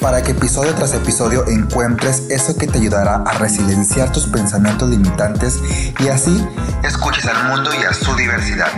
para 0.00 0.22
que 0.22 0.32
episodio 0.32 0.74
tras 0.74 0.94
episodio 0.94 1.46
encuentres 1.48 2.28
eso 2.30 2.56
que 2.56 2.66
te 2.66 2.78
ayudará 2.78 3.16
a 3.16 3.38
resilienciar 3.38 4.12
tus 4.12 4.26
pensamientos 4.26 4.88
limitantes 4.88 5.60
y 5.98 6.08
así 6.08 6.46
escuches 6.84 7.26
al 7.26 7.48
mundo 7.48 7.70
y 7.74 7.84
a 7.84 7.92
su 7.92 8.14
diversidad. 8.14 8.68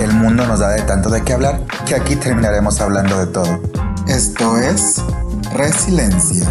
El 0.00 0.12
mundo 0.12 0.46
nos 0.46 0.60
da 0.60 0.70
de 0.70 0.82
tanto 0.82 1.10
de 1.10 1.22
qué 1.22 1.32
hablar 1.32 1.64
que 1.86 1.94
aquí 1.94 2.16
terminaremos 2.16 2.80
hablando 2.80 3.18
de 3.18 3.26
todo. 3.26 3.60
Esto 4.06 4.56
es 4.58 5.02
Resiliencia. 5.54 6.46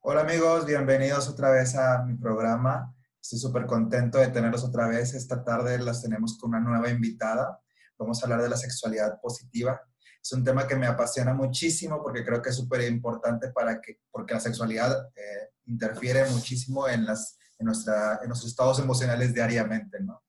Hola 0.00 0.20
amigos, 0.20 0.66
bienvenidos 0.66 1.28
otra 1.28 1.50
vez 1.50 1.74
a 1.76 2.04
mi 2.04 2.14
programa. 2.14 2.94
Estoy 3.20 3.38
súper 3.38 3.66
contento 3.66 4.18
de 4.18 4.28
tenerlos 4.28 4.64
otra 4.64 4.86
vez. 4.86 5.14
Esta 5.14 5.44
tarde 5.44 5.78
las 5.78 6.00
tenemos 6.00 6.38
con 6.38 6.50
una 6.50 6.60
nueva 6.60 6.88
invitada. 6.90 7.60
Vamos 7.98 8.22
a 8.22 8.26
hablar 8.26 8.42
de 8.42 8.50
la 8.50 8.56
sexualidad 8.56 9.20
positiva. 9.20 9.80
Es 10.22 10.32
un 10.32 10.44
tema 10.44 10.66
que 10.66 10.76
me 10.76 10.86
apasiona 10.86 11.32
muchísimo 11.32 12.02
porque 12.02 12.24
creo 12.24 12.42
que 12.42 12.50
es 12.50 12.56
súper 12.56 12.82
importante 12.82 13.50
para 13.50 13.80
que, 13.80 14.00
porque 14.10 14.34
la 14.34 14.40
sexualidad 14.40 15.08
eh, 15.14 15.50
interfiere 15.66 16.28
muchísimo 16.30 16.88
en, 16.88 17.06
las, 17.06 17.38
en, 17.58 17.66
nuestra, 17.66 18.18
en 18.22 18.28
nuestros 18.28 18.50
estados 18.50 18.78
emocionales 18.78 19.32
diariamente, 19.32 20.00
¿no? 20.00 20.22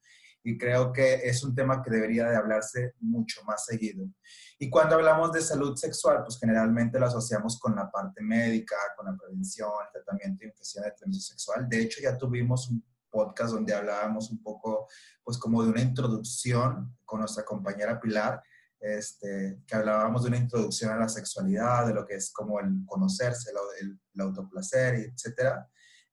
Y 0.43 0.57
creo 0.57 0.93
que 0.93 1.15
es 1.27 1.43
un 1.43 1.53
tema 1.53 1.83
que 1.83 1.91
debería 1.91 2.29
de 2.29 2.37
hablarse 2.37 2.93
mucho 3.01 3.43
más 3.43 3.65
seguido. 3.65 4.05
Y 4.57 4.69
cuando 4.69 4.95
hablamos 4.95 5.33
de 5.33 5.41
salud 5.41 5.75
sexual, 5.75 6.23
pues 6.23 6.39
generalmente 6.39 6.99
lo 6.99 7.07
asociamos 7.07 7.59
con 7.59 7.75
la 7.75 7.91
parte 7.91 8.21
médica, 8.23 8.77
con 8.95 9.07
la 9.07 9.17
prevención, 9.17 9.69
tratamiento 9.91 10.39
de 10.39 10.47
infección 10.47 10.85
de 10.85 10.91
transmisión 10.91 11.37
sexual. 11.37 11.67
De 11.67 11.81
hecho, 11.81 12.01
ya 12.01 12.17
tuvimos 12.17 12.69
un 12.69 12.81
podcast 13.09 13.53
donde 13.53 13.73
hablábamos 13.73 14.29
un 14.31 14.41
poco, 14.41 14.87
pues 15.23 15.37
como 15.37 15.63
de 15.63 15.69
una 15.69 15.81
introducción 15.81 16.97
con 17.05 17.19
nuestra 17.19 17.43
compañera 17.43 17.99
Pilar, 17.99 18.41
este, 18.79 19.61
que 19.65 19.75
hablábamos 19.75 20.23
de 20.23 20.29
una 20.29 20.37
introducción 20.37 20.91
a 20.91 20.97
la 20.97 21.09
sexualidad, 21.09 21.87
de 21.87 21.93
lo 21.93 22.05
que 22.05 22.15
es 22.15 22.31
como 22.31 22.59
el 22.59 22.83
conocerse, 22.85 23.51
el, 23.81 23.99
el 24.13 24.21
autoplacer, 24.21 24.95
etc. 24.95 25.55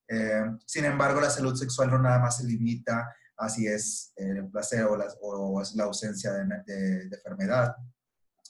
Eh, 0.08 0.44
sin 0.66 0.84
embargo, 0.84 1.20
la 1.20 1.30
salud 1.30 1.54
sexual 1.54 1.90
no 1.90 1.98
nada 1.98 2.18
más 2.18 2.38
se 2.38 2.44
limita 2.44 3.14
a 3.36 3.48
si 3.48 3.66
es 3.66 4.12
el 4.16 4.48
placer 4.48 4.84
o, 4.84 4.96
o 5.20 5.60
es 5.60 5.74
la 5.74 5.84
ausencia 5.84 6.32
de, 6.32 6.44
de, 6.66 7.16
enfermedad, 7.16 7.74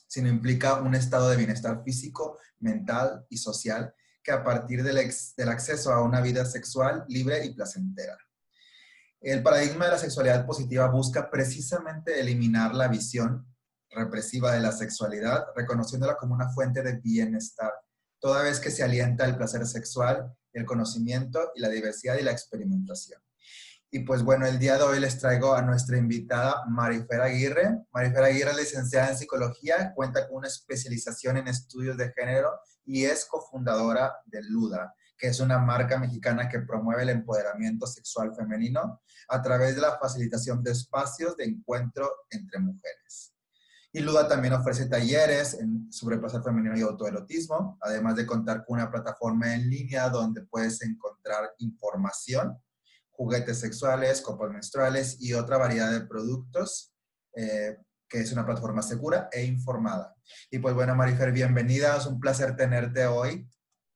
sino 0.06 0.28
implica 0.28 0.80
un 0.80 0.94
estado 0.94 1.30
de 1.30 1.36
bienestar 1.36 1.82
físico, 1.82 2.38
mental 2.60 3.26
y 3.30 3.38
social 3.38 3.94
que 4.22 4.32
a 4.32 4.44
partir 4.44 4.82
del, 4.82 5.12
del 5.36 5.48
acceso 5.48 5.92
a 5.92 6.02
una 6.02 6.20
vida 6.20 6.44
sexual 6.44 7.04
libre 7.08 7.44
y 7.44 7.54
placentera. 7.54 8.16
El 9.24 9.42
paradigma 9.42 9.86
de 9.86 9.92
la 9.92 9.98
sexualidad 9.98 10.44
positiva 10.44 10.86
busca 10.88 11.30
precisamente 11.30 12.20
eliminar 12.20 12.74
la 12.74 12.88
visión 12.88 13.46
represiva 13.88 14.52
de 14.52 14.60
la 14.60 14.70
sexualidad, 14.70 15.46
reconociéndola 15.56 16.18
como 16.18 16.34
una 16.34 16.50
fuente 16.50 16.82
de 16.82 17.00
bienestar, 17.00 17.72
toda 18.20 18.42
vez 18.42 18.60
que 18.60 18.70
se 18.70 18.82
alienta 18.82 19.24
el 19.24 19.34
placer 19.34 19.66
sexual, 19.66 20.30
el 20.52 20.66
conocimiento 20.66 21.52
y 21.54 21.60
la 21.62 21.70
diversidad 21.70 22.18
y 22.18 22.22
la 22.22 22.32
experimentación. 22.32 23.18
Y 23.90 24.00
pues 24.00 24.22
bueno, 24.22 24.44
el 24.44 24.58
día 24.58 24.76
de 24.76 24.82
hoy 24.82 25.00
les 25.00 25.18
traigo 25.18 25.54
a 25.54 25.62
nuestra 25.62 25.96
invitada 25.96 26.62
Marifer 26.68 27.22
Aguirre. 27.22 27.78
Marifer 27.94 28.24
Aguirre 28.24 28.50
es 28.50 28.58
licenciada 28.58 29.08
en 29.08 29.16
psicología, 29.16 29.94
cuenta 29.94 30.28
con 30.28 30.36
una 30.36 30.48
especialización 30.48 31.38
en 31.38 31.48
estudios 31.48 31.96
de 31.96 32.12
género 32.12 32.50
y 32.84 33.04
es 33.04 33.24
cofundadora 33.24 34.16
de 34.26 34.42
LUDA, 34.42 34.94
que 35.16 35.28
es 35.28 35.40
una 35.40 35.58
marca 35.58 35.98
mexicana 35.98 36.48
que 36.48 36.60
promueve 36.60 37.02
el 37.02 37.10
empoderamiento 37.10 37.86
sexual 37.86 38.34
femenino 38.34 39.00
a 39.28 39.42
través 39.42 39.74
de 39.74 39.80
la 39.80 39.98
facilitación 39.98 40.62
de 40.62 40.72
espacios 40.72 41.36
de 41.36 41.44
encuentro 41.44 42.10
entre 42.30 42.58
mujeres. 42.58 43.34
Y 43.92 44.00
Luda 44.00 44.26
también 44.26 44.54
ofrece 44.54 44.86
talleres 44.86 45.54
en, 45.54 45.92
sobre 45.92 46.18
placer 46.18 46.42
femenino 46.42 46.76
y 46.76 46.82
autoerotismo, 46.82 47.78
además 47.80 48.16
de 48.16 48.26
contar 48.26 48.64
con 48.64 48.78
una 48.80 48.90
plataforma 48.90 49.54
en 49.54 49.70
línea 49.70 50.08
donde 50.08 50.42
puedes 50.42 50.82
encontrar 50.82 51.52
información, 51.58 52.58
juguetes 53.12 53.60
sexuales, 53.60 54.20
copas 54.20 54.50
menstruales 54.50 55.20
y 55.20 55.34
otra 55.34 55.58
variedad 55.58 55.92
de 55.92 56.00
productos, 56.00 56.92
eh, 57.36 57.78
que 58.08 58.18
es 58.18 58.32
una 58.32 58.44
plataforma 58.44 58.82
segura 58.82 59.28
e 59.30 59.44
informada. 59.44 60.12
Y 60.50 60.58
pues 60.58 60.74
bueno, 60.74 60.96
Marifer, 60.96 61.30
bienvenida, 61.30 61.96
es 61.96 62.06
un 62.06 62.18
placer 62.18 62.56
tenerte 62.56 63.06
hoy 63.06 63.48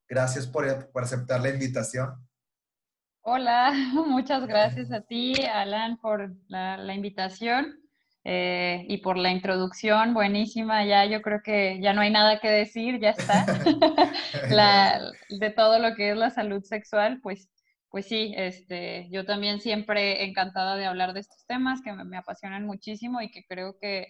Gracias 0.09 0.47
por, 0.47 0.65
aceptar 0.95 1.39
la 1.39 1.49
invitación. 1.49 2.27
Hola, 3.21 3.71
muchas 4.07 4.47
gracias 4.47 4.91
a 4.91 5.01
ti, 5.01 5.35
Alan, 5.45 5.97
por 5.97 6.33
la, 6.47 6.95
invitación 6.95 7.79
eh, 8.23 8.85
y 8.89 8.97
por 8.97 9.19
la 9.19 9.29
introducción. 9.29 10.15
Buenísima, 10.15 10.83
ya 10.83 11.05
yo 11.05 11.21
creo 11.21 11.41
que 11.43 11.79
ya 11.79 11.93
no 11.93 12.01
hay 12.01 12.09
nada 12.09 12.39
que 12.39 12.49
decir, 12.49 12.99
ya 12.99 13.11
está. 13.11 13.45
de 15.29 15.49
todo 15.51 15.77
lo 15.77 15.93
que 15.93 16.09
es 16.09 16.17
la 16.17 16.31
salud 16.31 16.63
sexual, 16.63 17.19
pues, 17.21 17.47
pues 17.91 18.07
sí, 18.07 18.33
este, 18.35 19.07
yo 19.11 19.27
también 19.27 19.59
siempre 19.61 20.23
encantada 20.25 20.75
de 20.75 20.87
hablar 20.87 21.13
de 21.13 21.19
estos 21.19 21.45
temas 21.45 21.81
que 21.83 21.93
me 21.93 22.17
apasionan 22.17 22.65
muchísimo 22.65 23.21
y 23.21 23.29
que 23.29 23.45
creo 23.47 23.77
que 23.79 24.07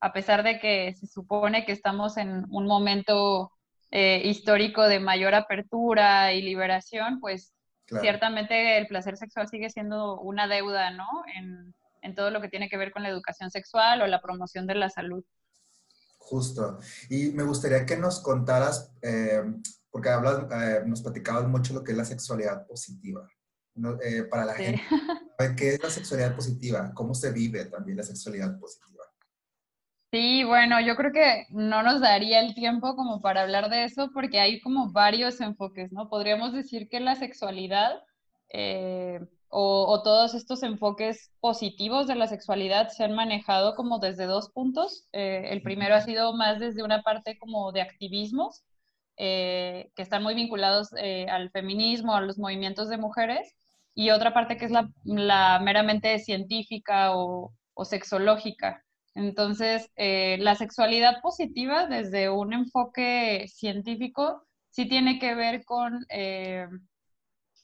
a 0.00 0.12
pesar 0.12 0.42
de 0.42 0.58
que 0.58 0.92
se 0.94 1.06
supone 1.06 1.64
que 1.64 1.72
estamos 1.72 2.16
en 2.16 2.44
un 2.50 2.66
momento 2.66 3.52
eh, 3.98 4.20
histórico 4.26 4.86
de 4.86 5.00
mayor 5.00 5.34
apertura 5.34 6.34
y 6.34 6.42
liberación, 6.42 7.18
pues 7.18 7.54
ciertamente 7.86 8.76
el 8.76 8.86
placer 8.88 9.16
sexual 9.16 9.48
sigue 9.48 9.70
siendo 9.70 10.20
una 10.20 10.46
deuda, 10.46 10.90
¿no? 10.90 11.06
En, 11.34 11.74
en, 12.02 12.14
todo 12.14 12.30
lo 12.30 12.42
que 12.42 12.50
tiene 12.50 12.68
que 12.68 12.76
ver 12.76 12.92
con 12.92 13.02
la 13.02 13.08
educación 13.08 13.50
sexual 13.50 14.02
o 14.02 14.06
la 14.06 14.20
promoción 14.20 14.66
de 14.66 14.74
la 14.74 14.90
salud. 14.90 15.24
Justo. 16.18 16.78
Y 17.08 17.30
me 17.30 17.44
gustaría 17.44 17.86
que 17.86 17.96
nos 17.96 18.20
contaras, 18.20 18.92
eh, 19.00 19.42
porque 19.90 20.10
hablas, 20.10 20.44
eh, 20.52 20.82
nos 20.84 21.00
platicabas 21.00 21.48
mucho 21.48 21.72
lo 21.72 21.82
que 21.82 21.92
es 21.92 21.96
la 21.96 22.04
sexualidad 22.04 22.66
positiva. 22.66 23.26
para 24.30 24.44
la 24.44 24.52
gente, 24.52 24.82
¿qué 25.56 25.70
es 25.70 25.82
la 25.82 25.88
sexualidad 25.88 26.36
positiva? 26.36 26.92
¿Cómo 26.92 27.14
se 27.14 27.32
vive 27.32 27.64
también 27.64 27.96
la 27.96 28.04
sexualidad 28.04 28.58
positiva? 28.60 28.95
Sí, 30.16 30.44
bueno, 30.44 30.80
yo 30.80 30.96
creo 30.96 31.12
que 31.12 31.44
no 31.50 31.82
nos 31.82 32.00
daría 32.00 32.40
el 32.40 32.54
tiempo 32.54 32.96
como 32.96 33.20
para 33.20 33.42
hablar 33.42 33.68
de 33.68 33.84
eso 33.84 34.10
porque 34.14 34.40
hay 34.40 34.60
como 34.62 34.90
varios 34.90 35.42
enfoques, 35.42 35.92
¿no? 35.92 36.08
Podríamos 36.08 36.54
decir 36.54 36.88
que 36.88 37.00
la 37.00 37.16
sexualidad 37.16 38.02
eh, 38.48 39.20
o, 39.50 40.02
todos 40.02 40.34
estos 40.34 40.62
enfoques 40.62 41.32
positivos 41.40 42.06
de 42.06 42.14
la 42.14 42.28
sexualidad 42.28 42.88
se 42.88 43.04
han 43.04 43.14
manejado 43.14 43.74
como 43.74 43.98
desde 43.98 44.24
dos 44.24 44.48
puntos. 44.52 45.06
Eh, 45.12 45.48
el 45.50 45.60
primero 45.60 45.94
ha 45.94 46.00
sido 46.00 46.32
más 46.34 46.60
desde 46.60 46.82
una 46.82 47.02
parte 47.02 47.38
como 47.38 47.70
de 47.72 47.82
activismos, 47.82 48.64
eh, 49.18 49.90
que 49.94 50.02
están 50.02 50.22
muy 50.22 50.34
vinculados 50.34 50.92
al 51.28 51.50
feminismo, 51.50 52.14
a 52.14 52.22
los 52.22 52.38
movimientos 52.38 52.88
de 52.88 52.96
mujeres, 52.96 53.54
y 53.94 54.10
otra 54.10 54.32
parte 54.32 54.56
que 54.56 54.64
es 54.64 54.70
la, 54.72 55.60
meramente 55.60 56.18
científica 56.20 57.12
o 57.14 57.52
sexológica. 57.84 58.85
Entonces, 59.16 59.90
eh, 59.96 60.36
la 60.40 60.56
sexualidad 60.56 61.22
positiva 61.22 61.86
desde 61.86 62.28
un 62.28 62.52
enfoque 62.52 63.46
científico 63.48 64.46
sí 64.68 64.86
tiene 64.88 65.18
que 65.18 65.34
ver 65.34 65.64
con 65.64 66.04
eh, 66.10 66.68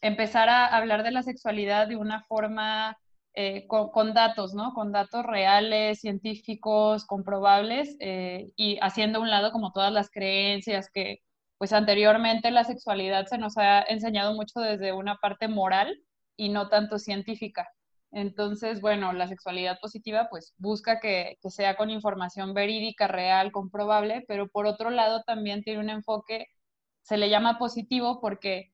empezar 0.01 0.49
a 0.49 0.67
hablar 0.67 1.03
de 1.03 1.10
la 1.10 1.22
sexualidad 1.22 1.89
de 1.89 1.97
una 1.97 2.22
forma 2.25 2.97
eh, 3.34 3.66
con, 3.69 4.15
datos, 4.15 4.54
¿no? 4.54 4.72
Con 4.72 4.93
datos 4.93 5.25
reales, 5.27 6.01
científicos, 6.01 7.04
comprobables 7.04 7.97
y 8.01 8.78
haciendo 8.81 9.19
a 9.19 9.22
un 9.22 9.31
lado 9.31 9.53
como 9.53 9.72
todas 9.72 9.93
las 9.93 10.10
creencias 10.10 10.91
que 10.91 11.21
pues 11.59 11.72
anteriormente 11.75 12.51
la 12.51 12.65
sexualidad 12.65 13.27
se 13.27 13.39
nos 13.39 13.59
ha 13.59 13.83
enseñado 13.83 14.34
mucho 14.34 14.60
desde 14.60 14.93
una 14.93 15.16
parte 15.16 15.48
moral 15.48 16.03
y 16.37 16.48
no 16.48 16.69
tanto 16.69 16.98
científica. 16.98 17.69
Entonces, 18.12 18.82
bueno, 18.82 19.14
la 19.14 19.26
sexualidad 19.26 19.78
positiva 19.80 20.28
pues 20.30 20.54
busca 20.59 21.00
que, 21.00 21.38
sea 21.48 21.76
con 21.76 21.88
información 21.88 22.53
verídica, 22.53 23.09
real, 23.09 23.53
comprobable, 23.53 24.22
pero 24.28 24.48
por 24.48 24.66
otro 24.66 24.91
lado 24.91 25.22
también 25.26 25.62
tiene 25.62 25.80
un 25.80 25.88
enfoque, 25.88 26.47
se 27.00 27.16
le 27.16 27.30
llama 27.30 27.59
positivo 27.59 28.20
porque 28.20 28.72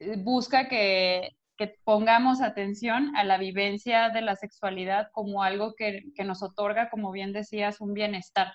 eh, 0.00 0.16
busca 0.18 0.68
que, 0.68 1.36
pongamos 1.84 2.40
atención 2.40 3.14
a 3.16 3.22
la 3.22 3.36
vivencia 3.36 4.08
de 4.08 4.22
la 4.22 4.34
sexualidad 4.34 5.08
como 5.12 5.42
algo 5.42 5.74
que, 5.74 6.04
nos 6.24 6.42
otorga, 6.42 6.88
como 6.88 7.12
bien 7.12 7.34
decías, 7.34 7.82
un 7.82 7.92
bienestar. 7.92 8.54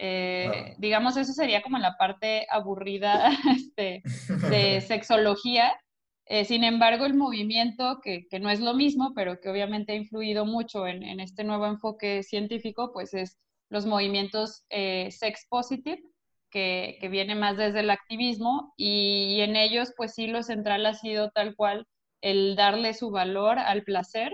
Eh, 0.00 0.74
digamos, 0.78 1.16
eso 1.16 1.32
sería 1.32 1.62
como 1.62 1.78
la 1.78 1.96
parte 1.96 2.48
aburrida 2.50 3.30
este, 3.54 4.02
de 4.50 4.80
sexología, 4.88 5.72
Eh, 6.30 6.44
sin 6.44 6.62
embargo, 6.62 7.06
el 7.06 7.14
movimiento, 7.14 8.00
que, 8.00 8.28
que, 8.28 8.38
no 8.38 8.50
es 8.50 8.60
lo 8.60 8.72
mismo, 8.74 9.12
pero 9.16 9.40
que 9.40 9.48
obviamente 9.48 9.92
ha 9.92 9.96
influido 9.96 10.44
mucho 10.46 10.86
en, 10.86 11.02
en 11.02 11.18
este 11.18 11.42
nuevo 11.42 11.66
enfoque 11.66 12.22
científico, 12.22 12.92
pues 12.92 13.14
es 13.14 13.36
los 13.68 13.84
movimientos 13.84 14.62
eh, 14.70 15.10
sex 15.10 15.46
positive, 15.50 16.00
que, 16.48 16.98
que, 17.00 17.08
viene 17.08 17.34
más 17.34 17.56
desde 17.56 17.80
el 17.80 17.90
activismo, 17.90 18.72
y, 18.76 19.40
en 19.40 19.56
ellos, 19.56 19.92
pues 19.96 20.14
sí, 20.14 20.28
lo 20.28 20.44
central 20.44 20.86
ha 20.86 20.94
sido 20.94 21.30
tal 21.32 21.56
cual 21.56 21.86
el 22.20 22.54
darle 22.54 22.94
su 22.94 23.10
valor 23.10 23.58
al 23.58 23.82
placer 23.82 24.32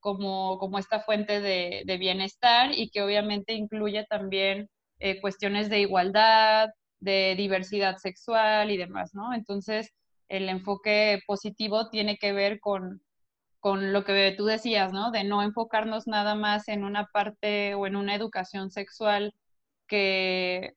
como, 0.00 0.58
como 0.58 0.78
esta 0.80 1.00
fuente 1.00 1.40
de, 1.40 1.82
de 1.86 1.96
bienestar 1.98 2.72
y 2.76 2.90
que 2.90 3.02
obviamente 3.02 3.54
incluye 3.54 4.04
también 4.10 4.68
eh, 4.98 5.20
cuestiones 5.20 5.70
de 5.70 5.80
igualdad, 5.80 6.70
de 6.98 7.34
diversidad 7.36 7.98
sexual 7.98 8.70
y 8.72 8.76
demás, 8.76 9.14
¿no? 9.14 9.32
Entonces, 9.32 9.92
el 10.28 10.48
enfoque 10.48 11.20
positivo 11.26 11.88
tiene 11.90 12.18
que 12.18 12.32
ver 12.32 12.60
con, 12.60 13.02
con 13.60 13.92
lo 13.92 14.04
que 14.04 14.34
tú 14.36 14.46
decías, 14.46 14.92
¿no? 14.92 15.10
De 15.10 15.24
no 15.24 15.42
enfocarnos 15.42 16.06
nada 16.06 16.34
más 16.34 16.68
en 16.68 16.84
una 16.84 17.06
parte 17.06 17.74
o 17.74 17.86
en 17.86 17.96
una 17.96 18.14
educación 18.14 18.70
sexual 18.70 19.34
que, 19.88 20.74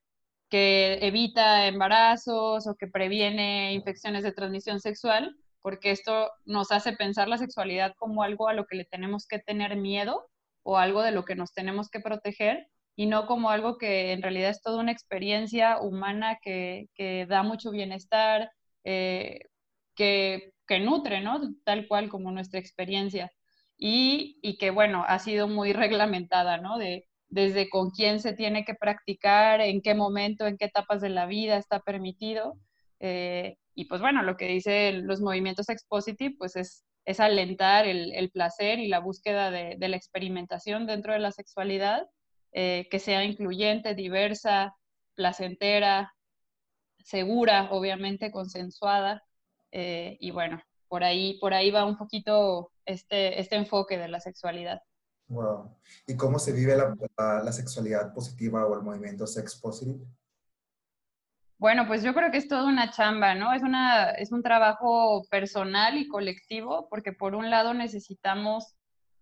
que 0.50 1.00
evita 1.06 1.68
embarazos 1.68 2.68
o 2.68 2.76
que 2.76 2.88
previene 2.88 3.74
infecciones 3.74 4.24
de 4.24 4.32
transmisión 4.34 4.80
sexual, 4.80 5.36
porque 5.62 5.92
esto 5.92 6.32
nos 6.46 6.72
hace 6.72 6.94
pensar 6.94 7.28
la 7.28 7.38
sexualidad 7.38 7.94
como 7.98 8.24
algo 8.24 8.48
a 8.48 8.54
lo 8.54 8.66
que 8.66 8.78
le 8.78 8.86
tenemos 8.86 9.28
que 9.28 9.40
tener 9.40 9.76
miedo 9.78 10.30
o 10.64 10.78
algo 10.78 11.02
de 11.04 11.12
lo 11.12 11.26
que 11.26 11.36
nos 11.36 11.54
tenemos 11.54 11.90
que 11.90 12.00
proteger 12.00 12.68
y 12.96 13.06
no 13.06 13.28
como 13.28 13.50
algo 13.50 13.78
que 13.78 14.12
en 14.12 14.22
realidad 14.22 14.50
es 14.50 14.62
toda 14.62 14.80
una 14.80 14.92
experiencia 14.92 15.80
humana 15.82 16.38
que, 16.42 16.90
que 16.96 17.26
da 17.28 17.44
mucho 17.44 17.72
bienestar, 17.72 18.52
eh, 18.84 19.40
que, 19.96 20.54
que, 20.68 20.80
nutre, 20.80 21.22
¿no? 21.22 21.42
Tal 21.66 21.88
cual 21.88 22.10
como 22.10 22.32
nuestra 22.32 22.60
experiencia. 22.60 23.32
Y, 23.78 24.40
y, 24.42 24.58
que, 24.58 24.72
bueno, 24.72 25.06
ha 25.08 25.20
sido 25.20 25.48
muy 25.48 25.74
reglamentada, 25.74 26.58
¿no? 26.58 26.78
De, 26.78 27.08
desde 27.30 27.70
con 27.70 27.92
quién 27.92 28.20
se 28.20 28.34
tiene 28.34 28.66
que 28.66 28.74
practicar, 28.76 29.62
en 29.62 29.82
qué 29.82 29.94
momento, 29.96 30.48
en 30.48 30.58
qué 30.58 30.66
etapas 30.66 31.02
de 31.02 31.10
la 31.10 31.26
vida 31.28 31.58
está 31.58 31.80
permitido. 31.82 32.58
Eh, 33.00 33.58
y 33.76 33.86
pues 33.86 34.02
bueno, 34.02 34.24
lo 34.24 34.36
que 34.36 34.48
dicen 34.48 35.08
los 35.08 35.22
movimientos 35.22 35.70
expositive, 35.70 36.36
pues 36.38 36.56
es, 36.56 36.86
es 37.06 37.20
alentar 37.20 37.88
el, 37.88 38.14
el, 38.14 38.30
placer 38.32 38.80
y 38.80 38.88
la 38.88 39.00
búsqueda 39.00 39.52
de, 39.52 39.76
de, 39.78 39.88
la 39.90 39.96
experimentación 39.96 40.86
dentro 40.86 41.14
de 41.14 41.20
la 41.20 41.32
sexualidad, 41.32 42.08
eh, 42.52 42.88
que 42.92 43.00
sea 43.00 43.24
incluyente, 43.24 43.96
diversa, 43.96 44.76
placentera, 45.16 46.14
segura, 47.04 47.70
obviamente 47.72 48.32
consensuada. 48.32 49.24
Eh, 49.72 50.18
y 50.20 50.32
bueno, 50.32 50.62
por 50.88 51.04
ahí, 51.04 51.38
por 51.40 51.54
ahí 51.54 51.72
va 51.72 51.86
un 51.86 51.98
poquito 51.98 52.72
este, 52.86 53.40
este 53.40 53.56
enfoque 53.56 53.98
de 53.98 54.08
la 54.08 54.20
sexualidad. 54.20 54.82
Wow. 55.28 55.76
¿Y 56.08 56.18
cómo 56.18 56.40
se 56.40 56.52
vive 56.52 56.76
la, 56.76 56.96
la, 57.18 57.44
la 57.44 57.52
sexualidad 57.52 58.14
positiva 58.14 58.66
o 58.66 58.74
el 58.74 58.82
movimiento 58.82 59.28
sex 59.28 59.56
positive? 59.56 60.00
Bueno, 61.60 61.86
pues 61.88 62.04
yo 62.04 62.14
creo 62.14 62.32
que 62.32 62.38
es 62.38 62.48
toda 62.48 62.64
una 62.64 62.90
chamba, 62.90 63.36
¿no? 63.36 63.54
Es, 63.54 63.64
una, 63.64 64.12
es 64.12 64.32
un 64.32 64.42
trabajo 64.42 65.24
personal 65.30 65.98
y 65.98 66.08
colectivo, 66.08 66.88
porque 66.90 67.12
por 67.12 67.36
un 67.36 67.50
lado 67.50 67.74
necesitamos 67.74 68.78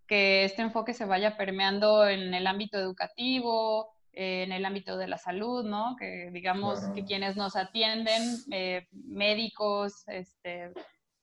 que 0.05 0.45
este 0.45 0.61
enfoque 0.61 0.93
se 0.93 1.05
vaya 1.05 1.35
permeando 1.35 2.07
en 2.07 2.33
el 2.35 2.45
ámbito 2.45 2.77
educativo, 2.77 3.96
eh, 4.19 4.41
en 4.41 4.51
el 4.51 4.65
ámbito 4.65 4.97
de 4.97 5.07
la 5.07 5.19
salud, 5.19 5.63
¿no? 5.63 5.95
Que 5.95 6.31
digamos 6.31 6.79
claro. 6.79 6.95
que 6.95 7.05
quienes 7.05 7.35
nos 7.35 7.55
atienden, 7.55 8.23
eh, 8.51 8.87
médicos, 8.91 10.03
este, 10.07 10.73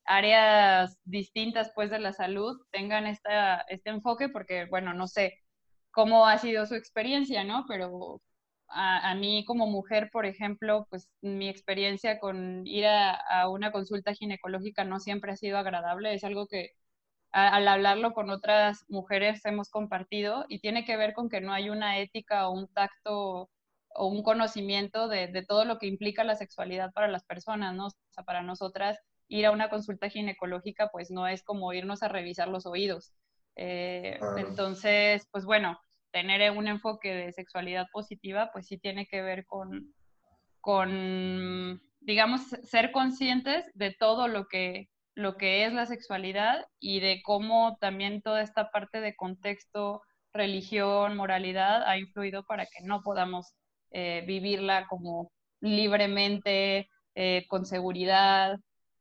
áreas 0.04 0.96
distintas 1.04 1.72
pues 1.74 1.90
de 1.90 1.98
la 1.98 2.12
salud, 2.12 2.56
tengan 2.70 3.08
esta, 3.08 3.62
este 3.62 3.90
enfoque, 3.90 4.28
porque 4.28 4.66
bueno, 4.66 4.94
no 4.94 5.08
sé 5.08 5.40
cómo 5.90 6.26
ha 6.28 6.38
sido 6.38 6.66
su 6.66 6.76
experiencia, 6.76 7.42
¿no? 7.42 7.64
Pero 7.66 8.22
a, 8.68 9.10
a, 9.10 9.14
mí 9.16 9.44
como 9.44 9.66
mujer, 9.66 10.10
por 10.12 10.24
ejemplo, 10.24 10.86
pues 10.88 11.08
mi 11.20 11.48
experiencia 11.48 12.20
con 12.20 12.64
ir 12.64 12.86
a, 12.86 13.14
a, 13.14 13.48
una 13.48 13.72
consulta 13.72 14.14
ginecológica 14.14 14.84
no 14.84 15.00
siempre 15.00 15.32
ha 15.32 15.36
sido 15.36 15.58
agradable, 15.58 16.14
es 16.14 16.22
algo 16.22 16.46
que 16.46 16.70
al 17.34 17.66
hablarlo 17.66 18.12
con 18.14 18.30
otras 18.30 18.84
mujeres 18.88 19.44
hemos 19.44 19.68
compartido 19.68 20.44
y 20.48 20.60
tiene 20.60 20.84
que 20.84 20.96
ver 20.96 21.14
con 21.14 21.28
que 21.28 21.40
no 21.40 21.52
hay 21.52 21.68
una 21.68 21.98
ética 21.98 22.48
o 22.48 22.52
un 22.52 22.68
tacto 22.68 23.50
o 23.96 24.06
un 24.06 24.22
conocimiento 24.22 25.08
de, 25.08 25.26
de 25.26 25.44
todo 25.44 25.64
lo 25.64 25.78
que 25.78 25.86
implica 25.86 26.22
la 26.24 26.36
sexualidad 26.36 26.92
para 26.92 27.08
las 27.08 27.24
personas, 27.24 27.74
¿no? 27.74 27.86
O 27.86 27.90
sea, 28.10 28.24
para 28.24 28.42
nosotras 28.42 28.98
ir 29.28 29.46
a 29.46 29.50
una 29.50 29.68
consulta 29.68 30.08
ginecológica 30.08 30.90
pues 30.92 31.10
no 31.10 31.26
es 31.26 31.42
como 31.42 31.72
irnos 31.72 32.02
a 32.02 32.08
revisar 32.08 32.48
los 32.48 32.66
oídos. 32.66 33.12
Eh. 33.56 34.18
Entonces, 34.36 35.26
pues 35.30 35.44
bueno, 35.44 35.78
tener 36.12 36.50
un 36.52 36.68
enfoque 36.68 37.14
de 37.14 37.32
sexualidad 37.32 37.86
positiva, 37.92 38.50
pues 38.52 38.66
sí 38.66 38.78
tiene 38.78 39.06
que 39.06 39.22
ver 39.22 39.44
con, 39.46 39.92
con, 40.60 41.82
digamos, 42.00 42.42
ser 42.42 42.92
conscientes 42.92 43.70
de 43.74 43.92
todo 43.92 44.28
lo 44.28 44.46
que, 44.46 44.88
lo 45.14 45.36
que 45.36 45.64
es 45.64 45.72
la 45.72 45.86
sexualidad 45.86 46.66
y 46.80 47.00
de 47.00 47.22
cómo 47.22 47.76
también 47.80 48.22
toda 48.22 48.42
esta 48.42 48.70
parte 48.70 49.00
de 49.00 49.14
contexto, 49.14 50.02
religión, 50.32 51.16
moralidad 51.16 51.84
ha 51.88 51.98
influido 51.98 52.44
para 52.44 52.66
que 52.66 52.84
no 52.84 53.02
podamos 53.02 53.54
eh, 53.92 54.24
vivirla 54.26 54.86
como 54.88 55.30
libremente, 55.60 56.88
eh, 57.14 57.46
con 57.48 57.64
seguridad, 57.64 58.58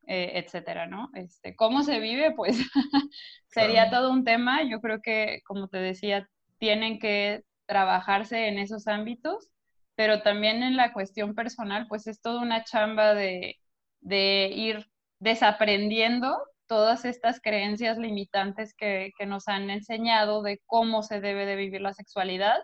eh, 0.07 0.33
etcétera, 0.35 0.85
¿no? 0.85 1.09
Este, 1.15 1.55
¿Cómo 1.55 1.83
se 1.83 1.99
vive? 1.99 2.33
Pues 2.35 2.57
sería 3.47 3.89
claro. 3.89 4.03
todo 4.05 4.11
un 4.13 4.23
tema. 4.23 4.61
Yo 4.69 4.81
creo 4.81 5.01
que, 5.01 5.41
como 5.45 5.67
te 5.67 5.79
decía, 5.79 6.29
tienen 6.59 6.99
que 6.99 7.43
trabajarse 7.65 8.47
en 8.47 8.59
esos 8.59 8.87
ámbitos, 8.87 9.49
pero 9.95 10.21
también 10.21 10.61
en 10.63 10.77
la 10.77 10.93
cuestión 10.93 11.33
personal, 11.35 11.87
pues 11.87 12.05
es 12.07 12.21
toda 12.21 12.41
una 12.41 12.63
chamba 12.63 13.13
de, 13.15 13.57
de 14.01 14.51
ir 14.55 14.87
desaprendiendo 15.23 16.37
todas 16.67 17.05
estas 17.05 17.39
creencias 17.39 17.97
limitantes 17.97 18.73
que, 18.73 19.11
que, 19.17 19.25
nos 19.25 19.47
han 19.47 19.69
enseñado 19.69 20.41
de 20.41 20.59
cómo 20.65 21.01
se 21.01 21.21
debe 21.21 21.45
de 21.45 21.55
vivir 21.55 21.81
la 21.81 21.93
sexualidad 21.93 22.57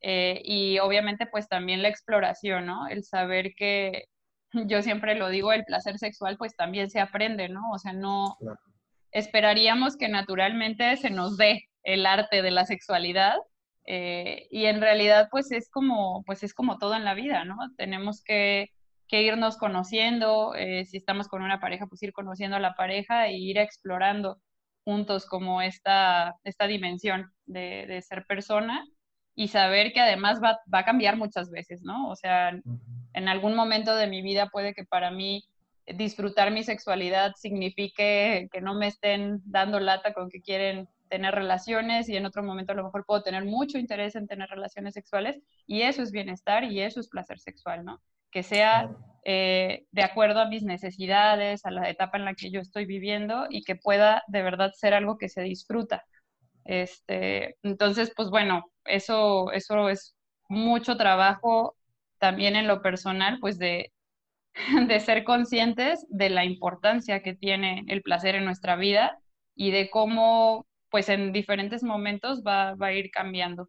eh, 0.00 0.40
y 0.44 0.78
obviamente 0.78 1.26
pues 1.26 1.48
también 1.48 1.82
la 1.82 1.88
exploración, 1.88 2.66
¿no? 2.66 2.88
El 2.88 3.04
saber 3.04 3.54
que 3.54 4.06
yo 4.52 4.82
siempre 4.82 5.14
lo 5.14 5.28
digo, 5.28 5.52
el 5.52 5.64
placer 5.64 5.98
sexual 5.98 6.36
pues 6.38 6.56
también 6.56 6.90
se 6.90 7.00
aprende, 7.00 7.48
¿no? 7.48 7.70
O 7.72 7.78
sea, 7.78 7.92
no 7.92 8.36
claro. 8.40 8.58
esperaríamos 9.10 9.96
que 9.96 10.08
naturalmente 10.08 10.96
se 10.96 11.10
nos 11.10 11.36
dé 11.36 11.68
el 11.82 12.06
arte 12.06 12.40
de 12.42 12.50
la 12.50 12.64
sexualidad. 12.64 13.36
Eh, 13.84 14.46
y 14.50 14.66
en 14.66 14.80
realidad, 14.80 15.28
pues 15.30 15.50
es 15.50 15.68
como, 15.68 16.22
pues 16.24 16.44
es 16.44 16.54
como 16.54 16.78
todo 16.78 16.94
en 16.94 17.04
la 17.04 17.14
vida, 17.14 17.44
¿no? 17.44 17.56
Tenemos 17.76 18.22
que, 18.22 18.70
que 19.12 19.22
irnos 19.22 19.58
conociendo, 19.58 20.54
eh, 20.54 20.86
si 20.86 20.96
estamos 20.96 21.28
con 21.28 21.42
una 21.42 21.60
pareja, 21.60 21.86
pues 21.86 22.02
ir 22.02 22.14
conociendo 22.14 22.56
a 22.56 22.60
la 22.60 22.74
pareja 22.74 23.26
e 23.26 23.34
ir 23.34 23.58
explorando 23.58 24.38
juntos 24.84 25.26
como 25.26 25.60
esta, 25.60 26.34
esta 26.44 26.66
dimensión 26.66 27.30
de, 27.44 27.84
de 27.86 28.00
ser 28.00 28.24
persona 28.26 28.82
y 29.34 29.48
saber 29.48 29.92
que 29.92 30.00
además 30.00 30.40
va, 30.42 30.60
va, 30.72 30.78
a 30.78 30.84
cambiar 30.86 31.18
muchas 31.18 31.50
veces, 31.50 31.82
¿no? 31.82 32.08
O 32.08 32.16
sea, 32.16 32.58
en 33.12 33.28
algún 33.28 33.54
momento 33.54 33.94
de 33.96 34.06
mi 34.06 34.22
vida 34.22 34.48
puede 34.48 34.72
que 34.72 34.86
para 34.86 35.10
mí 35.10 35.44
disfrutar 35.86 36.50
mi 36.50 36.64
sexualidad 36.64 37.34
signifique 37.36 38.48
que 38.50 38.60
no 38.62 38.72
me 38.72 38.86
estén 38.86 39.42
dando 39.44 39.78
lata 39.78 40.14
con 40.14 40.30
que 40.30 40.40
quieren 40.40 40.88
tener 41.10 41.34
relaciones 41.34 42.08
y 42.08 42.16
en 42.16 42.24
otro 42.24 42.42
momento 42.42 42.72
a 42.72 42.76
lo 42.76 42.84
mejor 42.84 43.04
puedo 43.04 43.22
tener 43.22 43.44
mucho 43.44 43.76
interés 43.76 44.16
en 44.16 44.26
tener 44.26 44.48
relaciones 44.48 44.94
sexuales 44.94 45.38
y 45.66 45.82
eso 45.82 46.02
es 46.02 46.12
bienestar 46.12 46.64
y 46.64 46.80
eso 46.80 46.98
es 46.98 47.10
placer 47.10 47.38
sexual, 47.38 47.84
¿no? 47.84 48.00
Que 48.32 48.42
sea 48.42 48.90
eh, 49.24 49.86
de 49.92 50.02
acuerdo 50.02 50.40
a 50.40 50.48
mis 50.48 50.64
necesidades, 50.64 51.64
a 51.64 51.70
la 51.70 51.88
etapa 51.88 52.18
en 52.18 52.24
la 52.24 52.34
que 52.34 52.50
yo 52.50 52.60
estoy 52.60 52.86
viviendo 52.86 53.46
y 53.48 53.62
que 53.62 53.76
pueda 53.76 54.24
de 54.26 54.42
verdad 54.42 54.72
ser 54.74 54.94
algo 54.94 55.18
que 55.18 55.28
se 55.28 55.42
disfruta. 55.42 56.04
Este, 56.64 57.56
entonces, 57.62 58.12
pues 58.16 58.30
bueno, 58.30 58.64
eso, 58.84 59.52
eso 59.52 59.88
es 59.88 60.16
mucho 60.48 60.96
trabajo 60.96 61.76
también 62.18 62.56
en 62.56 62.66
lo 62.66 62.82
personal, 62.82 63.38
pues 63.40 63.58
de, 63.58 63.92
de 64.88 65.00
ser 65.00 65.24
conscientes 65.24 66.06
de 66.08 66.30
la 66.30 66.44
importancia 66.44 67.22
que 67.22 67.34
tiene 67.34 67.84
el 67.88 68.02
placer 68.02 68.34
en 68.34 68.44
nuestra 68.44 68.76
vida 68.76 69.18
y 69.54 69.70
de 69.70 69.90
cómo 69.90 70.66
pues 70.90 71.08
en 71.08 71.32
diferentes 71.32 71.82
momentos 71.82 72.42
va, 72.46 72.74
va, 72.74 72.88
a 72.88 72.92
ir 72.92 73.10
cambiando. 73.10 73.68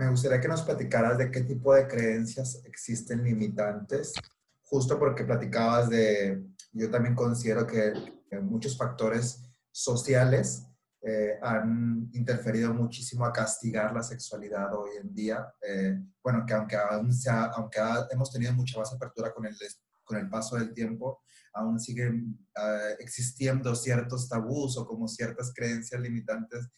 Me 0.00 0.08
gustaría 0.08 0.40
que 0.40 0.48
nos 0.48 0.62
platicaras 0.62 1.18
de 1.18 1.30
qué 1.30 1.42
tipo 1.42 1.74
de 1.74 1.86
creencias 1.86 2.62
existen 2.64 3.22
limitantes, 3.22 4.14
justo 4.62 4.98
porque 4.98 5.24
platicabas 5.24 5.90
de, 5.90 6.42
yo 6.72 6.90
también 6.90 7.14
considero 7.14 7.66
que, 7.66 7.92
muchos 8.40 8.78
factores 8.78 9.42
sociales 9.70 10.64
eh, 11.02 11.38
han 11.42 12.08
interferido 12.14 12.72
muchísimo 12.72 13.26
a 13.26 13.32
castigar 13.32 13.92
la 13.92 14.02
sexualidad 14.02 14.74
hoy 14.74 14.90
en 15.02 15.12
día. 15.12 15.52
Eh, 15.60 15.98
bueno, 16.22 16.46
que 16.46 16.54
aunque, 16.54 16.76
aún 16.76 17.12
sea, 17.12 17.50
aunque 17.56 17.80
hemos 18.10 18.32
tenido 18.32 18.54
mucha 18.54 18.78
más 18.78 18.90
apertura 18.94 19.34
con 19.34 19.44
el, 19.44 19.54
con 20.02 20.16
el 20.16 20.30
paso 20.30 20.56
del 20.56 20.72
tiempo, 20.72 21.20
aún 21.52 21.78
siguen 21.78 22.38
ah, 22.56 22.90
existiendo 23.00 23.74
ciertos 23.74 24.30
tabús 24.30 24.78
o 24.78 24.86
como 24.86 25.08
ciertas 25.08 25.52
creencias 25.54 26.00
limitantes 26.00 26.70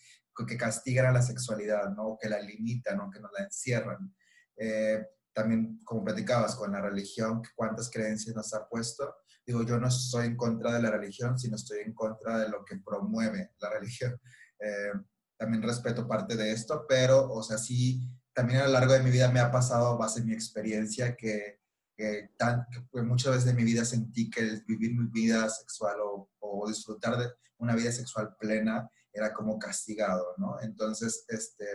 que 0.46 0.56
castigan 0.56 1.06
a 1.06 1.12
la 1.12 1.22
sexualidad, 1.22 1.90
¿no? 1.90 2.18
Que 2.20 2.28
la 2.28 2.40
limitan 2.40 3.00
o 3.00 3.10
que 3.10 3.20
nos 3.20 3.32
la 3.32 3.44
encierran. 3.44 4.14
Eh, 4.56 5.04
también, 5.32 5.80
como 5.84 6.04
platicabas, 6.04 6.56
con 6.56 6.72
la 6.72 6.80
religión, 6.80 7.42
cuántas 7.54 7.90
creencias 7.90 8.34
nos 8.34 8.52
ha 8.54 8.68
puesto. 8.68 9.16
Digo, 9.46 9.62
yo 9.62 9.78
no 9.78 9.88
estoy 9.88 10.26
en 10.26 10.36
contra 10.36 10.72
de 10.72 10.82
la 10.82 10.90
religión, 10.90 11.38
sino 11.38 11.56
estoy 11.56 11.80
en 11.80 11.94
contra 11.94 12.38
de 12.38 12.48
lo 12.48 12.64
que 12.64 12.76
promueve 12.78 13.52
la 13.60 13.70
religión. 13.70 14.20
Eh, 14.58 14.92
también 15.36 15.62
respeto 15.62 16.06
parte 16.06 16.36
de 16.36 16.52
esto, 16.52 16.86
pero, 16.88 17.30
o 17.32 17.42
sea, 17.42 17.58
sí, 17.58 18.00
también 18.32 18.60
a 18.60 18.66
lo 18.66 18.72
largo 18.72 18.92
de 18.92 19.02
mi 19.02 19.10
vida 19.10 19.30
me 19.30 19.40
ha 19.40 19.50
pasado, 19.50 19.98
base 19.98 20.22
mi 20.22 20.32
experiencia, 20.32 21.16
que, 21.16 21.60
que, 21.96 22.30
tan, 22.36 22.66
muchas 22.92 23.32
veces 23.32 23.46
de 23.46 23.54
mi 23.54 23.64
vida 23.64 23.84
sentí 23.84 24.30
que 24.30 24.62
vivir 24.66 24.94
mi 24.94 25.08
vida 25.08 25.48
sexual 25.48 25.96
o, 26.00 26.30
o 26.38 26.68
disfrutar 26.68 27.18
de 27.18 27.28
una 27.58 27.74
vida 27.74 27.90
sexual 27.90 28.36
plena 28.38 28.88
era 29.12 29.32
como 29.32 29.58
castigado, 29.58 30.34
¿no? 30.38 30.60
Entonces, 30.60 31.24
este, 31.28 31.66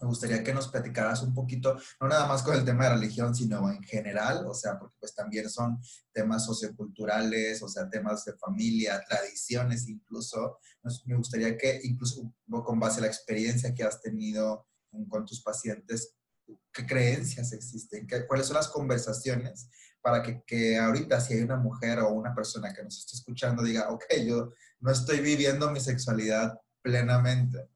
me 0.00 0.08
gustaría 0.08 0.42
que 0.42 0.52
nos 0.52 0.68
platicaras 0.68 1.22
un 1.22 1.32
poquito, 1.32 1.78
no 2.00 2.08
nada 2.08 2.26
más 2.26 2.42
con 2.42 2.56
el 2.56 2.64
tema 2.64 2.84
de 2.84 2.94
religión, 2.94 3.34
sino 3.34 3.70
en 3.70 3.82
general, 3.82 4.44
o 4.46 4.54
sea, 4.54 4.78
porque 4.78 4.96
pues 5.00 5.14
también 5.14 5.48
son 5.48 5.78
temas 6.12 6.44
socioculturales, 6.44 7.62
o 7.62 7.68
sea, 7.68 7.88
temas 7.88 8.24
de 8.24 8.36
familia, 8.36 9.02
tradiciones 9.08 9.88
incluso. 9.88 10.58
Me 11.06 11.16
gustaría 11.16 11.56
que 11.56 11.80
incluso 11.84 12.34
con 12.48 12.78
base 12.78 12.98
a 12.98 13.02
la 13.02 13.06
experiencia 13.06 13.74
que 13.74 13.84
has 13.84 14.00
tenido 14.00 14.66
con 15.08 15.24
tus 15.24 15.42
pacientes, 15.42 16.14
qué 16.72 16.86
creencias 16.86 17.52
existen, 17.52 18.06
¿Qué, 18.06 18.26
cuáles 18.26 18.46
son 18.46 18.56
las 18.56 18.68
conversaciones 18.68 19.70
para 20.04 20.22
que, 20.22 20.42
que, 20.46 20.76
ahorita 20.76 21.18
si 21.18 21.32
hay 21.32 21.40
una 21.40 21.56
mujer 21.56 22.00
o 22.00 22.10
una 22.10 22.34
persona 22.34 22.74
que 22.74 22.82
nos 22.82 22.98
esté 22.98 23.16
escuchando 23.16 23.62
diga, 23.62 23.88
ok, 23.88 24.04
yo 24.26 24.52
no 24.80 24.90
estoy 24.90 25.20
viviendo 25.20 25.70
mi 25.70 25.80
sexualidad 25.80 26.60
plenamente. 26.82 27.70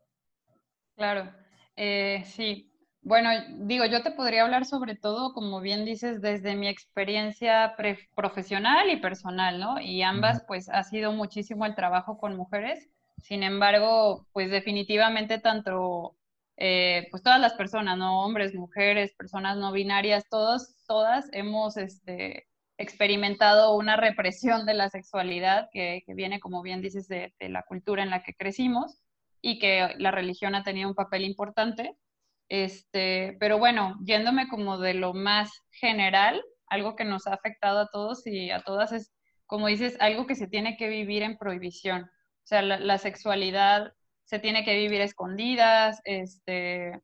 Claro. 0.94 1.32
Eh, 1.74 2.22
sí, 2.26 2.70
bueno, 3.00 3.30
digo, 3.60 3.86
yo 3.86 4.02
te 4.02 4.10
podría 4.10 4.42
hablar 4.42 4.66
sobre 4.66 4.94
todo, 4.94 5.32
como 5.32 5.62
bien 5.62 5.86
dices, 5.86 6.20
desde 6.20 6.54
mi 6.54 6.68
experiencia 6.68 7.74
profesional 8.14 8.90
y 8.90 9.00
personal, 9.00 9.58
¿no? 9.58 9.80
Y 9.80 10.02
ambas, 10.02 10.44
pues, 10.46 10.68
ha 10.68 10.82
sido 10.82 11.12
muchísimo 11.12 11.64
el 11.64 11.74
trabajo 11.74 12.18
con 12.18 12.36
mujeres. 12.36 12.90
Sin 13.22 13.42
embargo, 13.42 14.26
pues 14.32 14.50
definitivamente 14.50 15.38
tanto, 15.38 16.18
eh, 16.58 17.08
pues 17.10 17.22
todas 17.22 17.40
las 17.40 17.54
personas, 17.54 17.96
¿no? 17.96 18.22
Hombres, 18.22 18.54
mujeres, 18.54 19.14
personas 19.16 19.56
no 19.56 19.72
binarias, 19.72 20.28
todos, 20.28 20.74
todas 20.88 21.28
hemos, 21.32 21.76
este, 21.76 22.48
experimentado 22.78 23.76
una 23.76 23.96
represión 23.96 24.66
de 24.66 24.74
la 24.74 24.88
sexualidad 24.88 25.68
que, 25.72 26.02
viene, 26.08 26.40
como 26.40 26.62
bien 26.62 26.80
dices, 26.80 27.08
de 27.08 27.32
la 27.40 27.62
cultura 27.62 28.02
en 28.02 28.10
la 28.10 28.22
que 28.22 28.34
crecimos 28.34 29.00
y 29.40 29.58
que 29.58 29.94
la 29.98 30.10
religión 30.10 30.54
ha 30.54 30.64
tenido 30.64 30.88
un 30.88 30.94
papel 30.94 31.24
importante. 31.24 31.96
Este, 32.48 33.36
pero 33.40 33.58
bueno, 33.58 33.96
yéndome 34.04 34.48
como 34.48 34.78
de 34.78 34.94
lo 34.94 35.12
más 35.12 35.50
general, 35.70 36.42
algo 36.68 36.96
que 36.96 37.04
nos 37.04 37.26
ha 37.26 37.34
afectado 37.34 37.80
a 37.80 37.88
todos 37.88 38.26
y 38.26 38.50
a 38.50 38.62
todas 38.62 38.92
es, 38.92 39.12
como 39.46 39.66
dices, 39.68 39.96
algo 40.00 40.26
que 40.26 40.34
se 40.34 40.48
tiene 40.48 40.76
que 40.76 40.88
vivir 40.88 41.22
en 41.22 41.36
prohibición. 41.36 42.04
O 42.04 42.46
sea, 42.48 42.62
la, 42.62 42.98
sexualidad 42.98 43.92
se 44.24 44.38
tiene 44.38 44.64
que 44.64 44.76
vivir 44.76 45.00
escondidas, 45.00 46.00
este, 46.04 47.00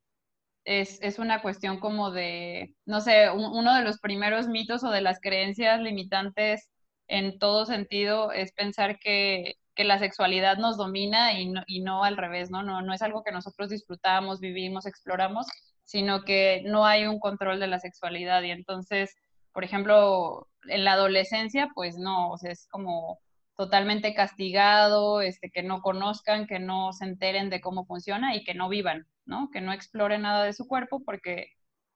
es, 0.65 0.99
es, 1.03 1.19
una 1.19 1.43
cuestión 1.43 1.79
como 1.81 2.11
de, 2.11 2.75
no 2.87 3.01
sé, 3.01 3.31
uno 3.31 3.75
de 3.75 3.83
los 3.83 3.99
primeros 4.01 4.49
mitos 4.49 4.85
o 4.85 4.91
de 4.91 5.03
las 5.03 5.21
creencias 5.21 5.81
limitantes 5.81 6.71
en 7.09 7.39
todo 7.39 7.67
sentido 7.67 8.33
es 8.33 8.53
pensar 8.53 8.99
que 8.99 9.57
que 9.75 9.85
la 9.85 9.99
sexualidad 9.99 10.57
nos 10.59 10.77
domina 10.77 11.39
y 11.39 11.51
no, 11.51 11.63
y 11.67 11.81
no 11.81 12.05
al 12.05 12.17
revés, 12.17 12.51
¿no? 12.51 12.63
¿no? 12.63 12.83
No 12.83 12.93
es 12.95 13.03
algo 13.03 13.23
que 13.25 13.33
nosotros 13.33 13.71
disfrutamos, 13.71 14.41
vivimos, 14.41 14.87
exploramos, 14.87 15.47
sino 15.85 16.23
que 16.23 16.63
no 16.65 16.87
hay 16.87 17.07
un 17.07 17.19
control 17.19 17.61
de 17.61 17.67
la 17.67 17.81
sexualidad. 17.81 18.43
Y 18.43 18.51
entonces, 18.51 19.15
por 19.53 19.65
ejemplo, 19.65 20.49
en 20.69 20.85
la 20.85 20.93
adolescencia, 20.93 21.71
pues 21.75 21.97
no, 21.99 22.31
o 22.31 22.39
sea, 22.39 22.53
es 22.53 22.67
como 22.69 23.21
totalmente 23.57 24.15
castigado, 24.15 25.21
este, 25.21 25.51
que 25.51 25.63
no 25.63 25.81
conozcan, 25.81 26.47
que 26.47 26.59
no 26.59 26.93
se 26.93 27.05
enteren 27.05 27.51
de 27.51 27.61
cómo 27.61 27.87
funciona 27.87 28.35
y 28.35 28.45
que 28.45 28.55
no 28.55 28.69
vivan, 28.69 29.07
¿no? 29.27 29.51
Que 29.53 29.61
no 29.61 29.73
exploren 29.73 30.23
nada 30.23 30.45
de 30.45 30.53
su 30.53 30.67
cuerpo 30.67 31.03
porque, 31.05 31.49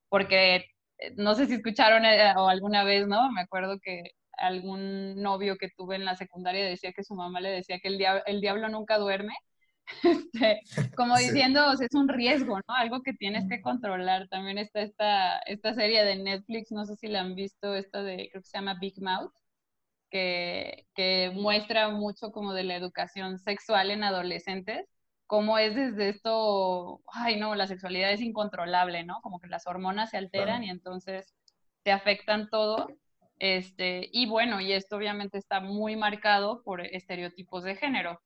porque 0.08 0.56
eh, 0.98 1.14
no 1.16 1.34
sé 1.34 1.46
si 1.46 1.54
escucharon 1.54 2.04
eh, 2.04 2.34
o 2.36 2.48
alguna 2.48 2.84
vez, 2.84 3.06
¿no? 3.08 3.30
Me 3.32 3.42
acuerdo 3.42 3.78
que 3.80 4.12
algún 4.38 5.20
novio 5.22 5.58
que 5.58 5.70
tuve 5.76 5.96
en 5.96 6.04
la 6.04 6.16
secundaria 6.16 6.64
decía 6.64 6.92
que 6.92 7.04
su 7.04 7.14
mamá 7.14 7.40
le 7.40 7.50
decía 7.50 7.80
que 7.80 7.88
el, 7.88 7.98
diablo, 7.98 8.22
el 8.26 8.40
diablo 8.40 8.68
nunca 8.68 8.98
duerme, 8.98 9.34
este, 10.04 10.60
como 10.96 11.16
diciendo, 11.16 11.72
es 11.72 11.94
un 11.94 12.08
riesgo, 12.08 12.56
¿no? 12.58 12.74
Algo 12.74 13.02
que 13.02 13.14
tienes 13.14 13.48
que 13.48 13.62
controlar. 13.62 14.28
También 14.28 14.58
está 14.58 14.82
esta, 14.82 15.38
esta 15.40 15.74
serie 15.74 16.04
de 16.04 16.16
Netflix, 16.16 16.70
no 16.72 16.84
sé 16.84 16.96
si 16.96 17.08
la 17.08 17.20
han 17.20 17.34
visto, 17.34 17.74
esta 17.74 18.02
de, 18.02 18.28
creo 18.30 18.42
que 18.42 18.48
se 18.48 18.58
llama 18.58 18.78
Big 18.80 19.00
Mouth, 19.00 19.32
que, 20.10 20.86
que 20.94 21.30
muestra 21.34 21.90
mucho 21.90 22.30
como 22.32 22.52
de 22.54 22.64
la 22.64 22.76
educación 22.76 23.38
sexual 23.38 23.90
en 23.90 24.04
adolescentes, 24.04 24.86
cómo 25.26 25.58
es 25.58 25.74
desde 25.74 26.08
esto, 26.10 27.02
ay 27.06 27.38
no, 27.38 27.54
la 27.54 27.66
sexualidad 27.66 28.12
es 28.12 28.20
incontrolable, 28.20 29.04
¿no? 29.04 29.20
Como 29.22 29.40
que 29.40 29.48
las 29.48 29.66
hormonas 29.66 30.10
se 30.10 30.16
alteran 30.18 30.64
y 30.64 30.70
entonces 30.70 31.34
te 31.82 31.92
afectan 31.92 32.48
todo 32.50 32.88
este, 33.38 34.08
y 34.12 34.26
bueno, 34.26 34.60
y 34.60 34.72
esto 34.72 34.96
obviamente 34.96 35.38
está 35.38 35.60
muy 35.60 35.96
marcado 35.96 36.62
por 36.64 36.80
estereotipos 36.80 37.64
de 37.64 37.76
género, 37.76 38.20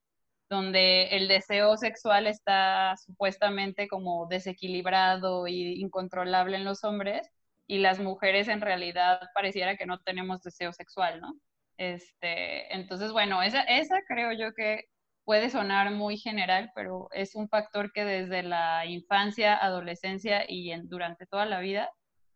donde 0.49 1.09
el 1.17 1.29
deseo 1.29 1.77
sexual 1.77 2.27
está 2.27 2.95
supuestamente 2.97 3.89
como 3.89 4.27
desequilibrado 4.29 5.47
e 5.47 5.53
incontrolable 5.53 6.57
en 6.57 6.65
los 6.65 6.85
hombres 6.85 7.29
y 7.67 7.79
las 7.79 8.01
mujeres 8.01 8.49
en 8.49 8.61
realidad 8.61 9.21
pareciera 9.35 9.77
que 9.77 9.87
no 9.87 10.01
tenemos 10.01 10.43
deseo 10.43 10.73
sexual, 10.73 11.21
¿no? 11.21 11.35
Este, 11.83 12.73
entonces, 12.73 13.11
bueno, 13.11 13.43
esa, 13.43 13.65
creo 14.07 14.31
yo 14.33 14.55
que 14.55 14.85
puede 15.25 15.51
sonar 15.51 15.91
muy 15.91 16.17
general, 16.17 16.71
pero 16.77 17.09
es 17.11 17.35
un 17.35 17.49
factor 17.49 17.93
que 17.93 18.05
desde 18.05 18.45
la 18.45 18.87
infancia, 18.87 19.57
adolescencia 19.57 20.45
y 20.49 20.73
durante 20.85 21.27
toda 21.27 21.45
la 21.45 21.59
vida 21.59 21.91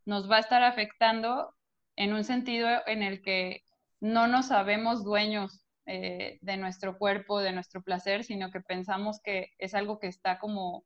nos 0.04 0.28
va 0.28 0.38
a 0.38 0.40
estar 0.40 0.64
afectando 0.64 1.54
en 1.94 2.12
un 2.12 2.24
sentido 2.24 2.68
en 2.86 3.04
el 3.04 3.22
que 3.22 3.62
no 4.00 4.26
nos 4.26 4.48
sabemos 4.48 5.04
dueños 5.04 5.64
eh, 5.86 6.38
de 6.40 6.56
nuestro 6.56 6.98
cuerpo, 6.98 7.38
de 7.38 7.52
nuestro 7.52 7.82
placer, 7.82 8.24
sino 8.24 8.50
que 8.50 8.60
pensamos 8.60 9.20
que 9.22 9.52
es 9.58 9.74
algo 9.74 10.00
que 10.00 10.08
está 10.08 10.40
como, 10.40 10.84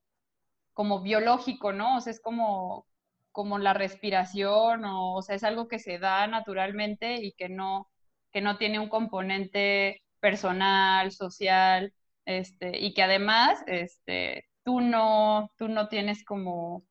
como 0.75 1.01
biológico, 1.01 1.73
¿no? 1.73 1.97
O 1.97 2.01
sea, 2.03 2.11
es 2.13 2.21
como, 2.21 2.87
como 3.33 3.59
la 3.59 3.73
respiración, 3.73 4.85
o 4.85 5.23
sea, 5.23 5.37
es 5.37 5.45
algo 5.45 5.67
que 5.67 5.79
se 5.79 5.99
da 5.99 6.27
naturalmente 6.27 7.25
y 7.25 7.33
que 7.33 7.49
no, 7.49 7.90
que 8.33 8.41
no 8.41 8.59
tiene 8.59 8.79
un 8.79 8.89
componente 8.89 10.03
personal, 10.21 11.13
social, 11.13 11.93
este, 12.25 12.79
y 12.79 12.95
que 12.95 13.03
además 13.03 13.63
este, 13.67 14.45
tú, 14.65 14.81
no, 14.81 15.51
tú 15.57 15.69
no 15.69 15.89
tienes 15.89 16.25
como 16.25 16.85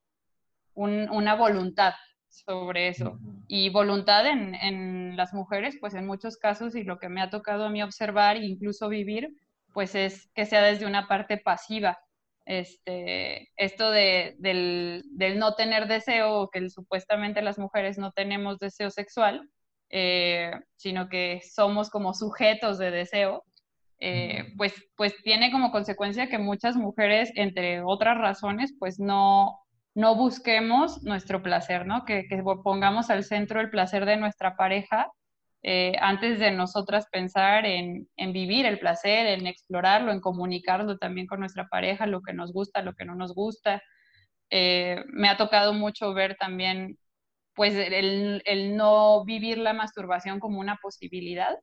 una 0.74 1.36
voluntad 1.36 1.94
sobre 2.30 2.88
eso. 2.88 3.20
Y 3.48 3.70
voluntad 3.70 4.26
en, 4.28 4.56
en, 4.56 5.18
las 5.18 5.34
mujeres, 5.34 5.78
pues 5.80 5.94
en 5.94 6.06
muchos 6.06 6.38
casos, 6.38 6.76
y 6.76 6.84
lo 6.84 7.00
que 7.00 7.10
me 7.10 7.22
ha 7.22 7.30
tocado 7.30 7.66
a 7.66 7.70
mí 7.70 7.84
observar 7.84 8.38
e 8.38 8.46
incluso 8.46 8.88
vivir, 8.88 9.36
pues 9.74 9.96
es 9.96 10.30
que 10.34 10.46
sea 10.46 10.64
desde 10.64 10.86
una 10.86 11.08
parte 11.08 11.38
pasiva. 11.38 12.00
Este, 12.46 13.50
esto 13.58 13.92
de, 13.92 14.36
del, 14.40 15.04
del, 15.12 15.38
no 15.38 15.54
tener 15.54 15.88
deseo, 15.88 16.50
que 16.50 16.70
supuestamente 16.70 17.42
las 17.42 17.60
mujeres 17.60 17.98
no 17.98 18.12
tenemos 18.12 18.58
deseo 18.58 18.90
sexual, 18.90 19.48
eh, 19.90 20.52
sino 20.76 21.10
que 21.10 21.42
somos 21.42 21.90
como 21.90 22.14
sujetos 22.14 22.78
de 22.78 22.92
deseo, 22.92 23.44
eh, 24.00 24.54
pues, 24.58 24.74
pues 24.96 25.14
tiene 25.24 25.52
como 25.52 25.72
consecuencia 25.72 26.30
que 26.30 26.38
muchas 26.38 26.76
mujeres, 26.76 27.32
entre 27.36 27.82
otras 27.82 28.18
razones, 28.18 28.74
pues 28.80 29.00
no, 29.00 29.60
no 29.96 30.16
busquemos 30.16 31.04
nuestro 31.04 31.42
placer, 31.44 31.86
¿no? 31.86 32.06
Que, 32.06 32.26
pongamos 32.64 33.10
al 33.10 33.24
centro 33.24 33.60
el 33.60 33.70
placer 33.70 34.06
de 34.06 34.18
nuestra 34.18 34.56
pareja 34.56 35.12
eh, 35.62 35.94
antes 36.00 36.40
de 36.40 36.52
nosotras 36.52 37.08
pensar 37.12 37.66
en, 37.66 38.08
vivir 38.18 38.66
el 38.66 38.80
placer, 38.80 39.28
en 39.28 39.46
explorarlo, 39.46 40.12
en 40.12 40.22
comunicarlo 40.22 40.98
también 40.98 41.28
con 41.28 41.42
nuestra 41.42 41.68
pareja, 41.68 42.08
lo 42.08 42.22
que 42.22 42.34
nos 42.34 42.54
gusta, 42.54 42.82
lo 42.82 42.94
que 42.94 43.06
no 43.06 43.16
nos 43.16 43.34
gusta. 43.34 43.82
Eh, 44.50 45.04
me 45.08 45.28
ha 45.30 45.38
tocado 45.38 45.74
mucho 45.74 46.14
ver 46.14 46.38
también, 46.38 46.98
pues, 47.60 47.76
el, 47.76 48.78
no 48.78 49.26
vivir 49.26 49.58
la 49.58 49.74
masturbación 49.74 50.40
como 50.40 50.62
una 50.62 50.78
posibilidad, 50.82 51.60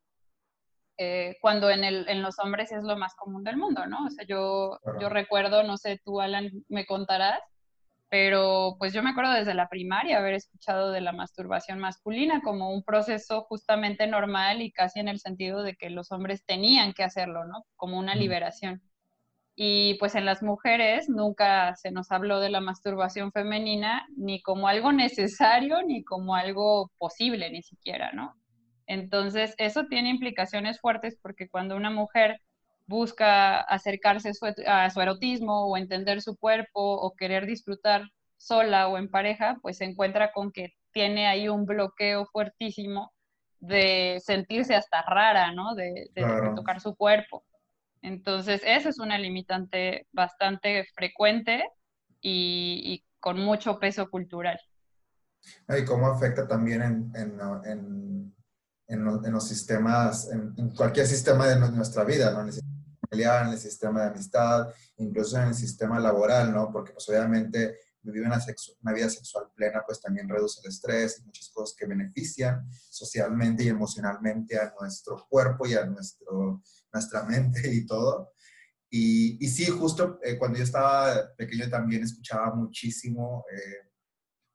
eh, 0.99 1.39
cuando 1.41 1.71
en, 1.71 1.85
en, 1.85 2.21
los 2.21 2.39
hombres 2.39 2.71
es 2.71 2.83
lo 2.83 2.99
más 2.99 3.15
común 3.15 3.45
del 3.45 3.57
mundo, 3.57 3.87
¿no? 3.87 4.05
O 4.05 4.11
sea, 4.11 4.27
yo, 4.27 4.79
yo 5.01 5.09
recuerdo, 5.09 5.63
no 5.63 5.79
sé, 5.79 5.99
tú, 6.05 6.21
Alan, 6.21 6.51
me 6.69 6.85
contarás, 6.85 7.41
pero 8.11 8.77
pues 8.79 8.93
yo 8.93 9.03
me 9.03 9.09
acuerdo 9.09 9.33
desde 9.33 9.55
la 9.55 9.71
primaria 9.71 10.19
haber 10.19 10.35
escuchado 10.35 10.91
de 10.91 11.01
la 11.01 11.13
masturbación 11.13 11.79
masculina 11.79 12.43
como 12.43 12.75
un 12.75 12.83
proceso 12.83 13.47
justamente 13.49 14.07
normal 14.07 14.61
y 14.61 14.73
casi 14.73 15.01
en 15.01 15.09
el 15.09 15.19
sentido 15.19 15.63
de 15.63 15.77
que 15.77 15.89
los 15.89 16.13
hombres 16.13 16.45
tenían 16.45 16.93
que 16.93 17.05
hacerlo, 17.05 17.47
¿no? 17.47 17.65
Como 17.75 17.99
una 17.99 18.15
liberación. 18.15 18.83
Y 19.57 19.95
pues 19.95 20.15
en 20.15 20.27
las 20.27 20.43
mujeres 20.43 21.09
nunca 21.09 21.75
se 21.77 21.91
nos 21.91 22.13
habló 22.13 22.41
de 22.41 22.51
la 22.51 22.61
masturbación 22.61 23.33
femenina 23.33 24.07
ni 24.17 24.43
como 24.43 24.69
algo 24.69 24.93
necesario 24.93 25.83
ni 25.83 26.05
como 26.05 26.37
algo 26.37 26.93
posible 26.99 27.51
ni 27.51 27.63
siquiera, 27.63 28.13
¿no? 28.13 28.35
Entonces, 28.87 29.55
eso 29.59 29.87
tiene 29.87 30.11
implicaciones 30.11 30.79
fuertes 30.81 31.19
porque 31.21 31.49
cuando 31.49 31.75
una 31.75 31.91
mujer 31.91 32.41
busca 32.87 33.61
acercarse 33.61 34.31
a 34.67 34.91
su 34.91 35.01
erotismo 35.01 35.67
o 35.67 35.77
entender 35.77 36.23
su 36.23 36.37
cuerpo 36.37 36.81
o 36.81 37.17
querer 37.17 37.47
disfrutar 37.47 38.03
sola 38.37 38.89
o 38.89 38.99
en 38.99 39.11
pareja, 39.11 39.59
pues 39.63 39.79
se 39.79 39.85
encuentra 39.85 40.33
con 40.33 40.53
que 40.53 40.75
tiene 40.93 41.27
ahí 41.27 41.49
un 41.49 41.67
bloqueo 41.67 42.27
fuertísimo 42.27 43.13
de 43.59 44.21
sentirse 44.25 44.75
hasta 44.75 45.03
rara, 45.03 45.53
¿no? 45.53 45.75
De, 45.75 46.11
tocar 46.55 46.81
su 46.81 46.95
cuerpo. 46.95 47.45
Entonces, 48.03 48.63
eso 48.65 48.89
es 48.89 48.99
una 48.99 49.19
limitante 49.19 50.07
bastante 50.13 50.85
frecuente 50.95 51.65
y, 52.21 53.03
con 53.19 53.41
mucho 53.41 53.81
peso 53.81 54.09
cultural. 54.09 54.61
¿Y 55.69 55.85
cómo 55.85 56.07
afecta 56.07 56.47
también 56.47 56.83
en, 56.83 57.13
en, 57.17 58.33
en 58.89 59.33
los 59.33 59.49
sistemas, 59.49 60.31
en, 60.31 60.71
cualquier 60.71 61.07
sistema 61.07 61.49
de 61.49 61.59
nuestra 61.71 62.05
vida, 62.05 62.31
¿no? 62.33 62.43
en 62.43 63.49
el 63.49 63.59
sistema 63.59 64.03
de 64.03 64.09
amistad, 64.09 64.69
incluso 64.99 65.39
en 65.39 65.49
el 65.49 65.55
sistema 65.55 65.99
laboral, 65.99 66.53
¿no? 66.53 66.71
Porque 66.71 66.93
pues 66.93 67.09
obviamente 67.09 67.79
vivir 68.13 68.27
una, 68.27 68.41
una, 68.81 68.93
vida 68.93 69.11
sexual 69.11 69.51
plena 69.55 69.83
pues 69.87 70.01
también 70.01 70.29
reduce 70.29 70.61
el 70.63 70.71
estrés 70.71 71.19
y 71.19 71.25
muchas 71.25 71.51
cosas 71.51 71.77
que 71.77 71.87
benefician 71.87 72.69
socialmente 72.71 73.65
y 73.65 73.69
emocionalmente 73.69 74.59
a 74.59 74.73
nuestro 74.81 75.27
cuerpo 75.29 75.67
y 75.67 75.75
a 75.75 75.85
nuestro, 75.85 76.63
nuestra 76.93 77.25
mente 77.25 77.73
y 77.73 77.87
todo. 77.87 78.33
Y, 78.89 79.45
y 79.45 79.49
sí, 79.49 79.67
justo 79.67 80.19
eh, 80.23 80.39
cuando 80.39 80.59
yo 80.59 80.65
estaba 80.65 81.35
pequeño 81.37 81.69
también 81.69 82.03
escuchaba 82.03 82.55
muchísimo, 82.55 83.45
eh, 83.53 83.91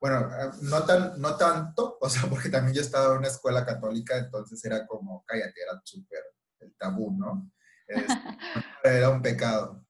bueno, 0.00 0.28
eh, 0.34 0.50
no, 0.62 0.84
tan, 0.84 1.20
no 1.20 1.36
tanto, 1.36 1.98
o 2.00 2.08
sea, 2.08 2.28
porque 2.28 2.48
también 2.48 2.74
yo 2.74 2.80
estaba 2.80 3.12
en 3.12 3.18
una 3.18 3.28
escuela 3.28 3.64
católica, 3.64 4.16
entonces 4.18 4.64
era 4.64 4.86
como, 4.86 5.24
cállate, 5.26 5.62
era 5.62 5.80
súper 5.84 6.22
el 6.60 6.74
tabú, 6.76 7.16
¿no? 7.16 7.50
era 8.84 9.10
un 9.10 9.22
pecado. 9.22 9.81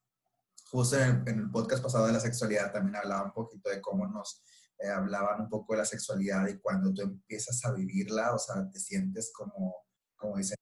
Justo 0.72 0.98
en 0.98 1.28
el, 1.28 1.50
podcast 1.50 1.82
pasado 1.82 2.06
de 2.06 2.14
la 2.14 2.20
sexualidad 2.20 2.72
también 2.72 2.96
hablaba 2.96 3.24
un 3.24 3.32
poquito 3.32 3.68
de 3.68 3.80
cómo 3.80 4.06
nos 4.06 4.42
eh, 4.78 4.88
hablaban 4.88 5.42
un 5.42 5.48
poco 5.48 5.74
de 5.74 5.80
la 5.80 5.84
sexualidad 5.84 6.48
y 6.48 6.58
cuando 6.58 6.92
tú 6.92 7.02
empiezas 7.02 7.64
a 7.64 7.72
vivirla, 7.72 8.34
o 8.34 8.38
sea, 8.38 8.68
te 8.70 8.80
sientes 8.80 9.30
como, 9.34 9.76
como 10.16 10.38
dicen, 10.38 10.56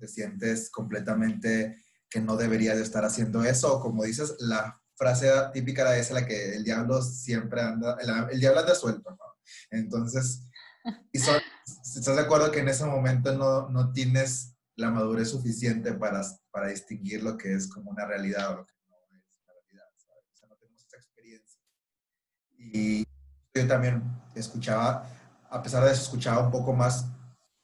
te 0.00 0.08
sientes 0.08 0.70
completamente 0.70 1.84
que 2.10 2.20
no 2.20 2.36
deberías 2.36 2.76
de 2.76 2.82
estar 2.82 3.04
haciendo 3.04 3.44
eso, 3.44 3.76
o 3.76 3.80
como 3.80 4.04
dices, 4.04 4.34
la 4.40 4.80
frase 4.96 5.30
típica 5.52 5.96
es 5.96 6.10
la 6.10 6.26
que 6.26 6.56
el 6.56 6.64
diablo 6.64 7.00
siempre 7.02 7.60
anda, 7.60 7.96
el, 8.00 8.40
diablo 8.40 8.60
anda 8.60 8.74
suelto, 8.74 9.10
¿no? 9.10 9.24
Entonces, 9.70 10.48
y 11.12 11.18
¿estás 11.18 12.16
de 12.16 12.22
acuerdo 12.22 12.50
que 12.50 12.60
en 12.60 12.68
ese 12.68 12.84
momento 12.84 13.36
no, 13.36 13.68
no 13.68 13.92
tienes 13.92 14.56
la 14.76 14.90
madurez 14.90 15.30
suficiente 15.30 15.92
para, 15.94 16.22
para 16.50 16.68
distinguir 16.68 17.22
lo 17.22 17.36
que 17.36 17.54
es 17.54 17.68
como 17.68 17.90
una 17.90 18.06
realidad 18.06 18.52
o 18.52 18.56
lo 18.56 18.66
que 18.66 18.74
no 18.88 18.96
es 19.28 19.40
una 19.42 19.52
realidad, 19.54 19.86
O 19.96 20.36
sea, 20.36 20.48
no 20.48 20.56
tenemos 20.56 20.84
esa 20.84 20.96
experiencia. 20.96 21.60
Y 22.72 23.04
yo 23.54 23.66
también 23.66 24.02
escuchaba, 24.34 25.08
a 25.48 25.62
pesar 25.62 25.84
de 25.84 25.92
eso, 25.92 26.02
escuchaba 26.02 26.44
un 26.44 26.50
poco 26.50 26.72
más 26.72 27.06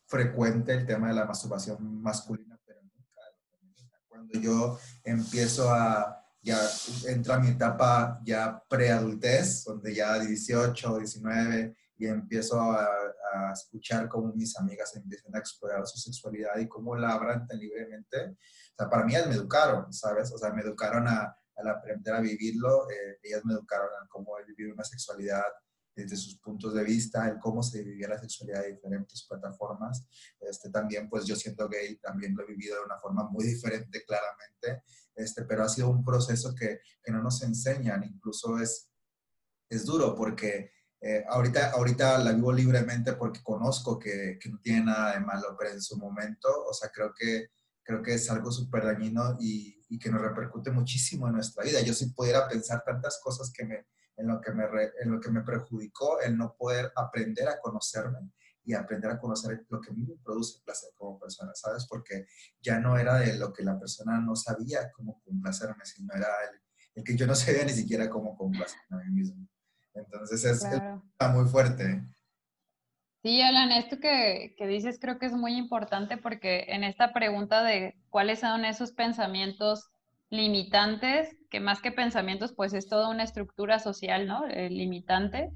frecuente 0.06 0.72
el 0.72 0.86
tema 0.86 1.08
de 1.08 1.14
la 1.14 1.24
masturbación 1.24 2.02
masculina, 2.02 2.58
pero 2.66 2.80
nunca 2.82 3.98
Cuando 4.08 4.38
yo 4.38 4.78
empiezo 5.04 5.70
a, 5.70 6.22
ya 6.42 6.58
entra 7.06 7.38
mi 7.38 7.48
etapa 7.48 8.20
ya 8.24 8.62
preadultez, 8.68 9.64
donde 9.64 9.94
ya 9.94 10.18
18, 10.18 10.98
19, 10.98 11.76
y 11.96 12.06
empiezo 12.06 12.60
a, 12.60 12.88
escuchar 13.54 14.08
cómo 14.08 14.32
mis 14.34 14.58
amigas 14.58 14.94
empiezan 14.94 15.34
a 15.34 15.38
explorar 15.38 15.86
su 15.86 15.98
sexualidad 15.98 16.58
y 16.58 16.68
cómo 16.68 16.94
la 16.96 17.12
abran 17.12 17.46
tan 17.46 17.58
libremente. 17.58 18.28
O 18.28 18.74
sea, 18.76 18.90
para 18.90 19.04
mí 19.04 19.12
me 19.12 19.34
educaron, 19.34 19.90
¿sabes? 19.92 20.30
O 20.32 20.38
sea, 20.38 20.52
me 20.52 20.60
educaron 20.60 21.08
a, 21.08 21.34
al 21.56 21.68
aprender 21.68 22.14
a 22.14 22.20
vivirlo, 22.20 22.90
eh, 22.90 23.18
ellas 23.22 23.44
me 23.44 23.54
educaron 23.54 23.88
a 24.02 24.08
cómo 24.08 24.32
vivir 24.46 24.72
una 24.72 24.84
sexualidad 24.84 25.44
desde 25.94 26.16
sus 26.16 26.38
puntos 26.38 26.74
de 26.74 26.84
vista, 26.84 27.28
el 27.28 27.38
cómo 27.38 27.62
se 27.62 27.82
vivía 27.82 28.08
la 28.08 28.18
sexualidad 28.18 28.62
de 28.62 28.72
diferentes 28.72 29.26
plataformas. 29.28 30.06
Este, 30.40 30.70
también, 30.70 31.08
pues 31.08 31.26
yo 31.26 31.36
siendo 31.36 31.68
gay, 31.68 31.96
también 31.96 32.34
lo 32.34 32.44
he 32.44 32.46
vivido 32.46 32.76
de 32.76 32.84
una 32.84 32.98
forma 32.98 33.24
muy 33.24 33.44
diferente, 33.44 34.02
claramente, 34.04 34.84
este, 35.14 35.44
pero 35.44 35.64
ha 35.64 35.68
sido 35.68 35.90
un 35.90 36.04
proceso 36.04 36.54
que, 36.54 36.80
que 37.02 37.12
no 37.12 37.22
nos 37.22 37.42
enseñan, 37.42 38.02
incluso 38.04 38.58
es, 38.58 38.88
es 39.68 39.84
duro 39.84 40.14
porque 40.14 40.72
eh, 41.00 41.24
ahorita, 41.28 41.72
ahorita 41.72 42.18
la 42.18 42.32
vivo 42.32 42.52
libremente 42.52 43.14
porque 43.14 43.42
conozco 43.42 43.98
que, 43.98 44.38
que, 44.40 44.48
no 44.48 44.60
tiene 44.60 44.84
nada 44.84 45.14
de 45.14 45.20
malo, 45.20 45.56
pero 45.58 45.72
en 45.72 45.82
su 45.82 45.98
momento, 45.98 46.48
o 46.64 46.72
sea, 46.72 46.90
creo 46.90 47.12
que, 47.12 47.48
creo 47.82 48.02
que 48.02 48.14
es 48.14 48.30
algo 48.30 48.50
súper 48.50 48.84
dañino 48.84 49.36
y, 49.40 49.84
y, 49.88 49.98
que 49.98 50.10
nos 50.10 50.20
repercute 50.20 50.70
muchísimo 50.70 51.26
en 51.26 51.34
nuestra 51.34 51.64
vida. 51.64 51.80
Yo 51.80 51.94
si 51.94 52.10
pudiera 52.10 52.48
pensar 52.48 52.82
tantas 52.84 53.20
cosas 53.22 53.52
que 53.52 53.64
me, 53.64 53.86
en, 54.16 54.28
lo 54.28 54.40
que 54.40 54.52
me 54.52 54.64
en 55.00 55.10
lo 55.10 55.20
que 55.20 55.30
me 55.30 55.42
perjudicó 55.42 56.20
el 56.20 56.36
no 56.36 56.54
poder 56.56 56.92
aprender 56.96 57.48
a 57.48 57.58
conocerme 57.60 58.30
y 58.64 58.74
aprender 58.74 59.10
a 59.10 59.18
conocer 59.18 59.66
lo 59.68 59.80
que 59.80 59.90
a 59.90 59.92
mí 59.92 60.04
me 60.04 60.16
produce 60.22 60.60
placer 60.64 60.90
como 60.96 61.18
persona, 61.18 61.52
¿sabes? 61.54 61.86
Porque 61.88 62.26
ya 62.60 62.78
no 62.78 62.96
era 62.96 63.16
de 63.16 63.36
lo 63.36 63.52
que 63.52 63.64
la 63.64 63.78
persona 63.78 64.20
no 64.20 64.36
sabía 64.36 64.90
cómo 64.92 65.20
complacerme, 65.24 65.84
sino 65.84 66.14
era 66.14 66.28
el, 66.50 66.60
el 66.94 67.04
que 67.04 67.16
yo 67.16 67.26
no 67.26 67.34
sabía 67.34 67.64
ni 67.64 67.72
siquiera 67.72 68.08
cómo 68.08 68.36
complacerme 68.36 68.96
a 68.96 69.04
mí 69.04 69.10
mismo. 69.10 69.48
Entonces 69.94 70.44
es, 70.44 70.64
está 70.64 71.28
muy 71.32 71.48
fuerte. 71.48 72.04
Sí, 73.22 73.40
Alan, 73.40 73.70
esto 73.70 74.00
que, 74.00 74.54
que, 74.58 74.66
dices 74.66 74.98
creo 75.00 75.18
que 75.18 75.26
es 75.26 75.32
muy 75.32 75.56
importante 75.56 76.16
porque 76.16 76.64
en 76.68 76.82
esta 76.82 77.12
pregunta 77.12 77.62
de 77.62 77.94
cuáles 78.10 78.40
son 78.40 78.64
esos 78.64 78.92
pensamientos 78.92 79.92
limitantes, 80.32 81.36
que 81.50 81.60
más 81.60 81.80
que 81.80 81.92
pensamientos, 81.92 82.52
pues 82.52 82.72
es 82.72 82.88
toda 82.88 83.08
una 83.08 83.22
estructura 83.22 83.78
social, 83.78 84.26
¿no? 84.26 84.46
Eh, 84.48 84.70
limitante. 84.70 85.50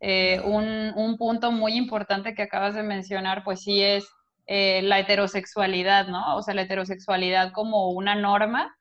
Eh, 0.00 0.40
un, 0.44 0.92
un, 0.96 1.16
punto 1.18 1.52
muy 1.52 1.74
importante 1.74 2.34
que 2.34 2.42
acabas 2.42 2.74
de 2.74 2.82
mencionar, 2.82 3.44
pues 3.44 3.60
sí 3.60 3.82
es 3.82 4.08
eh, 4.46 4.80
la 4.82 4.98
heterosexualidad, 4.98 6.08
¿no? 6.08 6.36
O 6.36 6.42
sea, 6.42 6.54
la 6.54 6.62
heterosexualidad 6.62 7.52
como 7.52 7.90
una 7.90 8.16
norma 8.16 8.74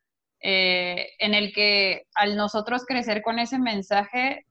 en 0.43 1.35
el 1.35 1.53
que 1.53 2.07
al 2.15 2.35
nosotros 2.35 2.83
crecer 2.87 3.21
con 3.21 3.37
ese 3.37 3.59
mensaje, 3.59 4.47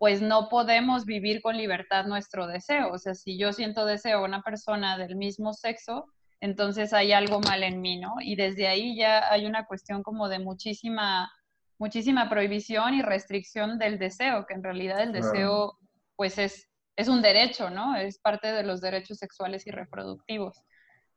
pues 0.00 0.22
no 0.22 0.48
podemos 0.48 1.04
vivir 1.04 1.42
con 1.42 1.58
libertad 1.58 2.06
nuestro 2.06 2.46
deseo. 2.46 2.90
O 2.90 2.96
sea, 2.96 3.14
si 3.14 3.36
yo 3.36 3.52
siento 3.52 3.84
deseo 3.84 4.20
a 4.20 4.24
una 4.24 4.40
persona 4.40 4.96
del 4.96 5.14
mismo 5.14 5.52
sexo, 5.52 6.06
entonces 6.40 6.94
hay 6.94 7.12
algo 7.12 7.38
mal 7.40 7.62
en 7.62 7.82
mí, 7.82 7.98
¿no? 7.98 8.14
Y 8.18 8.34
desde 8.34 8.66
ahí 8.66 8.96
ya 8.96 9.30
hay 9.30 9.44
una 9.44 9.66
cuestión 9.66 10.02
como 10.02 10.30
de 10.30 10.38
muchísima, 10.38 11.30
muchísima 11.78 12.30
prohibición 12.30 12.94
y 12.94 13.02
restricción 13.02 13.78
del 13.78 13.98
deseo, 13.98 14.46
que 14.46 14.54
en 14.54 14.64
realidad 14.64 15.02
el 15.02 15.12
deseo, 15.12 15.76
pues 16.16 16.38
es, 16.38 16.66
es 16.96 17.08
un 17.08 17.20
derecho, 17.20 17.68
¿no? 17.68 17.94
Es 17.94 18.18
parte 18.18 18.52
de 18.52 18.62
los 18.62 18.80
derechos 18.80 19.18
sexuales 19.18 19.66
y 19.66 19.70
reproductivos. 19.70 20.62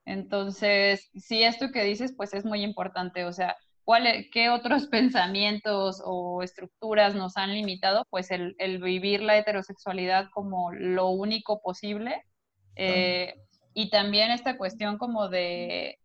Entonces, 0.04 1.10
sí, 1.16 1.42
esto 1.44 1.72
que 1.72 1.86
dices, 1.86 2.14
pues 2.18 2.34
es 2.34 2.44
muy 2.44 2.64
importante. 2.64 3.24
O 3.24 3.32
sea, 3.32 3.56
E, 3.88 4.30
¿qué 4.32 4.50
otros 4.50 4.88
pensamientos 4.92 6.02
o 6.06 6.44
estructuras 6.44 7.16
nos 7.16 7.38
han 7.38 7.54
limitado? 7.54 8.06
Pues 8.10 8.32
el, 8.32 8.56
vivir 8.82 9.22
la 9.22 9.38
heterosexualidad 9.38 10.30
como 10.34 10.72
lo 10.72 11.10
único 11.10 11.62
posible. 11.62 12.24
Eh, 12.76 13.36
y 13.74 13.90
también 13.90 14.32
esta 14.32 14.58
cuestión 14.58 14.98
como 14.98 15.30
de, 15.30 16.00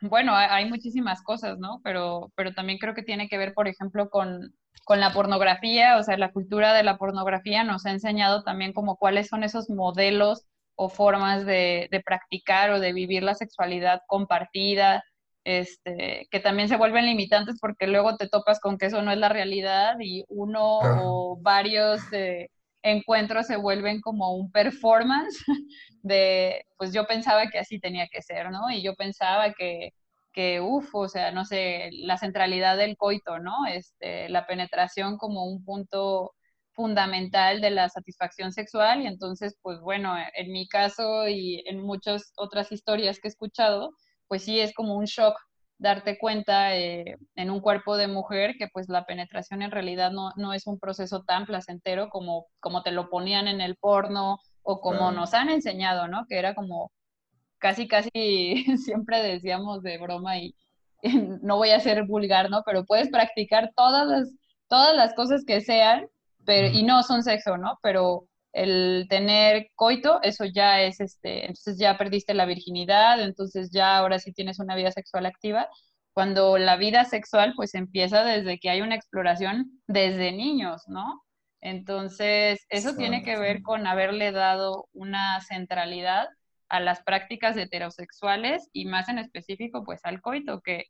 bueno, 0.00 0.34
hay, 0.34 0.68
muchísimas 0.68 1.22
cosas, 1.22 1.58
¿no? 1.58 1.80
Pero, 1.82 2.32
pero 2.36 2.52
también 2.52 2.78
creo 2.78 2.94
que 2.94 3.02
tiene 3.02 3.28
que 3.28 3.38
ver, 3.38 3.54
por 3.54 3.68
ejemplo, 3.68 4.10
con, 4.10 4.54
con 4.84 5.00
la 5.00 5.12
pornografía, 5.12 5.96
o 5.98 6.02
sea, 6.02 6.16
la 6.16 6.32
cultura 6.32 6.72
de 6.72 6.84
la 6.84 6.98
pornografía 6.98 7.64
nos 7.64 7.84
ha 7.86 7.90
enseñado 7.90 8.44
también 8.44 8.72
como 8.72 8.96
cuáles 8.96 9.28
son 9.28 9.42
esos 9.42 9.68
modelos 9.68 10.46
o 10.76 10.88
formas 10.88 11.44
de, 11.44 11.88
de 11.90 12.00
practicar 12.00 12.70
o 12.70 12.80
de 12.80 12.92
vivir 12.92 13.24
la 13.24 13.34
sexualidad 13.34 14.02
compartida, 14.06 15.02
este, 15.48 16.28
que 16.30 16.40
también 16.40 16.68
se 16.68 16.76
vuelven 16.76 17.06
limitantes 17.06 17.56
porque 17.58 17.86
luego 17.86 18.18
te 18.18 18.28
topas 18.28 18.60
con 18.60 18.76
que 18.76 18.86
eso 18.86 19.00
no 19.00 19.12
es 19.12 19.18
la 19.18 19.30
realidad 19.30 19.96
y 19.98 20.22
uno 20.28 20.80
o 20.82 21.38
varios 21.40 22.02
encuentros 22.82 23.46
se 23.46 23.56
vuelven 23.56 24.02
como 24.02 24.34
un 24.34 24.52
performance 24.52 25.42
de, 26.02 26.66
pues 26.76 26.92
yo 26.92 27.06
pensaba 27.06 27.46
que 27.46 27.58
así 27.58 27.80
tenía 27.80 28.08
que 28.08 28.20
ser, 28.20 28.50
¿no? 28.50 28.70
Y 28.70 28.82
yo 28.82 28.94
pensaba 28.94 29.54
que, 29.54 29.94
que 30.34 30.60
uff, 30.60 30.94
o 30.94 31.08
sea, 31.08 31.32
no 31.32 31.46
sé, 31.46 31.88
la 31.92 32.18
centralidad 32.18 32.76
del 32.76 32.98
coito, 32.98 33.38
¿no? 33.38 33.64
Este, 33.72 34.28
la 34.28 34.46
penetración 34.46 35.16
como 35.16 35.46
un 35.46 35.64
punto 35.64 36.34
fundamental 36.72 37.62
de 37.62 37.70
la 37.70 37.88
satisfacción 37.88 38.52
sexual 38.52 39.00
y 39.00 39.06
entonces, 39.06 39.56
pues 39.62 39.80
bueno, 39.80 40.14
en 40.34 40.52
mi 40.52 40.68
caso 40.68 41.26
y 41.26 41.62
en 41.66 41.80
muchas 41.80 42.32
otras 42.36 42.70
historias 42.70 43.18
que 43.18 43.28
he 43.28 43.30
escuchado, 43.30 43.94
pues 44.28 44.44
sí 44.44 44.60
es 44.60 44.74
como 44.74 44.94
un 44.94 45.06
shock 45.06 45.38
darte 45.78 46.18
cuenta 46.18 46.76
eh, 46.76 47.16
en 47.36 47.50
un 47.50 47.60
cuerpo 47.60 47.96
de 47.96 48.08
mujer 48.08 48.56
que 48.58 48.68
pues 48.68 48.88
la 48.88 49.06
penetración 49.06 49.62
en 49.62 49.70
realidad 49.70 50.10
no, 50.10 50.32
no, 50.36 50.52
es 50.52 50.66
un 50.66 50.78
proceso 50.78 51.22
tan 51.22 51.46
placentero 51.46 52.10
como, 52.10 52.46
como 52.60 52.82
te 52.82 52.90
lo 52.90 53.08
ponían 53.08 53.46
en 53.48 53.60
el 53.60 53.76
porno 53.76 54.38
o 54.62 54.80
como 54.80 55.12
nos 55.12 55.34
han 55.34 55.48
enseñado, 55.48 56.08
¿no? 56.08 56.26
Que 56.28 56.38
era 56.38 56.54
como 56.54 56.90
casi, 57.58 57.88
casi 57.88 58.10
siempre 58.84 59.22
decíamos 59.22 59.82
de 59.82 59.98
broma 59.98 60.38
y, 60.38 60.54
no 61.42 61.56
voy 61.56 61.70
a 61.70 61.80
ser 61.80 62.04
vulgar, 62.06 62.50
¿no? 62.50 62.62
Pero 62.64 62.84
puedes 62.84 63.08
practicar 63.08 63.72
todas 63.76 64.06
las, 64.06 64.32
todas 64.68 64.94
las 64.96 65.14
cosas 65.14 65.44
que 65.46 65.60
sean, 65.60 66.08
pero, 66.44 66.68
y 66.68 66.82
no 66.82 67.02
son 67.02 67.22
sexo, 67.22 67.56
¿no? 67.56 67.78
Pero 67.82 68.26
el 68.52 69.06
tener 69.08 69.70
coito, 69.74 70.20
eso 70.22 70.44
ya 70.44 70.82
es, 70.82 71.00
este, 71.00 71.42
entonces 71.42 71.78
ya 71.78 71.98
perdiste 71.98 72.34
la 72.34 72.46
virginidad, 72.46 73.20
entonces 73.22 73.70
ya 73.70 73.98
ahora 73.98 74.18
sí 74.18 74.32
tienes 74.32 74.58
una 74.58 74.76
vida 74.76 74.90
sexual 74.92 75.26
activa, 75.26 75.68
cuando 76.12 76.58
la 76.58 76.76
vida 76.76 77.04
sexual 77.04 77.52
pues 77.56 77.74
empieza 77.74 78.24
desde 78.24 78.58
que 78.58 78.70
hay 78.70 78.80
una 78.80 78.96
exploración 78.96 79.80
desde 79.86 80.32
niños, 80.32 80.82
¿no? 80.88 81.22
Entonces, 81.60 82.66
eso 82.70 82.96
tiene 82.96 83.22
que 83.22 83.38
ver 83.38 83.62
con 83.62 83.86
haberle 83.86 84.32
dado 84.32 84.88
una 84.92 85.40
centralidad 85.42 86.28
a 86.68 86.80
las 86.80 87.02
prácticas 87.02 87.56
heterosexuales 87.56 88.68
y 88.72 88.86
más 88.86 89.08
en 89.08 89.18
específico 89.18 89.84
pues 89.84 90.00
al 90.04 90.20
coito, 90.20 90.60
que, 90.60 90.84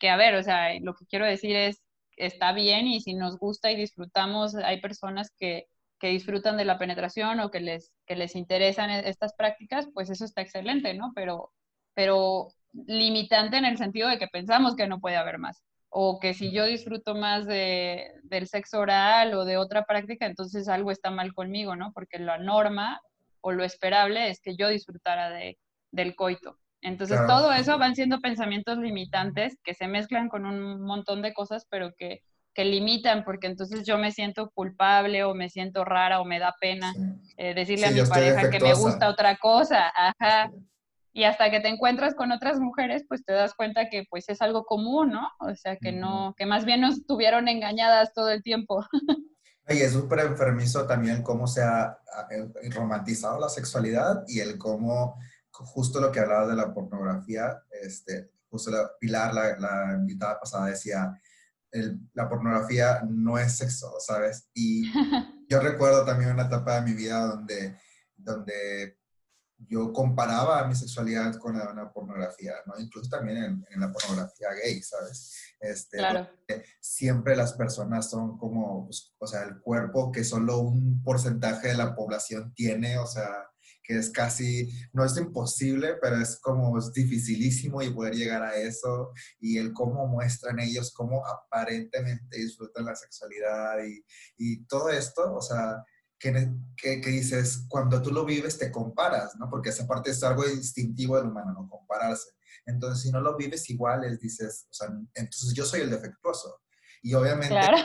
que 0.00 0.10
a 0.10 0.16
ver, 0.16 0.34
o 0.34 0.42
sea, 0.42 0.78
lo 0.80 0.94
que 0.94 1.06
quiero 1.06 1.26
decir 1.26 1.54
es, 1.56 1.82
está 2.16 2.52
bien 2.52 2.86
y 2.86 3.00
si 3.00 3.14
nos 3.14 3.38
gusta 3.38 3.70
y 3.70 3.76
disfrutamos, 3.76 4.54
hay 4.56 4.80
personas 4.80 5.32
que, 5.38 5.66
que 5.98 6.08
disfrutan 6.08 6.56
de 6.56 6.64
la 6.64 6.78
penetración 6.78 7.40
o 7.40 7.50
que 7.50 7.60
les, 7.60 7.92
que 8.06 8.16
les 8.16 8.36
interesan 8.36 8.90
e-, 8.90 9.08
estas 9.08 9.34
prácticas, 9.34 9.88
pues 9.92 10.10
eso 10.10 10.24
está 10.24 10.42
excelente, 10.42 10.94
¿no? 10.94 11.12
Pero, 11.14 11.52
pero 11.94 12.48
limitante 12.72 13.56
en 13.56 13.64
el 13.64 13.78
sentido 13.78 14.08
de 14.08 14.18
que 14.18 14.28
pensamos 14.28 14.76
que 14.76 14.86
no 14.86 15.00
puede 15.00 15.16
haber 15.16 15.38
más. 15.38 15.62
O 15.90 16.20
que 16.20 16.34
si 16.34 16.52
yo 16.52 16.66
disfruto 16.66 17.14
más 17.14 17.46
de, 17.46 18.10
del 18.22 18.46
sexo 18.46 18.80
oral 18.80 19.34
o 19.34 19.44
de 19.44 19.56
otra 19.56 19.84
práctica, 19.84 20.26
entonces 20.26 20.68
algo 20.68 20.90
está 20.90 21.10
mal 21.10 21.32
conmigo, 21.32 21.76
¿no? 21.76 21.92
Porque 21.92 22.18
la 22.18 22.38
norma 22.38 23.00
o 23.40 23.52
lo 23.52 23.64
esperable 23.64 24.28
es 24.28 24.40
que 24.40 24.56
yo 24.56 24.68
disfrutara 24.68 25.30
de, 25.30 25.58
del 25.90 26.14
coito. 26.14 26.58
Entonces, 26.80 27.18
todo 27.26 27.52
eso 27.52 27.76
van 27.78 27.96
siendo 27.96 28.20
pensamientos 28.20 28.78
limitantes 28.78 29.56
que 29.64 29.74
se 29.74 29.88
mezclan 29.88 30.28
con 30.28 30.46
un 30.46 30.80
montón 30.82 31.22
de 31.22 31.34
cosas, 31.34 31.66
pero 31.68 31.92
que, 31.96 32.20
que 32.58 32.64
limitan, 32.64 33.22
porque 33.22 33.46
entonces 33.46 33.84
yo 33.86 33.98
me 33.98 34.10
siento 34.10 34.50
culpable 34.50 35.22
o 35.22 35.32
me 35.32 35.48
siento 35.48 35.84
rara 35.84 36.20
o 36.20 36.24
me 36.24 36.40
da 36.40 36.56
pena 36.60 36.92
eh, 37.36 37.54
decirle 37.54 37.86
a 37.86 37.90
mi 37.92 38.02
pareja 38.02 38.50
que 38.50 38.58
me 38.58 38.74
gusta 38.74 39.08
otra 39.08 39.36
cosa. 39.36 39.92
Ajá. 39.94 40.50
Y 41.12 41.22
hasta 41.22 41.52
que 41.52 41.60
te 41.60 41.68
encuentras 41.68 42.16
con 42.16 42.32
otras 42.32 42.58
mujeres, 42.58 43.04
pues 43.08 43.24
te 43.24 43.32
das 43.32 43.54
cuenta 43.54 43.88
que 43.88 44.06
pues 44.10 44.28
es 44.28 44.42
algo 44.42 44.64
común, 44.64 45.12
¿no? 45.12 45.28
O 45.38 45.54
sea, 45.54 45.76
que 45.76 45.92
no, 45.92 46.34
que 46.36 46.46
más 46.46 46.64
bien 46.64 46.80
nos 46.80 47.06
tuvieron 47.06 47.46
engañadas 47.46 48.12
todo 48.12 48.30
el 48.30 48.42
tiempo. 48.42 48.84
Y 49.70 49.82
es 49.82 49.92
súper 49.92 50.20
enfermizo 50.20 50.86
también 50.86 51.22
cómo 51.22 51.46
se 51.46 51.62
ha 51.62 51.98
romantizado 52.70 53.38
la 53.38 53.50
sexualidad 53.50 54.24
y 54.26 54.40
el 54.40 54.56
cómo, 54.56 55.20
justo 55.50 56.00
lo 56.00 56.10
que 56.10 56.20
hablaba 56.20 56.46
de 56.46 56.56
la 56.56 56.72
pornografía, 56.72 57.62
este, 57.82 58.30
justo 58.48 58.70
la, 58.70 58.90
Pilar, 58.98 59.34
la, 59.34 59.58
la 59.58 59.94
invitada 59.94 60.40
pasada, 60.40 60.68
decía, 60.68 61.12
el, 61.72 62.00
la 62.14 62.28
pornografía 62.28 63.02
no 63.08 63.38
es 63.38 63.56
sexo, 63.56 63.94
¿sabes? 64.00 64.48
Y 64.54 64.84
yo 65.48 65.60
recuerdo 65.60 66.04
también 66.04 66.32
una 66.32 66.44
etapa 66.46 66.76
de 66.76 66.90
mi 66.90 66.94
vida 66.94 67.26
donde, 67.26 67.78
donde 68.16 68.98
yo 69.58 69.92
comparaba 69.92 70.66
mi 70.66 70.74
sexualidad 70.74 71.34
con 71.36 71.58
la, 71.58 71.70
una 71.70 71.92
pornografía, 71.92 72.54
¿no? 72.66 72.78
Incluso 72.78 73.10
también 73.10 73.38
en, 73.38 73.66
en 73.70 73.80
la 73.80 73.90
pornografía 73.90 74.48
gay, 74.62 74.80
¿sabes? 74.82 75.34
Este, 75.60 75.98
claro. 75.98 76.28
Siempre 76.80 77.36
las 77.36 77.54
personas 77.54 78.08
son 78.08 78.38
como, 78.38 78.84
pues, 78.84 79.14
o 79.18 79.26
sea, 79.26 79.42
el 79.42 79.60
cuerpo 79.60 80.12
que 80.12 80.24
solo 80.24 80.58
un 80.58 81.02
porcentaje 81.02 81.68
de 81.68 81.76
la 81.76 81.94
población 81.94 82.54
tiene, 82.54 82.98
o 82.98 83.06
sea, 83.06 83.48
que 83.88 83.96
es 83.96 84.10
casi, 84.10 84.68
no 84.92 85.02
es 85.02 85.16
imposible, 85.16 85.96
pero 86.00 86.20
es 86.20 86.38
como 86.38 86.78
es 86.78 86.92
dificilísimo 86.92 87.80
y 87.80 87.88
poder 87.88 88.14
llegar 88.14 88.42
a 88.42 88.54
eso 88.54 89.12
y 89.40 89.56
el 89.56 89.72
cómo 89.72 90.06
muestran 90.06 90.60
ellos, 90.60 90.92
cómo 90.92 91.26
aparentemente 91.26 92.36
disfrutan 92.36 92.84
la 92.84 92.94
sexualidad 92.94 93.82
y, 93.82 94.04
y 94.36 94.64
todo 94.66 94.90
esto, 94.90 95.34
o 95.34 95.40
sea, 95.40 95.82
que, 96.18 96.52
que, 96.76 97.00
que, 97.00 97.10
dices, 97.10 97.64
cuando 97.66 98.02
tú 98.02 98.10
lo 98.10 98.26
vives 98.26 98.58
te 98.58 98.70
comparas, 98.70 99.36
¿no? 99.36 99.48
Porque 99.48 99.70
esa 99.70 99.86
parte 99.86 100.10
es 100.10 100.22
algo 100.22 100.46
instintivo 100.46 101.16
del 101.16 101.28
humano, 101.28 101.54
¿no? 101.54 101.68
Compararse. 101.70 102.32
Entonces, 102.66 103.02
si 103.02 103.10
no 103.10 103.22
lo 103.22 103.38
vives 103.38 103.70
iguales, 103.70 104.20
dices, 104.20 104.66
o 104.70 104.74
sea, 104.74 104.88
entonces 105.14 105.54
yo 105.54 105.64
soy 105.64 105.80
el 105.80 105.90
defectuoso. 105.90 106.60
Y 107.00 107.14
obviamente 107.14 107.54
claro. 107.54 107.78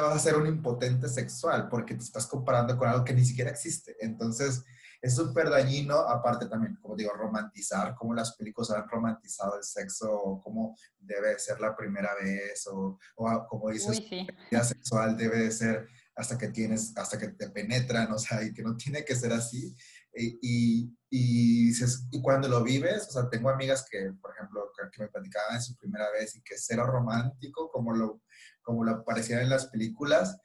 vas 0.00 0.16
a 0.16 0.18
ser 0.18 0.36
un 0.36 0.46
impotente 0.46 1.08
sexual 1.08 1.68
porque 1.68 1.94
te 1.94 2.04
estás 2.04 2.26
comparando 2.26 2.78
con 2.78 2.88
algo 2.88 3.04
que 3.04 3.12
ni 3.12 3.24
siquiera 3.24 3.50
existe. 3.50 3.96
Entonces, 4.00 4.62
es 5.04 5.16
súper 5.16 5.50
dañino, 5.50 5.96
aparte 5.98 6.46
también, 6.46 6.76
como 6.80 6.96
digo, 6.96 7.12
romantizar, 7.12 7.94
cómo 7.94 8.14
las 8.14 8.34
películas 8.36 8.70
han 8.70 8.88
romantizado 8.88 9.58
el 9.58 9.62
sexo, 9.62 10.10
o 10.10 10.40
cómo 10.40 10.78
debe 10.98 11.38
ser 11.38 11.60
la 11.60 11.76
primera 11.76 12.14
vez, 12.14 12.66
o, 12.68 12.98
o 13.16 13.46
como 13.46 13.68
dices, 13.68 13.98
Uy, 13.98 14.06
sí. 14.08 14.26
la 14.26 14.48
vida 14.50 14.64
sexual 14.64 15.14
debe 15.14 15.50
ser 15.50 15.86
hasta 16.16 16.38
que 16.38 16.48
tienes, 16.48 16.96
hasta 16.96 17.18
que 17.18 17.28
te 17.28 17.50
penetran, 17.50 18.10
o 18.12 18.18
sea, 18.18 18.42
y 18.42 18.54
que 18.54 18.62
no 18.62 18.78
tiene 18.78 19.04
que 19.04 19.14
ser 19.14 19.34
así. 19.34 19.76
Y, 20.14 20.38
y, 20.40 20.96
y, 21.10 21.70
y, 22.10 22.22
cuando 22.22 22.48
lo 22.48 22.62
vives, 22.62 23.08
o 23.08 23.12
sea, 23.12 23.28
tengo 23.28 23.50
amigas 23.50 23.84
que, 23.90 24.10
por 24.22 24.30
ejemplo, 24.34 24.70
que 24.90 25.02
me 25.02 25.08
platicaban 25.08 25.56
en 25.56 25.62
su 25.62 25.76
primera 25.76 26.10
vez 26.12 26.34
y 26.34 26.40
que 26.40 26.56
cero 26.56 26.86
romántico, 26.86 27.70
como 27.70 27.92
lo, 27.92 28.22
como 28.62 28.82
lo 28.82 28.92
aparecían 28.92 29.40
en 29.40 29.50
las 29.50 29.66
películas, 29.66 30.38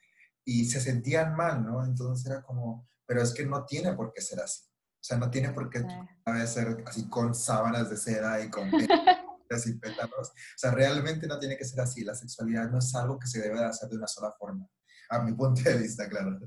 y 0.44 0.66
se 0.66 0.82
sentían 0.82 1.34
mal, 1.34 1.64
¿no? 1.64 1.82
Entonces 1.82 2.26
era 2.26 2.42
como, 2.42 2.90
pero 3.10 3.22
es 3.22 3.34
que 3.34 3.44
no 3.44 3.64
tiene 3.64 3.92
por 3.94 4.12
qué 4.12 4.20
ser 4.20 4.38
así. 4.38 4.62
O 4.68 5.02
sea, 5.02 5.18
no 5.18 5.28
tiene 5.28 5.50
por 5.50 5.68
qué 5.68 5.80
sí. 5.80 6.46
ser 6.46 6.84
así 6.86 7.08
con 7.08 7.34
sábanas 7.34 7.90
de 7.90 7.96
seda 7.96 8.40
y 8.40 8.48
con 8.48 8.68
y 9.66 9.72
pétalos. 9.80 10.28
O 10.28 10.56
sea, 10.56 10.70
realmente 10.70 11.26
no 11.26 11.36
tiene 11.40 11.56
que 11.56 11.64
ser 11.64 11.80
así. 11.80 12.04
La 12.04 12.14
sexualidad 12.14 12.70
no 12.70 12.78
es 12.78 12.94
algo 12.94 13.18
que 13.18 13.26
se 13.26 13.40
debe 13.40 13.58
de 13.58 13.64
hacer 13.64 13.88
de 13.88 13.96
una 13.96 14.06
sola 14.06 14.30
forma 14.38 14.64
a 15.08 15.18
mi 15.22 15.32
punto 15.32 15.60
de 15.60 15.76
vista, 15.78 16.08
claro. 16.08 16.38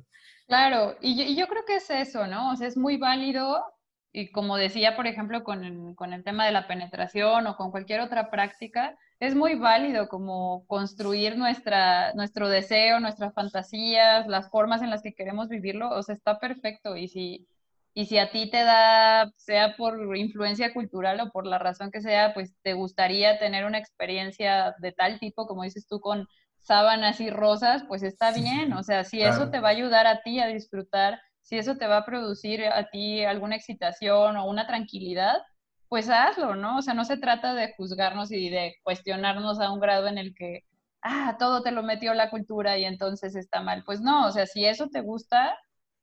Claro, 0.48 0.96
y 1.02 1.18
yo, 1.18 1.24
y 1.26 1.36
yo, 1.36 1.48
creo 1.50 1.66
que 1.66 1.76
es 1.76 1.90
eso, 1.90 2.28
¿no? 2.28 2.54
O 2.54 2.56
sea, 2.56 2.70
es 2.70 2.78
muy 2.78 2.96
válido, 2.96 3.62
y 4.14 4.32
como 4.32 4.56
decía, 4.56 4.96
por 4.96 5.06
ejemplo, 5.06 5.44
con 5.44 5.66
el, 5.66 5.96
con 5.98 6.14
el 6.14 6.24
tema 6.24 6.46
de 6.46 6.54
la 6.54 6.66
penetración 6.66 7.46
o 7.46 7.58
con 7.58 7.72
cualquier 7.72 8.00
otra 8.00 8.32
práctica, 8.32 8.98
es 9.26 9.36
muy 9.36 9.56
válido 9.56 10.10
como 10.10 10.66
construir 10.68 11.38
nuestra, 11.38 12.14
nuestro 12.14 12.50
deseo, 12.50 13.00
nuestras 13.00 13.34
fantasías, 13.34 14.28
las 14.28 14.50
formas 14.50 14.82
en 14.82 14.90
las 14.90 15.02
que 15.02 15.14
queremos 15.14 15.48
vivirlo, 15.48 15.90
o 15.92 16.04
sea, 16.04 16.14
está 16.14 16.40
perfecto. 16.40 16.98
Y 16.98 17.08
si, 17.08 17.48
y 17.94 18.06
si 18.06 18.18
a 18.18 18.32
ti 18.32 18.50
te 18.50 18.64
da, 18.66 19.32
sea 19.38 19.78
por 19.78 20.18
influencia 20.18 20.74
cultural 20.74 21.22
o 21.22 21.32
por 21.32 21.48
la 21.48 21.58
razón 21.58 21.90
que 21.90 22.02
sea, 22.02 22.34
pues 22.34 22.54
te 22.64 22.74
gustaría 22.74 23.40
tener 23.40 23.64
una 23.64 23.78
experiencia 23.78 24.76
de 24.80 24.92
tal 24.92 25.20
tipo, 25.22 25.48
como 25.48 25.64
dices 25.64 25.88
tú, 25.88 26.02
con 26.02 26.28
sábanas 26.60 27.22
y 27.22 27.30
rosas, 27.30 27.86
pues 27.88 28.04
está 28.04 28.34
bien. 28.34 28.74
O 28.74 28.84
sea, 28.84 29.06
si 29.06 29.22
eso 29.22 29.50
te 29.50 29.62
va 29.62 29.70
a 29.70 29.72
ayudar 29.72 30.06
a 30.06 30.22
ti 30.22 30.42
a 30.42 30.48
disfrutar, 30.48 31.22
si 31.42 31.58
eso 31.58 31.78
te 31.78 31.88
va 31.88 31.98
a 32.00 32.06
producir 32.06 32.66
a 32.66 32.90
ti 32.90 33.24
alguna 33.24 33.56
excitación 33.56 34.36
o 34.36 34.50
una 34.50 34.68
tranquilidad, 34.68 35.38
pues 35.94 36.10
hazlo, 36.10 36.56
¿no? 36.56 36.78
O 36.78 36.82
sea, 36.82 36.96
no 36.96 37.06
se 37.06 37.18
trata 37.18 37.54
de 37.54 37.72
juzgarnos 37.78 38.32
y 38.32 38.50
de 38.50 38.78
cuestionarnos 38.82 39.60
a 39.60 39.72
un 39.72 39.80
grado 39.80 40.08
en 40.08 40.18
el 40.18 40.34
que, 40.34 40.64
ah, 41.04 41.36
todo 41.38 41.62
te 41.62 41.70
lo 41.70 41.84
metió 41.84 42.16
la 42.16 42.32
cultura 42.32 42.80
y 42.80 42.86
entonces 42.86 43.36
está 43.36 43.62
mal. 43.62 43.84
Pues 43.86 44.02
no, 44.02 44.26
o 44.26 44.32
sea, 44.32 44.48
si 44.48 44.66
eso 44.66 44.88
te 44.88 45.02
gusta, 45.02 45.56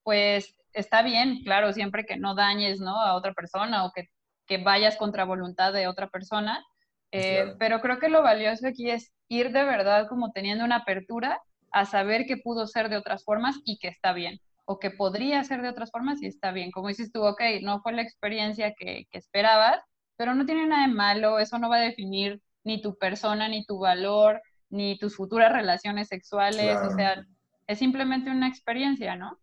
pues 0.05 0.55
está 0.75 1.03
bien, 1.03 1.43
claro, 1.43 1.73
siempre 1.73 2.07
que 2.07 2.17
no 2.17 2.37
dañes, 2.37 2.79
¿no? 2.79 3.01
A 3.01 3.17
otra 3.17 3.35
persona 3.35 3.85
o 3.85 3.91
que, 3.91 4.05
que 4.47 4.59
vayas 4.59 4.97
contra 4.97 5.25
voluntad 5.25 5.73
de 5.73 5.89
otra 5.89 6.09
persona. 6.09 6.65
Eh, 7.11 7.43
claro. 7.43 7.57
Pero 7.59 7.81
creo 7.81 7.99
que 7.99 8.11
lo 8.11 8.23
valioso 8.23 8.69
aquí 8.69 8.91
es 8.91 9.13
ir 9.27 9.51
de 9.51 9.65
verdad 9.65 10.07
como 10.07 10.31
teniendo 10.31 10.65
una 10.65 10.77
apertura 10.77 11.43
a 11.73 11.85
saber 11.85 12.27
que 12.27 12.37
pudo 12.37 12.69
ser 12.69 12.91
de 12.91 12.97
otras 12.97 13.25
formas 13.25 13.57
y 13.65 13.77
que 13.81 13.89
está 13.89 14.13
bien, 14.13 14.39
o 14.71 14.79
que 14.79 14.93
podría 14.93 15.43
ser 15.43 15.63
de 15.63 15.69
otras 15.69 15.91
formas 15.91 16.23
y 16.23 16.27
está 16.27 16.53
bien. 16.53 16.71
Como 16.71 16.87
dices 16.87 17.11
tú, 17.11 17.25
ok, 17.25 17.41
no 17.61 17.81
fue 17.83 17.93
la 17.93 18.03
experiencia 18.03 18.73
que, 18.79 19.09
que 19.11 19.19
esperabas, 19.19 19.83
pero 20.17 20.33
no 20.37 20.47
tiene 20.47 20.65
nada 20.65 20.87
de 20.87 20.95
malo, 20.95 21.41
eso 21.41 21.59
no 21.59 21.69
va 21.69 21.79
a 21.79 21.81
definir 21.81 22.41
ni 22.63 22.81
tu 22.81 22.97
persona, 22.97 23.49
ni 23.49 23.65
tu 23.65 23.81
valor, 23.81 24.41
ni 24.69 24.97
tus 24.97 25.17
futuras 25.17 25.51
relaciones 25.51 26.07
sexuales, 26.07 26.71
claro. 26.71 26.87
o 26.87 26.91
sea, 26.93 27.27
es 27.67 27.81
simplemente 27.81 28.31
una 28.31 28.47
experiencia, 28.47 29.17
¿no? 29.17 29.41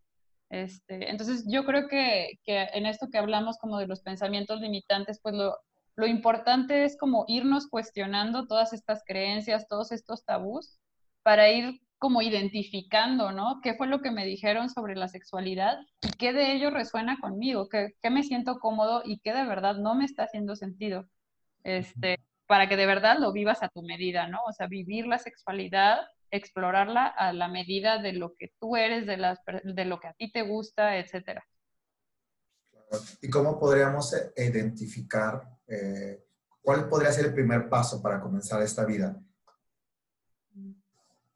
Este, 0.48 1.10
entonces 1.10 1.44
yo 1.46 1.66
creo 1.66 1.88
que, 1.88 2.38
que, 2.42 2.62
en 2.72 2.86
esto 2.86 3.08
que 3.12 3.18
hablamos 3.18 3.58
como 3.58 3.76
de 3.76 3.86
los 3.86 4.00
pensamientos 4.00 4.62
limitantes, 4.62 5.20
pues 5.22 5.34
lo, 5.34 5.58
lo 5.94 6.06
importante 6.06 6.84
es 6.84 6.96
como 6.96 7.26
irnos 7.28 7.68
cuestionando 7.68 8.46
todas 8.46 8.72
estas 8.72 9.02
creencias, 9.06 9.68
todos 9.68 9.92
estos 9.92 10.24
tabús, 10.24 10.78
para 11.22 11.50
ir 11.50 11.82
como 11.98 12.22
identificando, 12.22 13.32
¿no? 13.32 13.60
¿Qué 13.62 13.74
fue 13.74 13.88
lo 13.88 14.00
que 14.00 14.10
me 14.10 14.24
dijeron 14.24 14.70
sobre 14.70 14.94
la 14.94 15.08
sexualidad 15.08 15.78
y 16.02 16.10
qué 16.12 16.32
de 16.32 16.52
ello 16.52 16.70
resuena 16.70 17.18
conmigo? 17.20 17.68
¿Qué, 17.68 17.94
qué 18.00 18.10
me 18.10 18.22
siento 18.22 18.58
cómodo 18.60 19.02
y 19.04 19.18
qué 19.18 19.34
de 19.34 19.44
verdad 19.44 19.76
no 19.76 19.94
me 19.94 20.04
está 20.04 20.24
haciendo 20.24 20.54
sentido? 20.56 21.08
Este, 21.64 22.18
para 22.46 22.68
que 22.68 22.76
de 22.76 22.86
verdad 22.86 23.18
lo 23.18 23.32
vivas 23.32 23.62
a 23.62 23.68
tu 23.68 23.82
medida, 23.82 24.26
¿no? 24.28 24.38
O 24.48 24.52
sea, 24.52 24.68
vivir 24.68 25.06
la 25.06 25.18
sexualidad, 25.18 25.98
explorarla 26.30 27.06
a 27.06 27.32
la 27.32 27.48
medida 27.48 27.98
de 27.98 28.12
lo 28.12 28.34
que 28.36 28.52
tú 28.58 28.76
eres, 28.76 29.06
de, 29.06 29.16
las, 29.16 29.38
de 29.64 29.84
lo 29.84 30.00
que 30.00 30.08
a 30.08 30.14
ti 30.14 30.32
te 30.32 30.42
gusta, 30.42 30.96
etcétera. 30.96 31.44
¿Y 33.20 33.28
cómo 33.28 33.58
podríamos 33.58 34.14
eh, 34.14 34.32
identificar 34.36 35.42
eh, 35.66 36.24
cuál 36.62 36.88
podría 36.88 37.12
ser 37.12 37.26
el 37.26 37.34
primer 37.34 37.68
paso 37.68 38.00
para 38.00 38.20
comenzar 38.20 38.62
esta 38.62 38.84
vida? 38.84 39.20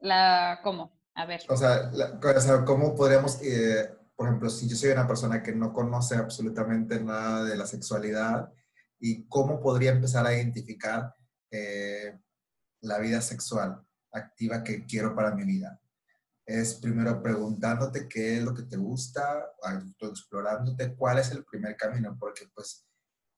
La, 0.03 0.61
¿Cómo? 0.63 0.93
A 1.15 1.27
ver. 1.27 1.41
O 1.49 1.57
sea, 1.57 1.91
¿cómo 2.65 2.95
podríamos, 2.95 3.41
eh, 3.43 3.91
por 4.15 4.29
ejemplo, 4.29 4.51
si 4.51 4.69
yo 4.69 4.77
soy 4.77 4.91
una 4.91 5.07
persona 5.07 5.43
que 5.43 5.53
no 5.53 5.73
conoce 5.73 6.17
absolutamente 6.17 7.01
nada 7.01 7.45
de 7.45 7.57
la 7.57 7.67
sexualidad, 7.67 8.53
¿y 8.99 9.27
cómo 9.29 9.61
podría 9.61 9.93
empezar 9.93 10.27
a 10.27 10.35
identificar 10.35 11.15
la 12.81 12.99
vida 12.99 13.21
sexual 13.21 13.83
activa 14.11 14.65
que 14.65 14.87
quiero 14.87 15.15
para 15.15 15.35
mi 15.35 15.45
vida? 15.45 15.83
es 16.47 16.75
primero 16.75 17.23
preguntándote 17.23 18.09
qué 18.09 18.39
es 18.39 18.43
lo 18.43 18.55
que 18.55 18.63
te 18.63 18.77
gusta, 18.77 19.47
explorándote 20.01 20.95
cuál 20.97 21.19
es 21.19 21.31
el 21.31 21.45
primer 21.45 21.77
camino, 21.77 22.17
porque 22.19 22.49
pues 22.55 22.87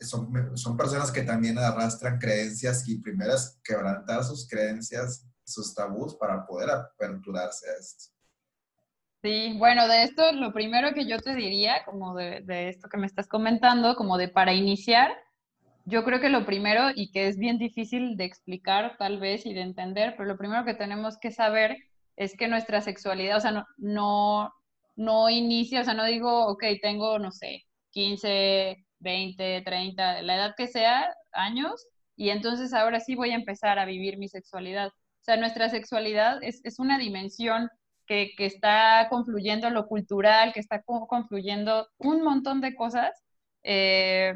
son, 0.00 0.56
son 0.56 0.76
personas 0.76 1.10
que 1.10 1.22
también 1.22 1.58
arrastran 1.58 2.18
creencias 2.18 2.88
y 2.88 2.98
primero 2.98 3.34
es 3.34 3.58
quebrantar 3.62 4.24
sus 4.24 4.48
creencias, 4.48 5.26
sus 5.44 5.74
tabús 5.74 6.14
para 6.16 6.46
poder 6.46 6.70
aperturarse 6.70 7.68
a 7.68 7.72
esto. 7.78 8.12
Sí, 9.22 9.56
bueno, 9.58 9.88
de 9.88 10.02
esto 10.02 10.32
lo 10.32 10.52
primero 10.52 10.92
que 10.92 11.06
yo 11.06 11.18
te 11.18 11.34
diría, 11.34 11.84
como 11.84 12.14
de, 12.14 12.42
de 12.42 12.68
esto 12.68 12.88
que 12.88 12.98
me 12.98 13.06
estás 13.06 13.26
comentando, 13.26 13.96
como 13.96 14.18
de 14.18 14.28
para 14.28 14.52
iniciar, 14.52 15.12
yo 15.86 16.04
creo 16.04 16.20
que 16.20 16.28
lo 16.30 16.46
primero, 16.46 16.90
y 16.94 17.10
que 17.10 17.28
es 17.28 17.38
bien 17.38 17.58
difícil 17.58 18.16
de 18.16 18.24
explicar 18.24 18.96
tal 18.98 19.20
vez 19.20 19.44
y 19.46 19.54
de 19.54 19.62
entender, 19.62 20.14
pero 20.16 20.28
lo 20.28 20.38
primero 20.38 20.64
que 20.64 20.74
tenemos 20.74 21.18
que 21.18 21.30
saber 21.30 21.76
es 22.16 22.36
que 22.36 22.48
nuestra 22.48 22.80
sexualidad, 22.80 23.36
o 23.36 23.40
sea, 23.40 23.52
no, 23.52 23.66
no, 23.78 24.52
no 24.96 25.30
inicia, 25.30 25.82
o 25.82 25.84
sea, 25.84 25.94
no 25.94 26.04
digo, 26.04 26.46
ok, 26.46 26.64
tengo, 26.80 27.18
no 27.18 27.32
sé, 27.32 27.64
15, 27.90 28.76
20, 29.00 29.62
30, 29.62 30.22
la 30.22 30.36
edad 30.36 30.54
que 30.56 30.68
sea, 30.68 31.14
años, 31.32 31.86
y 32.16 32.30
entonces 32.30 32.72
ahora 32.72 33.00
sí 33.00 33.14
voy 33.14 33.30
a 33.30 33.36
empezar 33.36 33.78
a 33.78 33.84
vivir 33.84 34.18
mi 34.18 34.28
sexualidad. 34.28 34.90
O 35.24 35.26
sea, 35.26 35.38
nuestra 35.38 35.70
sexualidad 35.70 36.42
es, 36.42 36.60
es 36.64 36.78
una 36.78 36.98
dimensión 36.98 37.70
que, 38.06 38.32
que, 38.36 38.44
está 38.44 39.06
confluyendo 39.08 39.70
lo 39.70 39.86
cultural, 39.86 40.52
que 40.52 40.60
está 40.60 40.82
confluyendo 40.82 41.88
un 41.96 42.22
montón 42.22 42.60
de 42.60 42.74
cosas. 42.74 43.10
Eh, 43.62 44.34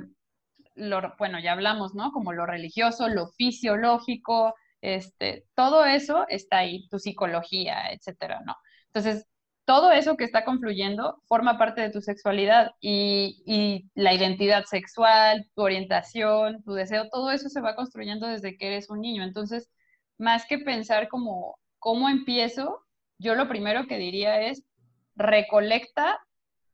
bueno, 1.18 1.40
ya 1.40 1.52
hablamos, 1.52 1.94
¿no? 1.94 2.10
Como 2.10 2.32
lo 2.32 2.46
religioso, 2.46 3.08
lo 3.08 3.28
fisiológico, 3.36 4.54
este, 4.80 5.44
todo 5.54 5.84
eso 5.84 6.24
está 6.30 6.58
ahí, 6.58 6.88
tu 6.88 6.98
psicología, 6.98 7.92
etcétera, 7.92 8.40
¿no? 8.46 8.56
Entonces, 8.86 9.26
todo 9.66 9.92
eso 9.92 10.16
que 10.16 10.24
está 10.24 10.46
confluyendo 10.46 11.22
forma 11.26 11.58
parte 11.58 11.82
de 11.82 11.90
tu 11.90 12.00
sexualidad 12.00 12.70
y, 12.80 13.42
y, 13.44 13.90
la 13.94 14.14
identidad 14.14 14.64
sexual, 14.64 15.44
tu 15.54 15.60
orientación, 15.64 16.62
tu 16.62 16.72
deseo, 16.72 17.10
todo 17.10 17.30
eso 17.30 17.50
se 17.50 17.60
va 17.60 17.76
construyendo 17.76 18.26
desde 18.26 18.56
que 18.56 18.68
eres 18.68 18.88
un 18.88 19.02
niño. 19.02 19.22
Entonces, 19.22 19.68
más 20.18 20.46
que 20.46 20.58
pensar 20.58 21.08
¿cómo 21.08 22.08
empiezo? 22.08 22.84
Yo 23.18 23.34
lo 23.34 23.48
primero 23.48 23.86
que 23.86 23.98
diría 23.98 24.42
es, 24.42 24.64
recolecta 25.16 26.20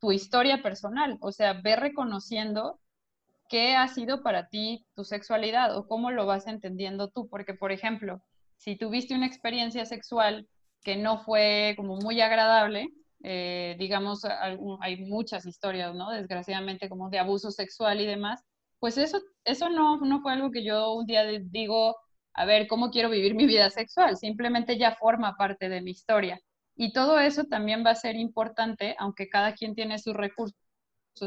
tu 0.00 0.12
historia 0.12 0.62
personal, 0.62 1.16
o 1.20 1.32
sea, 1.32 1.54
ve 1.54 1.76
reconociendo 1.76 2.78
qué 3.48 3.74
ha 3.76 3.88
sido 3.88 4.22
para 4.22 4.48
ti 4.48 4.84
tu 4.94 5.04
sexualidad 5.04 5.76
o 5.76 5.86
cómo 5.86 6.10
lo 6.10 6.26
vas 6.26 6.46
entendiendo 6.46 7.08
tú. 7.08 7.28
Porque, 7.28 7.54
por 7.54 7.72
ejemplo, 7.72 8.22
si 8.56 8.76
tuviste 8.76 9.14
una 9.14 9.26
experiencia 9.26 9.86
sexual 9.86 10.48
que 10.82 10.96
no 10.96 11.18
fue 11.18 11.74
como 11.76 11.96
muy 11.96 12.20
agradable, 12.20 12.88
eh, 13.22 13.76
digamos, 13.78 14.26
hay 14.80 14.96
muchas 15.06 15.46
historias, 15.46 15.94
¿no? 15.94 16.10
Desgraciadamente, 16.10 16.88
como 16.88 17.08
de 17.08 17.18
abuso 17.18 17.50
sexual 17.50 18.00
y 18.00 18.06
demás, 18.06 18.42
pues 18.78 18.98
eso, 18.98 19.20
eso 19.44 19.70
no, 19.70 19.98
no 19.98 20.20
fue 20.20 20.32
algo 20.32 20.50
que 20.50 20.62
yo 20.62 20.92
un 20.92 21.06
día 21.06 21.24
digo, 21.24 21.96
a 22.34 22.44
ver, 22.44 22.66
¿cómo 22.66 22.90
quiero 22.90 23.10
vivir 23.10 23.34
mi 23.34 23.46
vida 23.46 23.70
sexual? 23.70 24.16
Simplemente 24.16 24.78
ya 24.78 24.96
forma 24.96 25.36
parte 25.36 25.68
de 25.68 25.80
mi 25.80 25.92
historia. 25.92 26.40
Y 26.76 26.92
todo 26.92 27.18
eso 27.20 27.44
también 27.44 27.84
va 27.86 27.90
a 27.90 27.94
ser 27.94 28.16
importante, 28.16 28.96
aunque 28.98 29.28
cada 29.28 29.54
quien 29.54 29.74
tiene 29.74 29.98
sus 29.98 30.14
recursos 30.14 30.56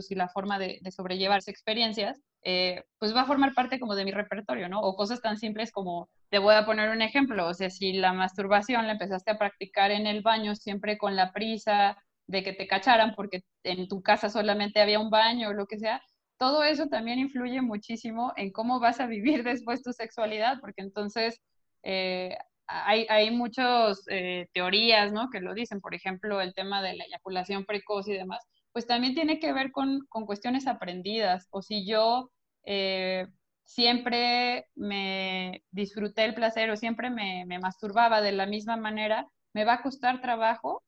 y 0.10 0.16
la 0.16 0.28
forma 0.28 0.60
de, 0.60 0.80
de 0.82 0.92
sobrellevarse 0.92 1.50
experiencias, 1.50 2.22
eh, 2.44 2.84
pues 3.00 3.16
va 3.16 3.22
a 3.22 3.26
formar 3.26 3.54
parte 3.54 3.80
como 3.80 3.96
de 3.96 4.06
mi 4.06 4.12
repertorio, 4.12 4.70
¿no? 4.70 4.80
O 4.82 4.96
cosas 4.96 5.22
tan 5.22 5.38
simples 5.38 5.72
como, 5.72 6.10
te 6.30 6.40
voy 6.40 6.56
a 6.56 6.66
poner 6.66 6.90
un 6.90 7.02
ejemplo, 7.02 7.48
o 7.48 7.54
sea, 7.54 7.70
si 7.70 7.94
la 7.94 8.14
masturbación 8.14 8.86
la 8.88 8.94
empezaste 8.94 9.32
a 9.32 9.38
practicar 9.38 9.92
en 9.92 10.08
el 10.08 10.22
baño 10.22 10.56
siempre 10.56 10.98
con 10.98 11.16
la 11.16 11.32
prisa 11.34 11.98
de 12.28 12.44
que 12.44 12.54
te 12.54 12.68
cacharan 12.68 13.16
porque 13.16 13.44
en 13.64 13.88
tu 13.88 14.02
casa 14.02 14.30
solamente 14.30 14.82
había 14.82 15.00
un 15.00 15.10
baño 15.10 15.50
o 15.50 15.54
lo 15.54 15.66
que 15.66 15.80
sea, 15.80 16.02
todo 16.38 16.64
eso 16.64 16.88
también 16.88 17.20
influye 17.20 17.62
muchísimo 17.62 18.34
en 18.36 18.52
cómo 18.52 18.80
vas 18.80 19.00
a 19.00 19.08
vivir 19.08 19.44
después 19.44 19.84
tu 19.84 19.94
sexualidad, 19.94 20.60
porque 20.62 20.82
entonces 20.82 21.42
eh, 21.84 22.38
hay, 22.68 23.32
muchas 23.32 24.04
eh, 24.10 24.48
teorías, 24.54 25.14
¿no? 25.14 25.30
Que 25.30 25.40
lo 25.40 25.54
dicen, 25.54 25.80
por 25.82 25.96
ejemplo, 25.96 26.42
el 26.42 26.54
tema 26.54 26.82
de 26.82 26.96
la 26.96 27.06
eyaculación 27.06 27.66
precoz 27.66 28.08
y 28.08 28.14
demás, 28.14 28.46
pues 28.74 28.86
también 28.88 29.16
tiene 29.16 29.40
que 29.40 29.54
ver 29.54 29.72
con, 29.72 30.06
cuestiones 30.26 30.68
aprendidas. 30.68 31.48
O 31.52 31.62
si 31.62 31.88
yo 31.88 32.30
eh, 32.66 33.28
siempre 33.64 34.68
me 34.76 35.64
disfruté 35.72 36.26
el 36.26 36.34
placer 36.36 36.70
o 36.70 36.78
siempre 36.78 37.10
me, 37.10 37.46
masturbaba 37.60 38.22
de 38.22 38.34
la 38.34 38.46
misma 38.46 38.78
manera, 38.78 39.28
me 39.54 39.66
va 39.66 39.76
a 39.76 39.82
costar 39.82 40.22
trabajo 40.22 40.84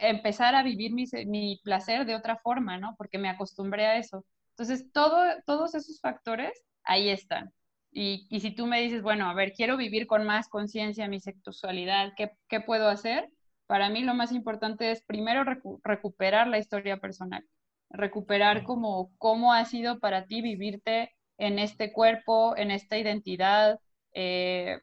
empezar 0.00 0.54
a 0.54 0.62
vivir 0.62 0.92
mi, 0.92 1.60
placer 1.62 2.06
de 2.06 2.16
otra 2.16 2.36
forma, 2.38 2.78
¿no? 2.78 2.94
Porque 2.96 3.18
me 3.18 3.28
acostumbré 3.28 3.86
a 3.86 3.98
eso. 3.98 4.24
Entonces, 4.52 4.92
todo, 4.92 5.24
todos 5.46 5.74
esos 5.74 6.00
factores 6.00 6.52
ahí 6.84 7.08
están. 7.08 7.52
Y, 7.90 8.26
si 8.40 8.54
tú 8.54 8.66
me 8.66 8.80
dices, 8.80 9.02
bueno, 9.02 9.28
a 9.28 9.34
ver, 9.34 9.52
quiero 9.52 9.76
vivir 9.76 10.06
con 10.06 10.24
más 10.24 10.48
conciencia 10.48 11.08
mi 11.08 11.20
sexualidad, 11.20 12.12
¿qué, 12.16 12.30
¿qué 12.48 12.60
puedo 12.60 12.88
hacer? 12.88 13.28
para 13.72 13.88
mí 13.88 14.02
lo 14.02 14.12
más 14.12 14.32
importante 14.32 14.90
es 14.90 15.02
primero 15.02 15.44
recuperar 15.82 16.46
la 16.46 16.58
historia 16.58 16.98
personal, 16.98 17.42
recuperar 17.88 18.64
como 18.64 19.16
cómo 19.16 19.54
ha 19.54 19.64
sido 19.64 19.98
para 19.98 20.26
ti 20.26 20.42
vivirte 20.42 21.16
en 21.38 21.58
este 21.58 21.90
cuerpo, 21.90 22.54
en 22.54 22.70
esta 22.70 22.98
identidad, 22.98 23.80
eh, 24.12 24.78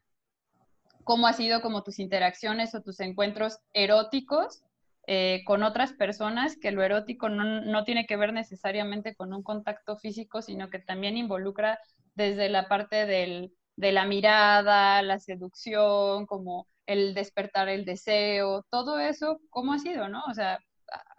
cómo 1.04 1.28
ha 1.28 1.34
sido 1.34 1.62
como 1.62 1.84
tus 1.84 2.00
interacciones 2.00 2.74
o 2.74 2.82
tus 2.82 3.00
encuentros 3.00 3.60
eróticos 3.74 4.64
eh, 5.12 5.42
con 5.44 5.64
otras 5.64 5.94
personas, 5.94 6.56
que 6.56 6.72
lo 6.72 6.84
erótico 6.84 7.30
no, 7.30 7.62
no, 7.62 7.84
tiene 7.84 8.06
que 8.06 8.16
ver 8.16 8.32
necesariamente 8.32 9.16
con 9.16 9.34
un 9.34 9.42
contacto 9.42 9.98
físico, 9.98 10.44
sino 10.44 10.70
que 10.70 10.78
también 10.78 11.18
involucra 11.18 11.80
desde 12.14 12.48
la 12.48 12.68
parte 12.68 13.08
del, 13.08 13.52
de 13.76 13.92
la 13.92 14.06
mirada, 14.06 15.02
la 15.02 15.18
seducción, 15.18 16.28
como 16.28 16.68
el 16.86 17.16
despertar 17.16 17.70
el 17.70 17.86
deseo, 17.86 18.64
todo 18.70 19.00
eso, 19.00 19.40
¿cómo 19.50 19.74
ha 19.74 19.80
sido, 19.80 20.10
no? 20.10 20.24
O 20.30 20.34
sea, 20.36 20.60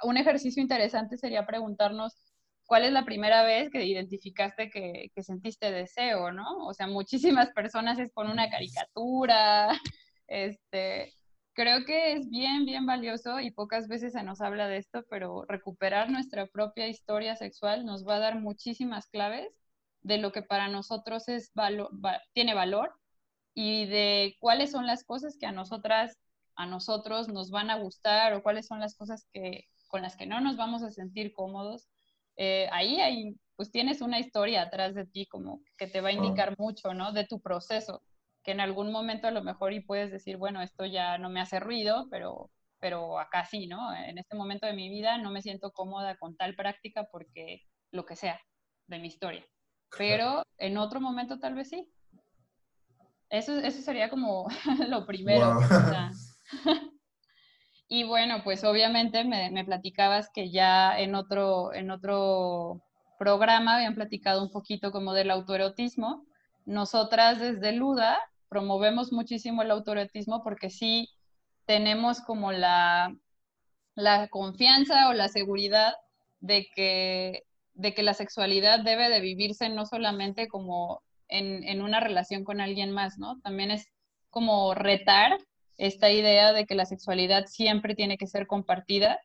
un 0.04 0.16
ejercicio 0.18 0.62
interesante 0.62 1.18
sería 1.18 1.44
preguntarnos 1.44 2.14
cuál 2.66 2.84
es 2.84 2.92
la 2.92 3.04
primera 3.04 3.42
vez 3.42 3.70
que 3.70 3.84
identificaste 3.84 4.70
que, 4.70 5.10
sentiste 5.20 5.72
deseo, 5.72 6.30
¿no? 6.30 6.64
O 6.64 6.74
sea, 6.74 6.86
muchísimas 6.86 7.50
personas 7.50 7.98
es 7.98 8.12
con 8.12 8.30
una 8.30 8.48
caricatura, 8.50 9.70
este, 10.28 11.12
creo 11.60 11.84
que 11.84 12.14
es 12.14 12.30
bien, 12.30 12.64
bien 12.64 12.86
valioso 12.86 13.38
y 13.38 13.50
pocas 13.50 13.86
veces 13.86 14.14
se 14.14 14.22
nos 14.22 14.40
habla 14.40 14.66
de 14.66 14.78
esto, 14.78 15.04
pero 15.10 15.44
recuperar 15.46 16.08
nuestra 16.08 16.46
propia 16.46 16.88
historia 16.88 17.36
sexual 17.36 17.84
nos 17.84 18.08
va 18.08 18.16
a 18.16 18.18
dar 18.18 18.40
muchísimas 18.40 19.08
claves 19.08 19.46
de 20.00 20.16
lo 20.16 20.32
que 20.32 20.40
para 20.40 20.68
nosotros 20.68 21.28
es 21.28 21.52
tiene 22.32 22.54
valor 22.54 22.94
y 23.52 23.84
de 23.84 24.38
cuáles 24.40 24.70
son 24.70 24.86
las 24.86 25.04
cosas 25.04 25.36
que 25.38 25.44
a 25.44 25.52
nosotras, 25.52 26.16
a 26.56 26.64
nosotros 26.64 27.28
nos 27.28 27.50
van 27.50 27.68
a 27.68 27.76
gustar 27.76 28.32
o 28.32 28.42
cuáles 28.42 28.66
son 28.66 28.80
las 28.80 28.96
cosas 28.96 29.26
que, 29.30 29.66
con 29.88 30.00
las 30.00 30.16
que 30.16 30.24
no 30.24 30.40
nos 30.40 30.56
vamos 30.56 30.82
a 30.82 30.90
sentir 30.90 31.34
cómodos. 31.34 31.90
Eh, 32.36 32.70
ahí 32.72 33.02
hay, 33.02 33.36
pues 33.56 33.70
tienes 33.70 34.00
una 34.00 34.18
historia 34.18 34.62
atrás 34.62 34.94
de 34.94 35.04
ti 35.04 35.26
como 35.26 35.60
que 35.76 35.88
te 35.88 36.00
va 36.00 36.08
a 36.08 36.12
indicar 36.12 36.58
mucho, 36.58 36.94
¿no? 36.94 37.12
De 37.12 37.26
tu 37.26 37.38
proceso, 37.38 38.02
que 38.42 38.52
en 38.52 38.60
algún 38.60 38.90
momento 38.90 39.28
a 39.28 39.32
lo 39.32 39.42
mejor 39.42 39.72
y 39.72 39.80
puedes 39.80 40.10
decir, 40.10 40.36
bueno, 40.36 40.62
esto 40.62 40.86
ya 40.86 41.18
no 41.18 41.28
me 41.28 41.40
hace 41.40 41.60
ruido, 41.60 42.08
pero, 42.10 42.50
pero 42.78 43.18
acá 43.18 43.44
sí, 43.44 43.66
¿no? 43.66 43.94
En 43.94 44.18
este 44.18 44.36
momento 44.36 44.66
de 44.66 44.72
mi 44.72 44.88
vida 44.88 45.18
no 45.18 45.30
me 45.30 45.42
siento 45.42 45.72
cómoda 45.72 46.16
con 46.16 46.36
tal 46.36 46.54
práctica 46.54 47.06
porque 47.12 47.62
lo 47.90 48.06
que 48.06 48.16
sea 48.16 48.40
de 48.86 48.98
mi 48.98 49.08
historia. 49.08 49.44
Pero 49.96 50.44
en 50.58 50.78
otro 50.78 51.00
momento 51.00 51.38
tal 51.38 51.54
vez 51.54 51.68
sí. 51.68 51.92
Eso, 53.28 53.58
eso 53.58 53.82
sería 53.82 54.08
como 54.08 54.46
lo 54.88 55.06
primero. 55.06 55.58
y 57.88 58.04
bueno, 58.04 58.42
pues 58.42 58.64
obviamente 58.64 59.24
me, 59.24 59.50
me, 59.50 59.64
platicabas 59.64 60.30
que 60.32 60.50
ya 60.50 60.98
en 60.98 61.14
otro, 61.14 61.74
en 61.74 61.90
otro 61.90 62.82
programa 63.18 63.76
habían 63.76 63.94
platicado 63.94 64.42
un 64.42 64.50
poquito 64.50 64.90
como 64.90 65.12
del 65.12 65.30
autoerotismo. 65.30 66.24
Nosotras 66.64 67.38
desde 67.38 67.72
Luda 67.72 68.18
promovemos 68.50 69.12
muchísimo 69.12 69.62
el 69.62 69.70
autoerotismo 69.70 70.42
porque 70.42 70.68
sí 70.68 71.08
tenemos 71.64 72.20
como 72.20 72.52
la, 72.52 73.16
la 73.94 74.28
confianza 74.28 75.08
o 75.08 75.14
la 75.14 75.28
seguridad 75.28 75.94
de 76.40 76.66
que, 76.74 77.44
de 77.74 77.94
que 77.94 78.02
la 78.02 78.12
sexualidad 78.12 78.80
debe 78.80 79.08
de 79.08 79.20
vivirse 79.20 79.68
no 79.68 79.86
solamente 79.86 80.48
como 80.48 81.02
en, 81.28 81.64
en 81.64 81.80
una 81.80 82.00
relación 82.00 82.44
con 82.44 82.60
alguien 82.60 82.90
más, 82.90 83.18
¿no? 83.18 83.40
También 83.40 83.70
es 83.70 83.86
como 84.30 84.74
retar 84.74 85.38
esta 85.78 86.10
idea 86.10 86.52
de 86.52 86.66
que 86.66 86.74
la 86.74 86.86
sexualidad 86.86 87.46
siempre 87.46 87.94
tiene 87.94 88.18
que 88.18 88.26
ser 88.26 88.46
compartida 88.46 89.20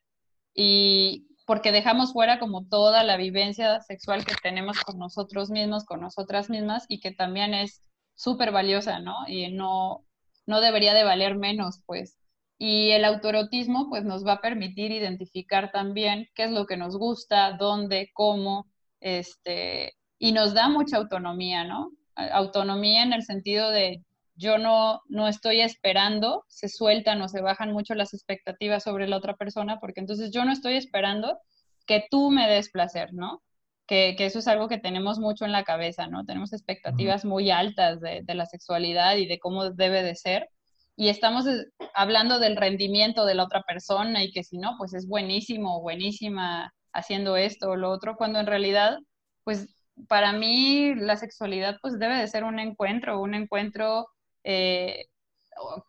y 0.53 1.27
porque 1.45 1.71
dejamos 1.71 2.13
fuera 2.13 2.39
como 2.39 2.67
toda 2.67 3.03
la 3.03 3.17
vivencia 3.17 3.81
sexual 3.81 4.23
que 4.23 4.35
tenemos 4.41 4.79
con 4.81 4.97
nosotros 4.97 5.49
mismos, 5.49 5.83
con 5.83 5.99
nosotras 5.99 6.49
mismas 6.49 6.85
y 6.87 6.99
que 6.99 7.11
también 7.11 7.53
es 7.53 7.81
súper 8.15 8.51
valiosa, 8.51 8.99
¿no? 8.99 9.15
Y 9.27 9.51
no, 9.51 10.05
no 10.45 10.61
debería 10.61 10.93
de 10.93 11.03
valer 11.03 11.35
menos, 11.35 11.81
pues. 11.85 12.17
Y 12.57 12.91
el 12.91 13.05
autoerotismo, 13.05 13.89
pues, 13.89 14.05
nos 14.05 14.25
va 14.25 14.33
a 14.33 14.41
permitir 14.41 14.91
identificar 14.91 15.71
también 15.71 16.27
qué 16.35 16.45
es 16.45 16.51
lo 16.51 16.65
que 16.65 16.77
nos 16.77 16.97
gusta, 16.97 17.53
dónde, 17.53 18.09
cómo, 18.13 18.67
este, 19.01 19.93
y 20.17 20.31
nos 20.31 20.53
da 20.53 20.69
mucha 20.69 20.97
autonomía, 20.97 21.65
¿no? 21.65 21.91
Autonomía 22.15 23.03
en 23.03 23.13
el 23.13 23.23
sentido 23.23 23.69
de 23.71 24.03
yo 24.35 24.57
no, 24.57 25.01
no 25.07 25.27
estoy 25.27 25.61
esperando, 25.61 26.43
se 26.47 26.69
sueltan 26.69 27.21
o 27.21 27.29
se 27.29 27.41
bajan 27.41 27.71
mucho 27.71 27.95
las 27.95 28.13
expectativas 28.13 28.83
sobre 28.83 29.07
la 29.07 29.17
otra 29.17 29.35
persona, 29.35 29.79
porque 29.79 30.01
entonces 30.01 30.31
yo 30.31 30.43
no 30.45 30.51
estoy 30.51 30.75
esperando 30.75 31.39
que 31.85 32.05
tú 32.09 32.31
me 32.31 32.47
des 32.49 32.69
placer, 32.69 33.13
¿no? 33.13 33.41
Que, 33.87 34.15
eso 34.19 34.39
es 34.39 34.47
algo 34.47 34.67
que 34.67 34.79
tenemos 34.79 35.19
mucho 35.19 35.45
en 35.45 35.51
la 35.51 35.63
cabeza, 35.63 36.07
¿no? 36.07 36.25
Tenemos 36.25 36.53
expectativas 36.53 37.23
muy 37.25 37.51
altas 37.51 38.01
de, 38.01 38.21
de, 38.23 38.35
la 38.35 38.45
sexualidad 38.45 39.15
y 39.17 39.27
de 39.27 39.39
cómo 39.39 39.69
debe 39.71 40.01
de 40.03 40.15
ser. 40.15 40.49
Y 40.95 41.09
estamos 41.09 41.45
hablando 41.93 42.39
del 42.39 42.55
rendimiento 42.55 43.25
de 43.25 43.35
la 43.35 43.43
otra 43.43 43.63
persona 43.63 44.23
y 44.23 44.31
que 44.31 44.43
si 44.43 44.57
no, 44.57 44.75
pues 44.77 44.93
es 44.93 45.07
buenísimo 45.07 45.77
o 45.77 45.81
buenísima 45.81 46.73
haciendo 46.93 47.37
esto 47.37 47.71
o 47.71 47.75
lo 47.75 47.91
otro, 47.91 48.15
cuando 48.15 48.39
en 48.39 48.47
realidad, 48.47 48.97
pues 49.43 49.75
para 50.07 50.33
mí 50.33 50.95
la 50.95 51.17
sexualidad 51.17 51.77
pues 51.81 51.99
debe 51.99 52.17
de 52.17 52.27
ser 52.27 52.43
un 52.43 52.59
encuentro, 52.59 53.21
un 53.21 53.33
encuentro 53.35 54.07
eh, 54.43 55.05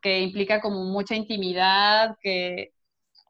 que 0.00 0.20
implica 0.20 0.60
como 0.60 0.84
mucha 0.84 1.14
intimidad, 1.14 2.16
que, 2.20 2.72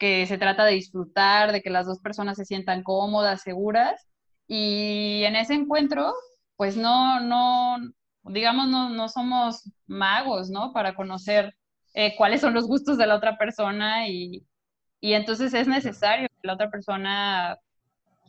se 0.00 0.38
trata 0.38 0.64
de 0.64 0.72
disfrutar, 0.72 1.52
de 1.52 1.62
que 1.62 1.70
las 1.70 1.86
dos 1.86 2.00
personas 2.00 2.36
se 2.36 2.44
sientan 2.44 2.82
cómodas, 2.82 3.42
seguras. 3.42 4.06
Y 4.48 5.24
en 5.24 5.36
ese 5.36 5.54
encuentro, 5.54 6.14
pues 6.56 6.76
no, 6.76 7.20
no, 7.20 7.78
digamos, 8.24 8.68
no, 8.68 9.08
somos 9.08 9.70
magos, 9.86 10.50
¿no? 10.50 10.72
Para 10.72 10.94
conocer 10.94 11.56
eh, 11.94 12.14
cuáles 12.16 12.40
son 12.40 12.54
los 12.54 12.66
gustos 12.66 12.98
de 12.98 13.06
la 13.06 13.16
otra 13.16 13.36
persona 13.38 14.08
y, 14.08 14.46
entonces 15.00 15.54
es 15.54 15.68
necesario 15.68 16.28
que 16.28 16.46
la 16.48 16.54
otra 16.54 16.70
persona 16.70 17.58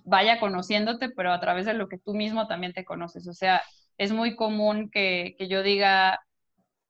vaya 0.05 0.39
conociéndote, 0.39 1.09
pero 1.09 1.33
a 1.33 1.39
través 1.39 1.65
de 1.65 1.73
lo 1.73 1.89
que 1.89 1.97
tú 1.97 2.13
mismo 2.13 2.47
también 2.47 2.73
te 2.73 2.85
conoces. 2.85 3.27
O 3.27 3.33
sea, 3.33 3.61
es 3.97 4.11
muy 4.11 4.35
común 4.35 4.89
que, 4.91 5.35
que 5.37 5.47
yo 5.47 5.63
diga, 5.63 6.19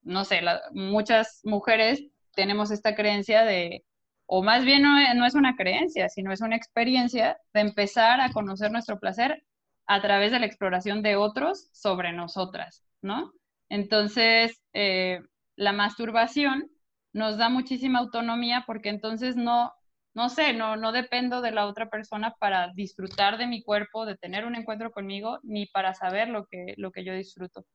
no 0.03 0.25
sé, 0.25 0.41
muchas 0.73 1.41
mujeres 1.43 2.03
tenemos 2.35 2.71
esta 2.71 2.95
creencia 2.95 3.43
de, 3.45 3.85
o 4.27 4.43
más 4.43 4.65
bien 4.65 4.83
no, 4.83 5.25
es 5.25 5.35
una 5.35 5.55
creencia, 5.55 6.09
sino 6.09 6.31
es 6.31 6.41
una 6.41 6.57
experiencia 6.57 7.39
de 7.53 7.61
empezar 7.61 8.19
a 8.21 8.31
conocer 8.31 8.71
nuestro 8.71 8.99
placer 8.99 9.43
a 9.87 10.01
través 10.01 10.31
de 10.31 10.39
la 10.39 10.45
exploración 10.45 11.01
de 11.01 11.15
otros 11.15 11.69
sobre 11.71 12.11
nosotras, 12.11 12.83
¿no? 13.01 13.31
Entonces, 13.69 14.61
eh, 14.73 15.21
la 15.55 15.71
masturbación 15.71 16.69
nos 17.13 17.37
da 17.37 17.47
muchísima 17.49 17.99
autonomía 17.99 18.65
porque 18.67 18.89
entonces 18.89 19.37
no, 19.37 19.71
no 20.13 20.29
sé, 20.29 20.53
no, 20.53 20.75
no 20.75 20.91
dependo 20.91 21.41
de 21.41 21.51
la 21.51 21.65
otra 21.65 21.89
persona 21.89 22.35
para 22.37 22.73
disfrutar 22.73 23.37
de 23.37 23.47
mi 23.47 23.63
cuerpo, 23.63 24.05
de 24.05 24.17
tener 24.17 24.45
un 24.45 24.55
encuentro 24.55 24.91
conmigo, 24.91 25.39
ni 25.43 25.67
para 25.67 25.93
saber 25.93 26.27
lo 26.27 26.47
que, 26.47 26.73
lo 26.75 26.91
que 26.91 27.05
yo 27.05 27.13
disfruto. 27.13 27.65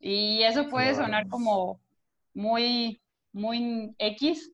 Y 0.00 0.42
eso 0.42 0.68
puede 0.68 0.96
sonar 0.96 1.28
como 1.28 1.80
muy, 2.34 3.00
muy 3.32 3.94
X, 3.98 4.50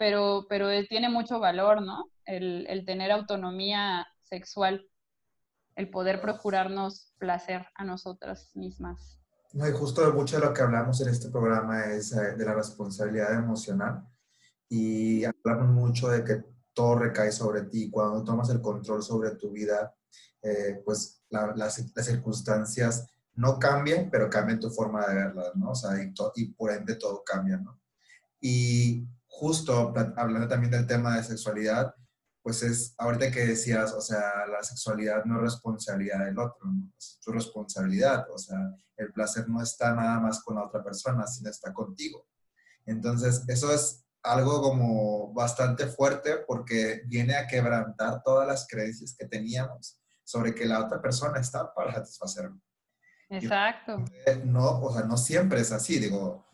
pero, 0.00 0.46
pero 0.48 0.68
tiene 0.88 1.10
mucho 1.10 1.38
valor, 1.40 1.82
¿no? 1.82 2.10
El, 2.24 2.66
el 2.70 2.86
tener 2.86 3.12
autonomía 3.12 4.06
sexual, 4.22 4.88
el 5.76 5.90
poder 5.90 6.22
procurarnos 6.22 7.12
placer 7.18 7.66
a 7.74 7.84
nosotras 7.84 8.50
mismas. 8.54 9.20
No, 9.52 9.68
y 9.68 9.72
justo 9.72 10.10
mucho 10.14 10.40
de 10.40 10.46
lo 10.46 10.54
que 10.54 10.62
hablamos 10.62 11.02
en 11.02 11.10
este 11.10 11.28
programa 11.28 11.84
es 11.84 12.12
eh, 12.12 12.34
de 12.34 12.44
la 12.46 12.54
responsabilidad 12.54 13.34
emocional 13.34 14.02
y 14.70 15.22
hablamos 15.26 15.68
mucho 15.68 16.08
de 16.08 16.24
que 16.24 16.44
todo 16.72 16.94
recae 16.94 17.30
sobre 17.30 17.64
ti. 17.64 17.90
Cuando 17.90 18.24
tomas 18.24 18.48
el 18.48 18.62
control 18.62 19.02
sobre 19.02 19.32
tu 19.32 19.50
vida, 19.50 19.94
eh, 20.40 20.80
pues 20.82 21.22
las, 21.28 21.54
las, 21.58 22.06
circunstancias 22.06 23.06
no 23.34 23.58
cambien, 23.58 24.08
pero 24.10 24.30
cambien 24.30 24.60
tu 24.60 24.70
forma 24.70 25.06
de 25.06 25.14
verlas, 25.14 25.54
¿no? 25.56 25.72
O 25.72 25.74
sea, 25.74 25.90
y, 26.36 26.46
por 26.52 26.72
ende 26.72 26.94
todo 26.94 27.22
cambia, 27.22 27.58
¿no? 27.58 27.78
Y 28.40 29.06
justo 29.30 29.94
hablando 30.16 30.48
también 30.48 30.72
del 30.72 30.86
tema 30.86 31.16
de 31.16 31.24
sexualidad, 31.24 31.94
pues 32.42 32.62
es, 32.62 32.94
ahorita 32.98 33.30
que 33.30 33.46
decías, 33.46 33.92
o 33.92 34.00
sea, 34.00 34.46
la 34.46 34.62
sexualidad 34.62 35.24
no 35.24 35.36
es 35.36 35.42
responsabilidad 35.42 36.24
del 36.24 36.38
otro, 36.38 36.66
¿no? 36.66 36.90
es 36.98 37.18
tu 37.22 37.32
responsabilidad, 37.32 38.26
o 38.30 38.38
sea, 38.38 38.58
el 38.96 39.12
placer 39.12 39.48
no 39.48 39.62
está 39.62 39.94
nada 39.94 40.20
más 40.20 40.42
con 40.42 40.56
la 40.56 40.64
otra 40.64 40.82
persona, 40.82 41.26
sino 41.26 41.48
está 41.48 41.72
contigo. 41.72 42.26
Entonces, 42.86 43.44
eso 43.48 43.72
es 43.72 44.04
algo 44.22 44.60
como 44.60 45.32
bastante 45.32 45.86
fuerte 45.86 46.38
porque 46.46 47.02
viene 47.06 47.36
a 47.36 47.46
quebrantar 47.46 48.22
todas 48.22 48.46
las 48.46 48.66
creencias 48.68 49.14
que 49.18 49.26
teníamos 49.26 49.98
sobre 50.24 50.54
que 50.54 50.66
la 50.66 50.84
otra 50.84 51.00
persona 51.00 51.40
está 51.40 51.72
para 51.72 51.94
satisfacerme. 51.94 52.60
Exacto. 53.30 54.04
No, 54.44 54.80
o 54.80 54.92
sea, 54.92 55.04
no 55.04 55.16
siempre 55.16 55.60
es 55.60 55.72
así, 55.72 55.98
digo, 55.98 56.49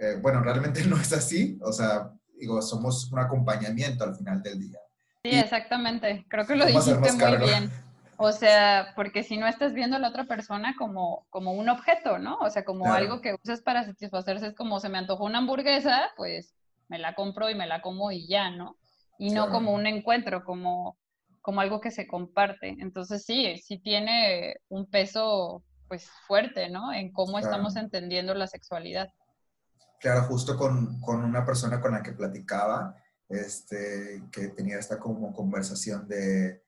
eh, 0.00 0.16
bueno, 0.20 0.40
realmente 0.40 0.84
no 0.86 0.96
es 0.96 1.12
así, 1.12 1.58
o 1.62 1.72
sea, 1.72 2.10
digo, 2.38 2.60
somos 2.62 3.10
un 3.12 3.18
acompañamiento 3.18 4.04
al 4.04 4.16
final 4.16 4.42
del 4.42 4.60
día. 4.60 4.78
Sí, 5.22 5.30
exactamente, 5.38 6.24
creo 6.28 6.46
que 6.46 6.56
lo 6.56 6.66
dijiste 6.66 7.12
muy 7.12 7.36
bien. 7.36 7.70
O 8.22 8.32
sea, 8.32 8.92
porque 8.96 9.22
si 9.22 9.38
no 9.38 9.46
estás 9.46 9.72
viendo 9.72 9.96
a 9.96 9.98
la 9.98 10.08
otra 10.08 10.24
persona 10.24 10.74
como, 10.76 11.26
como 11.30 11.52
un 11.52 11.70
objeto, 11.70 12.18
¿no? 12.18 12.36
O 12.40 12.50
sea, 12.50 12.66
como 12.66 12.92
algo 12.92 13.22
que 13.22 13.34
usas 13.42 13.62
para 13.62 13.84
satisfacerse, 13.84 14.48
es 14.48 14.54
como 14.54 14.78
se 14.78 14.90
me 14.90 14.98
antojó 14.98 15.24
una 15.24 15.38
hamburguesa, 15.38 16.10
pues 16.18 16.54
me 16.88 16.98
la 16.98 17.14
compro 17.14 17.48
y 17.48 17.54
me 17.54 17.66
la 17.66 17.80
como 17.80 18.12
y 18.12 18.28
ya, 18.28 18.50
¿no? 18.50 18.76
Y 19.18 19.30
no 19.30 19.48
como 19.50 19.72
un 19.72 19.86
encuentro, 19.86 20.44
como, 20.44 20.98
como 21.40 21.62
algo 21.62 21.80
que 21.80 21.90
se 21.90 22.06
comparte. 22.06 22.76
Entonces 22.80 23.24
sí, 23.24 23.56
sí 23.56 23.78
tiene 23.78 24.56
un 24.68 24.84
peso 24.90 25.64
pues 25.88 26.10
fuerte, 26.26 26.68
¿no? 26.68 26.92
En 26.92 27.12
cómo 27.12 27.38
estamos 27.38 27.76
entendiendo 27.76 28.34
la 28.34 28.48
sexualidad. 28.48 29.08
Claro, 30.00 30.22
justo 30.22 30.56
con, 30.56 30.98
con, 30.98 31.22
una 31.22 31.44
persona 31.44 31.78
con 31.78 31.92
la 31.92 32.02
que 32.02 32.12
platicaba, 32.12 32.96
este, 33.28 34.24
que 34.32 34.48
tenía 34.48 34.78
esta 34.78 34.98
como 34.98 35.30
conversación 35.30 36.08
de, 36.08 36.64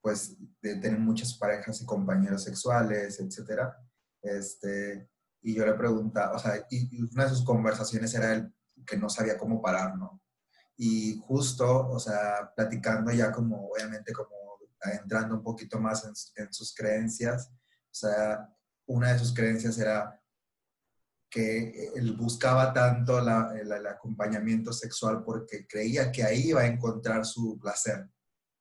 pues, 0.00 0.36
de 0.60 0.74
tener 0.76 0.98
muchas 0.98 1.34
parejas 1.34 1.80
y 1.80 1.86
compañeros 1.86 2.42
sexuales, 2.42 3.20
etcétera, 3.20 3.78
este, 4.20 5.08
y 5.42 5.54
yo 5.54 5.64
le 5.64 5.74
preguntaba, 5.74 6.34
o 6.34 6.38
sea, 6.40 6.66
y, 6.68 7.00
una 7.14 7.24
de 7.24 7.30
sus 7.30 7.44
conversaciones 7.44 8.12
era 8.14 8.32
el 8.32 8.52
que 8.84 8.96
no 8.96 9.08
sabía 9.08 9.38
cómo 9.38 9.62
parar, 9.62 9.96
¿no? 9.96 10.20
Y 10.76 11.16
justo, 11.28 11.88
o 11.88 12.00
sea, 12.00 12.52
platicando 12.56 13.12
ya 13.12 13.30
como, 13.30 13.68
obviamente, 13.68 14.12
como 14.12 14.58
entrando 15.00 15.36
un 15.36 15.44
poquito 15.44 15.78
más 15.78 16.04
en, 16.04 16.44
en 16.44 16.52
sus 16.52 16.74
creencias, 16.74 17.52
o 17.52 17.94
sea, 17.94 18.52
una 18.86 19.12
de 19.12 19.18
sus 19.20 19.32
creencias 19.32 19.78
era 19.78 20.20
que 21.34 21.90
él 21.96 22.12
buscaba 22.12 22.72
tanto 22.72 23.18
el, 23.18 23.86
acompañamiento 23.88 24.72
sexual 24.72 25.24
porque 25.24 25.66
creía 25.66 26.12
que 26.12 26.22
ahí 26.22 26.50
iba 26.50 26.60
a 26.60 26.66
encontrar 26.68 27.26
su 27.26 27.58
placer, 27.58 28.08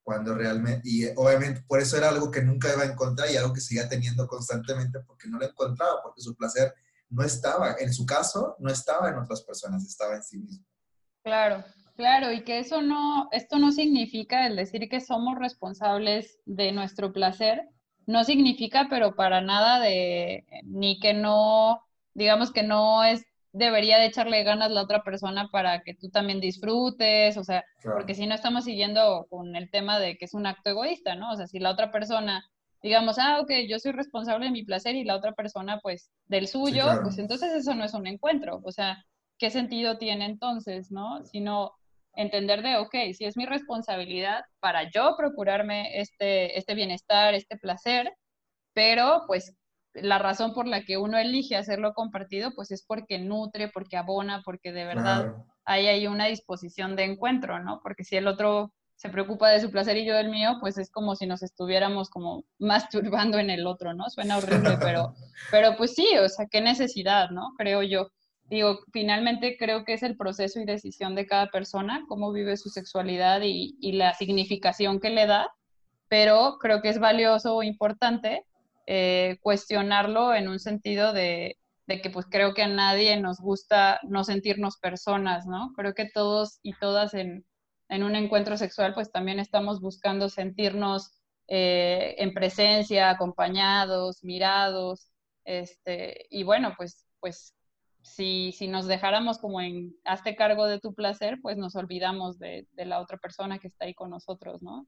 cuando 0.02 0.34
realmente, 0.34 0.82
y 0.84 1.06
obviamente 1.16 1.62
por 1.68 1.80
eso 1.80 1.98
era 1.98 2.10
algo 2.10 2.32
que 2.32 2.42
nunca 2.42 2.74
iba 2.74 2.82
a 2.82 2.92
encontrar 2.92 3.30
y 3.30 3.38
algo 3.38 3.54
que 3.54 3.62
seguía 3.62 3.88
teniendo 3.88 4.26
constantemente 4.26 5.02
porque 5.02 5.30
no 5.30 5.38
lo 5.38 5.46
encontraba, 5.46 6.02
porque 6.02 6.22
su 6.22 6.36
placer 6.36 6.74
no 7.10 7.24
estaba, 7.24 7.76
en 7.80 7.94
su 7.94 8.08
caso, 8.08 8.56
no 8.58 8.72
estaba 8.72 9.10
en 9.10 9.20
otras 9.20 9.44
personas, 9.44 9.86
estaba 9.86 10.16
en 10.16 10.24
sí 10.24 10.40
mismo. 10.40 10.66
Claro, 11.24 11.64
claro, 11.96 12.32
y 12.32 12.44
que 12.44 12.58
eso 12.58 12.82
no, 12.82 13.30
esto 13.32 13.60
no 13.60 13.72
significa 13.72 14.48
el 14.48 14.56
decir 14.56 14.90
que 14.90 15.00
somos 15.00 15.38
responsables 15.38 16.40
de 16.48 16.72
nuestro 16.72 17.14
placer, 17.14 17.70
no 18.08 18.24
significa, 18.24 18.88
pero 18.90 19.16
para 19.16 19.42
nada 19.42 19.80
de, 19.80 20.44
ni 20.64 21.00
que 21.00 21.14
no, 21.14 21.84
digamos 22.14 22.52
que 22.52 22.64
no 22.64 23.04
es 23.04 23.26
debería 23.54 24.00
de 24.00 24.08
echarle 24.08 24.44
ganas 24.44 24.72
la 24.72 24.82
otra 24.82 25.04
persona 25.04 25.48
para 25.52 25.84
que 25.84 25.94
tú 25.94 26.10
también 26.10 26.42
disfrutes, 26.42 27.38
o 27.38 27.44
sea, 27.44 27.64
porque 27.84 28.16
si 28.16 28.26
no 28.26 28.34
estamos 28.34 28.66
siguiendo 28.66 29.28
con 29.30 29.56
el 29.56 29.70
tema 29.70 30.00
de 30.00 30.18
que 30.18 30.26
es 30.26 30.34
un 30.34 30.48
acto 30.48 30.72
egoísta, 30.72 31.16
¿no? 31.16 31.32
O 31.32 31.36
sea, 31.36 31.46
si 31.46 31.60
la 31.60 31.70
otra 31.70 31.92
persona, 31.92 32.44
digamos, 32.82 33.20
ah, 33.20 33.40
ok, 33.40 33.52
yo 33.70 33.78
soy 33.78 33.92
responsable 33.92 34.48
de 34.48 34.52
mi 34.52 34.64
placer 34.64 34.96
y 34.96 35.04
la 35.04 35.16
otra 35.16 35.34
persona, 35.34 35.80
pues, 35.82 36.10
del 36.26 36.48
suyo, 36.48 36.86
pues 37.04 37.20
entonces 37.20 37.54
eso 37.54 37.76
no 37.76 37.86
es 37.86 37.94
un 37.94 38.08
encuentro, 38.08 38.60
o 38.64 38.72
sea, 38.72 39.06
¿qué 39.38 39.52
sentido 39.52 40.00
tiene 40.00 40.26
entonces, 40.26 40.92
no? 40.92 41.24
Sino 41.24 41.74
entender 42.16 42.64
de, 42.64 42.78
ok, 42.78 42.96
si 43.16 43.26
es 43.26 43.38
mi 43.38 43.46
responsabilidad 43.46 44.46
para 44.62 44.90
yo 44.90 45.16
procurarme 45.16 46.00
este, 46.00 46.58
este 46.58 46.74
bienestar, 46.74 47.36
este 47.36 47.58
placer, 47.58 48.12
pero 48.74 49.24
pues 49.28 49.56
la 49.94 50.18
razón 50.18 50.54
por 50.54 50.68
la 50.68 50.84
que 50.84 50.98
uno 50.98 51.18
elige 51.18 51.56
hacerlo 51.56 51.94
compartido, 51.94 52.54
pues 52.56 52.72
es 52.72 52.84
porque 52.84 53.20
nutre, 53.20 53.70
porque 53.70 53.98
abona, 53.98 54.42
porque 54.44 54.72
de 54.72 54.86
verdad 54.86 55.36
hay 55.66 55.88
ahí 55.88 56.08
una 56.08 56.26
disposición 56.26 56.96
de 56.96 57.04
encuentro, 57.04 57.60
¿no? 57.60 57.80
Porque 57.82 58.04
si 58.04 58.16
el 58.16 58.28
otro 58.28 58.74
se 58.96 59.10
preocupa 59.10 59.50
de 59.50 59.60
su 59.60 59.70
placer 59.70 59.98
y 59.98 60.06
yo 60.06 60.16
del 60.16 60.30
mío, 60.30 60.58
pues 60.60 60.78
es 60.78 60.90
como 60.90 61.16
si 61.16 61.28
nos 61.28 61.44
estuviéramos 61.44 62.10
como 62.10 62.44
masturbando 62.58 63.38
en 63.38 63.50
el 63.50 63.68
otro, 63.68 63.94
¿no? 63.94 64.10
Suena 64.10 64.38
horrible, 64.38 64.78
pero, 64.82 65.14
pero 65.52 65.76
pues 65.78 65.94
sí, 65.94 66.08
o 66.18 66.28
sea, 66.30 66.48
qué 66.50 66.62
necesidad, 66.62 67.30
¿no? 67.30 67.54
Creo 67.58 67.84
yo. 67.84 68.10
Digo, 68.46 68.80
finalmente 68.92 69.56
creo 69.58 69.84
que 69.84 69.94
es 69.94 70.04
el 70.04 70.18
proceso 70.18 70.60
y 70.60 70.66
decisión 70.66 71.16
de 71.16 71.26
cada 71.26 71.48
persona, 71.48 72.04
cómo 72.08 72.32
vive 72.32 72.58
su 72.58 72.70
sexualidad 72.70 73.42
y, 73.42 73.78
y 73.80 73.94
la 73.94 74.14
significación 74.14 75.00
que 75.00 75.10
le 75.10 75.28
da, 75.28 75.50
pero 76.08 76.58
creo 76.60 76.82
que 76.82 76.90
es 76.90 77.00
valioso 77.00 77.56
o 77.56 77.64
importante 77.64 78.46
eh, 78.86 79.38
cuestionarlo 79.42 80.34
en 80.34 80.48
un 80.48 80.60
sentido 80.60 81.14
de, 81.14 81.58
que 81.88 82.10
pues 82.10 82.26
creo 82.30 82.54
que 82.54 82.64
a 82.64 82.68
nadie 82.68 83.20
nos 83.20 83.40
gusta 83.40 84.00
no 84.04 84.24
sentirnos 84.24 84.78
personas, 84.78 85.46
¿no? 85.46 85.74
Creo 85.76 85.94
que 85.94 86.10
todos 86.10 86.60
y 86.64 86.74
todas 86.80 87.14
en, 87.14 87.46
un 87.90 88.16
encuentro 88.16 88.58
sexual 88.58 88.94
pues 88.94 89.12
también 89.12 89.40
estamos 89.40 89.80
buscando 89.80 90.28
sentirnos 90.30 91.12
eh, 91.48 92.16
en 92.18 92.34
presencia, 92.34 93.10
acompañados, 93.12 94.24
mirados, 94.24 95.10
este, 95.46 96.26
y 96.30 96.44
bueno, 96.44 96.74
pues, 96.78 97.06
pues 97.20 97.54
si, 98.02 98.52
si 98.54 98.68
nos 98.68 98.88
dejáramos 98.88 99.38
como 99.38 99.62
en 99.62 99.96
hazte 100.06 100.36
cargo 100.36 100.66
de 100.66 100.80
tu 100.80 100.94
placer, 100.94 101.40
pues 101.42 101.58
nos 101.58 101.76
olvidamos 101.76 102.40
de 102.40 102.68
la 102.76 103.00
otra 103.00 103.18
persona 103.18 103.60
que 103.60 103.68
está 103.68 103.86
ahí 103.86 103.94
con 103.94 104.10
nosotros, 104.10 104.62
¿no? 104.64 104.88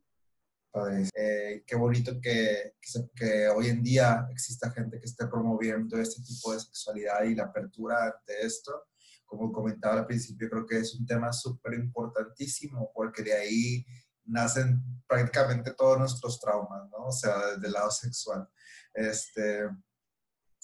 Eh, 1.16 1.64
qué 1.66 1.76
bonito 1.76 2.20
que, 2.22 2.74
que, 3.16 3.48
hoy 3.48 3.68
en 3.68 3.82
día 3.82 4.28
exista 4.30 4.72
gente 4.72 5.00
que 5.00 5.06
esté 5.06 5.26
promoviendo 5.28 5.98
este 5.98 6.22
tipo 6.22 6.52
de 6.52 6.60
sexualidad 6.60 7.24
y 7.24 7.36
la 7.36 7.46
apertura 7.46 8.14
de 8.28 8.42
esto. 8.42 8.88
Como 9.26 9.54
comentaba 9.54 10.00
al 10.00 10.06
principio, 10.06 10.50
creo 10.50 10.66
que 10.66 10.80
es 10.80 10.94
un 10.96 11.06
tema 11.06 11.32
súper 11.32 11.76
importantísimo 11.76 12.92
porque 12.94 13.24
de 13.24 13.34
ahí 13.34 13.86
nacen 14.26 14.82
prácticamente 15.08 15.74
todos 15.74 15.98
nuestros 15.98 16.40
traumas, 16.42 16.90
¿no? 16.92 17.06
O 17.06 17.12
sea, 17.12 17.54
desde 17.54 17.68
el 17.68 17.74
lado 17.74 17.92
sexual. 17.92 18.48
Este, 18.94 19.70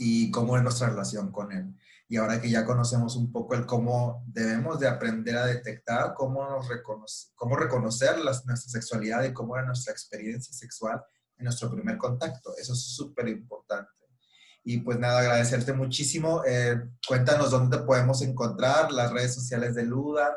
y 0.03 0.31
cómo 0.31 0.57
es 0.57 0.63
nuestra 0.63 0.89
relación 0.89 1.31
con 1.31 1.51
él 1.51 1.75
y 2.11 2.17
ahora 2.17 2.41
que 2.41 2.49
ya 2.49 2.65
conocemos 2.65 3.15
un 3.15 3.31
poco 3.31 3.55
el 3.55 3.65
cómo 3.65 4.25
debemos 4.27 4.77
de 4.81 4.89
aprender 4.89 5.37
a 5.37 5.45
detectar, 5.45 6.13
cómo, 6.13 6.43
nos 6.43 6.67
reconoce, 6.67 7.29
cómo 7.35 7.55
reconocer 7.55 8.17
nuestra 8.17 8.57
sexualidad 8.57 9.23
y 9.23 9.31
cómo 9.31 9.55
era 9.55 9.65
nuestra 9.65 9.93
experiencia 9.93 10.53
sexual 10.53 11.01
en 11.37 11.45
nuestro 11.45 11.71
primer 11.71 11.97
contacto. 11.97 12.51
Eso 12.57 12.73
es 12.73 12.81
súper 12.81 13.29
importante. 13.29 13.89
Y 14.65 14.79
pues 14.79 14.99
nada, 14.99 15.19
agradecerte 15.19 15.71
muchísimo. 15.71 16.43
Eh, 16.45 16.81
cuéntanos 17.07 17.49
dónde 17.49 17.77
te 17.77 17.83
podemos 17.83 18.21
encontrar, 18.23 18.91
las 18.91 19.13
redes 19.13 19.33
sociales 19.33 19.73
de 19.73 19.85
Luda. 19.85 20.35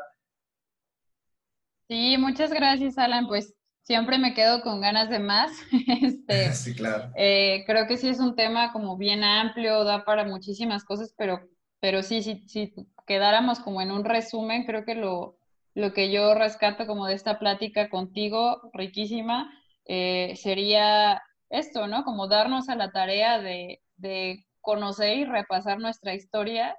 Sí, 1.89 2.15
muchas 2.17 2.51
gracias, 2.51 2.97
Alan. 2.97 3.27
Pues 3.27 3.53
siempre 3.85 4.17
me 4.17 4.33
quedo 4.33 4.61
con 4.61 4.81
ganas 4.81 5.09
de 5.09 5.19
más. 5.19 5.51
Este, 6.01 6.53
sí, 6.53 6.75
claro. 6.75 7.11
Eh, 7.17 7.63
creo 7.65 7.87
que 7.87 7.97
sí 7.97 8.09
es 8.09 8.19
un 8.19 8.35
tema 8.35 8.73
como 8.73 8.97
bien 8.97 9.23
amplio, 9.23 9.83
da 9.83 10.03
para 10.05 10.25
muchísimas 10.25 10.83
cosas, 10.83 11.13
pero 11.17 11.39
pero 11.79 12.01
sí, 12.01 12.23
sí, 12.23 12.43
si 12.47 12.73
quedáramos 13.05 13.59
como 13.59 13.81
en 13.81 13.91
un 13.91 14.05
resumen, 14.05 14.65
creo 14.65 14.85
que 14.85 14.95
lo, 14.95 15.37
lo 15.75 15.93
que 15.93 16.11
yo 16.11 16.33
rescato 16.33 16.87
como 16.87 17.05
de 17.05 17.13
esta 17.13 17.37
plática 17.37 17.89
contigo, 17.89 18.71
riquísima, 18.73 19.51
eh, 19.85 20.33
sería 20.35 21.21
esto, 21.49 21.85
¿no? 21.87 22.03
Como 22.03 22.27
darnos 22.27 22.69
a 22.69 22.75
la 22.75 22.91
tarea 22.91 23.39
de, 23.39 23.81
de 23.97 24.45
conocer 24.61 25.17
y 25.17 25.25
repasar 25.25 25.79
nuestra 25.79 26.15
historia 26.15 26.75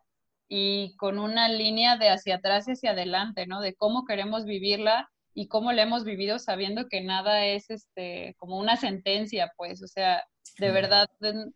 y 0.49 0.97
con 0.97 1.19
una 1.21 1.49
línea 1.49 1.97
de 1.97 2.09
hacia 2.09 2.37
atrás 2.37 2.69
y 2.69 2.73
hacia 2.73 2.91
adelante, 2.93 3.47
¿no? 3.47 3.61
De 3.61 3.75
cómo 3.77 4.05
queremos 4.07 4.45
vivirla 4.45 5.09
y 5.37 5.49
cómo 5.49 5.71
la 5.71 5.83
hemos 5.83 6.05
vivido 6.05 6.39
sabiendo 6.39 6.89
que 6.89 7.03
nada 7.03 7.45
es 7.45 7.69
este 7.69 8.35
como 8.39 8.59
una 8.59 8.79
sentencia, 8.79 9.53
pues, 9.59 9.83
o 9.83 9.87
sea, 9.87 10.25
de 10.59 10.71
verdad 10.71 11.11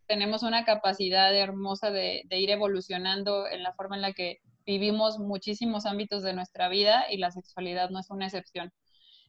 tenemos 0.07 0.43
una 0.43 0.67
capacidad 0.67 1.35
hermosa 1.35 1.91
de, 1.91 2.23
ir 2.31 2.51
evolucionando 2.51 3.49
en 3.49 3.63
la 3.63 3.73
forma 3.73 3.97
en 3.97 4.03
la 4.03 4.13
que 4.13 4.41
vivimos 4.67 5.19
muchísimos 5.19 5.87
ámbitos 5.87 6.23
de 6.23 6.35
nuestra 6.35 6.69
vida 6.69 7.11
y 7.11 7.17
la 7.17 7.31
sexualidad 7.31 7.89
no 7.89 8.01
es 8.01 8.11
una 8.11 8.27
excepción. 8.27 8.71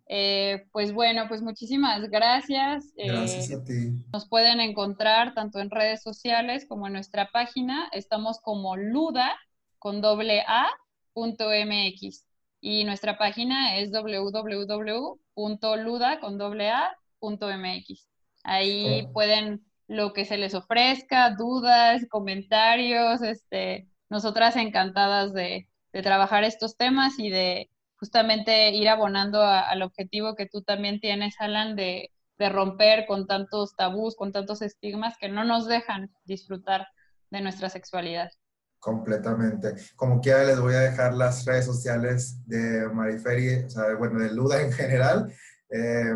Eh, 0.10 0.66
pues 0.74 0.92
bueno, 0.92 1.30
pues 1.30 1.42
muchísimas 1.42 2.10
gracias. 2.10 2.92
Eh, 2.98 3.08
gracias 3.08 3.54
a 3.54 3.64
ti. 3.64 3.94
Nos 4.12 4.28
pueden 4.28 4.60
encontrar 4.60 5.34
tanto 5.34 5.60
en 5.60 5.70
redes 5.70 6.04
sociales 6.04 6.66
como 6.68 6.88
en 6.88 6.94
nuestra 6.94 7.30
página. 7.32 7.88
Estamos 7.94 8.42
como 8.42 8.76
luda 8.76 9.32
con 9.80 10.02
doble 10.02 10.44
a 10.46 10.68
punto 11.14 11.48
mx 11.50 12.26
y 12.62 12.84
nuestra 12.84 13.18
página 13.18 13.78
es 13.78 13.92
www.luda 13.92 14.70
con 16.20 16.38
doble 16.38 16.70
a 16.70 16.96
punto 17.20 17.50
mx. 17.50 18.08
Ahí 18.44 19.08
pueden 19.14 19.66
lo 19.88 20.14
que 20.14 20.26
se 20.26 20.38
les 20.38 20.54
ofrezca, 20.54 21.32
dudas, 21.32 22.08
comentarios, 22.10 23.22
este, 23.22 23.88
nosotras 24.10 24.56
encantadas 24.56 25.34
de, 25.34 25.68
trabajar 25.92 26.46
estos 26.46 26.78
temas 26.78 27.20
y 27.20 27.30
de 27.30 27.70
justamente 27.98 28.72
ir 28.72 28.88
abonando 28.88 29.44
al 29.44 29.82
objetivo 29.82 30.36
que 30.36 30.46
tú 30.46 30.62
también 30.62 31.02
tienes, 31.02 31.36
Alan, 31.40 31.76
de, 31.76 32.12
de 32.38 32.50
romper 32.50 33.06
con 33.06 33.28
tantos 33.28 33.76
tabús, 33.76 34.16
con 34.16 34.32
tantos 34.32 34.62
estigmas 34.62 35.18
que 35.18 35.28
no 35.28 35.44
nos 35.44 35.68
dejan 35.68 36.10
disfrutar 36.24 36.88
de 37.30 37.42
nuestra 37.42 37.68
sexualidad. 37.68 38.32
Completamente. 38.82 39.76
Como 39.96 40.20
quiera, 40.20 40.44
les 40.44 40.60
voy 40.60 40.74
a 40.74 40.80
dejar 40.80 41.14
las 41.14 41.46
redes 41.46 41.66
sociales 41.66 42.44
de 42.48 42.90
Mariferi, 42.90 43.66
o 43.66 43.70
sea, 43.70 43.94
bueno, 43.94 44.20
de 44.20 44.32
Luda 44.32 44.60
en 44.60 44.72
general. 44.72 45.32
Eh, 45.70 46.16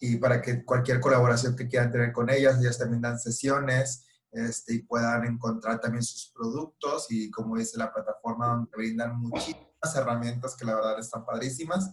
y 0.00 0.16
para 0.16 0.42
que 0.42 0.64
cualquier 0.64 0.98
colaboración 0.98 1.54
que 1.54 1.68
quieran 1.68 1.92
tener 1.92 2.12
con 2.12 2.28
ellas, 2.28 2.58
ellas 2.60 2.76
también 2.76 3.02
dan 3.02 3.20
sesiones 3.20 4.04
este, 4.32 4.74
y 4.74 4.82
puedan 4.82 5.24
encontrar 5.26 5.78
también 5.78 6.02
sus 6.02 6.32
productos 6.34 7.06
y 7.08 7.30
como 7.30 7.56
dice 7.56 7.78
la 7.78 7.92
plataforma 7.92 8.48
donde 8.48 8.70
brindan 8.76 9.16
muchísimas 9.20 9.94
herramientas 9.94 10.56
que 10.56 10.64
la 10.64 10.74
verdad 10.74 10.98
están 10.98 11.24
padrísimas. 11.24 11.88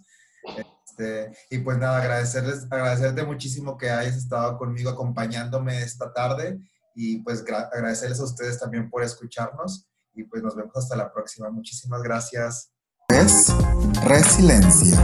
Este, 0.58 1.38
y 1.52 1.60
pues 1.60 1.78
nada, 1.78 2.00
agradecerles, 2.00 2.66
agradecerte 2.72 3.24
muchísimo 3.24 3.78
que 3.78 3.92
hayas 3.92 4.16
estado 4.16 4.58
conmigo 4.58 4.90
acompañándome 4.90 5.84
esta 5.84 6.12
tarde 6.12 6.60
y 6.96 7.22
pues 7.22 7.46
agradecerles 7.72 8.20
a 8.20 8.24
ustedes 8.24 8.60
también 8.60 8.90
por 8.90 9.04
escucharnos 9.04 9.89
y 10.14 10.24
pues 10.24 10.44
nos 10.44 10.56
vemos 10.56 10.76
hasta 10.76 10.96
la 10.96 11.12
próxima. 11.12 11.50
Muchísimas 11.50 12.02
gracias. 12.02 12.72
Es 13.10 13.54
resiliencia. 14.06 14.98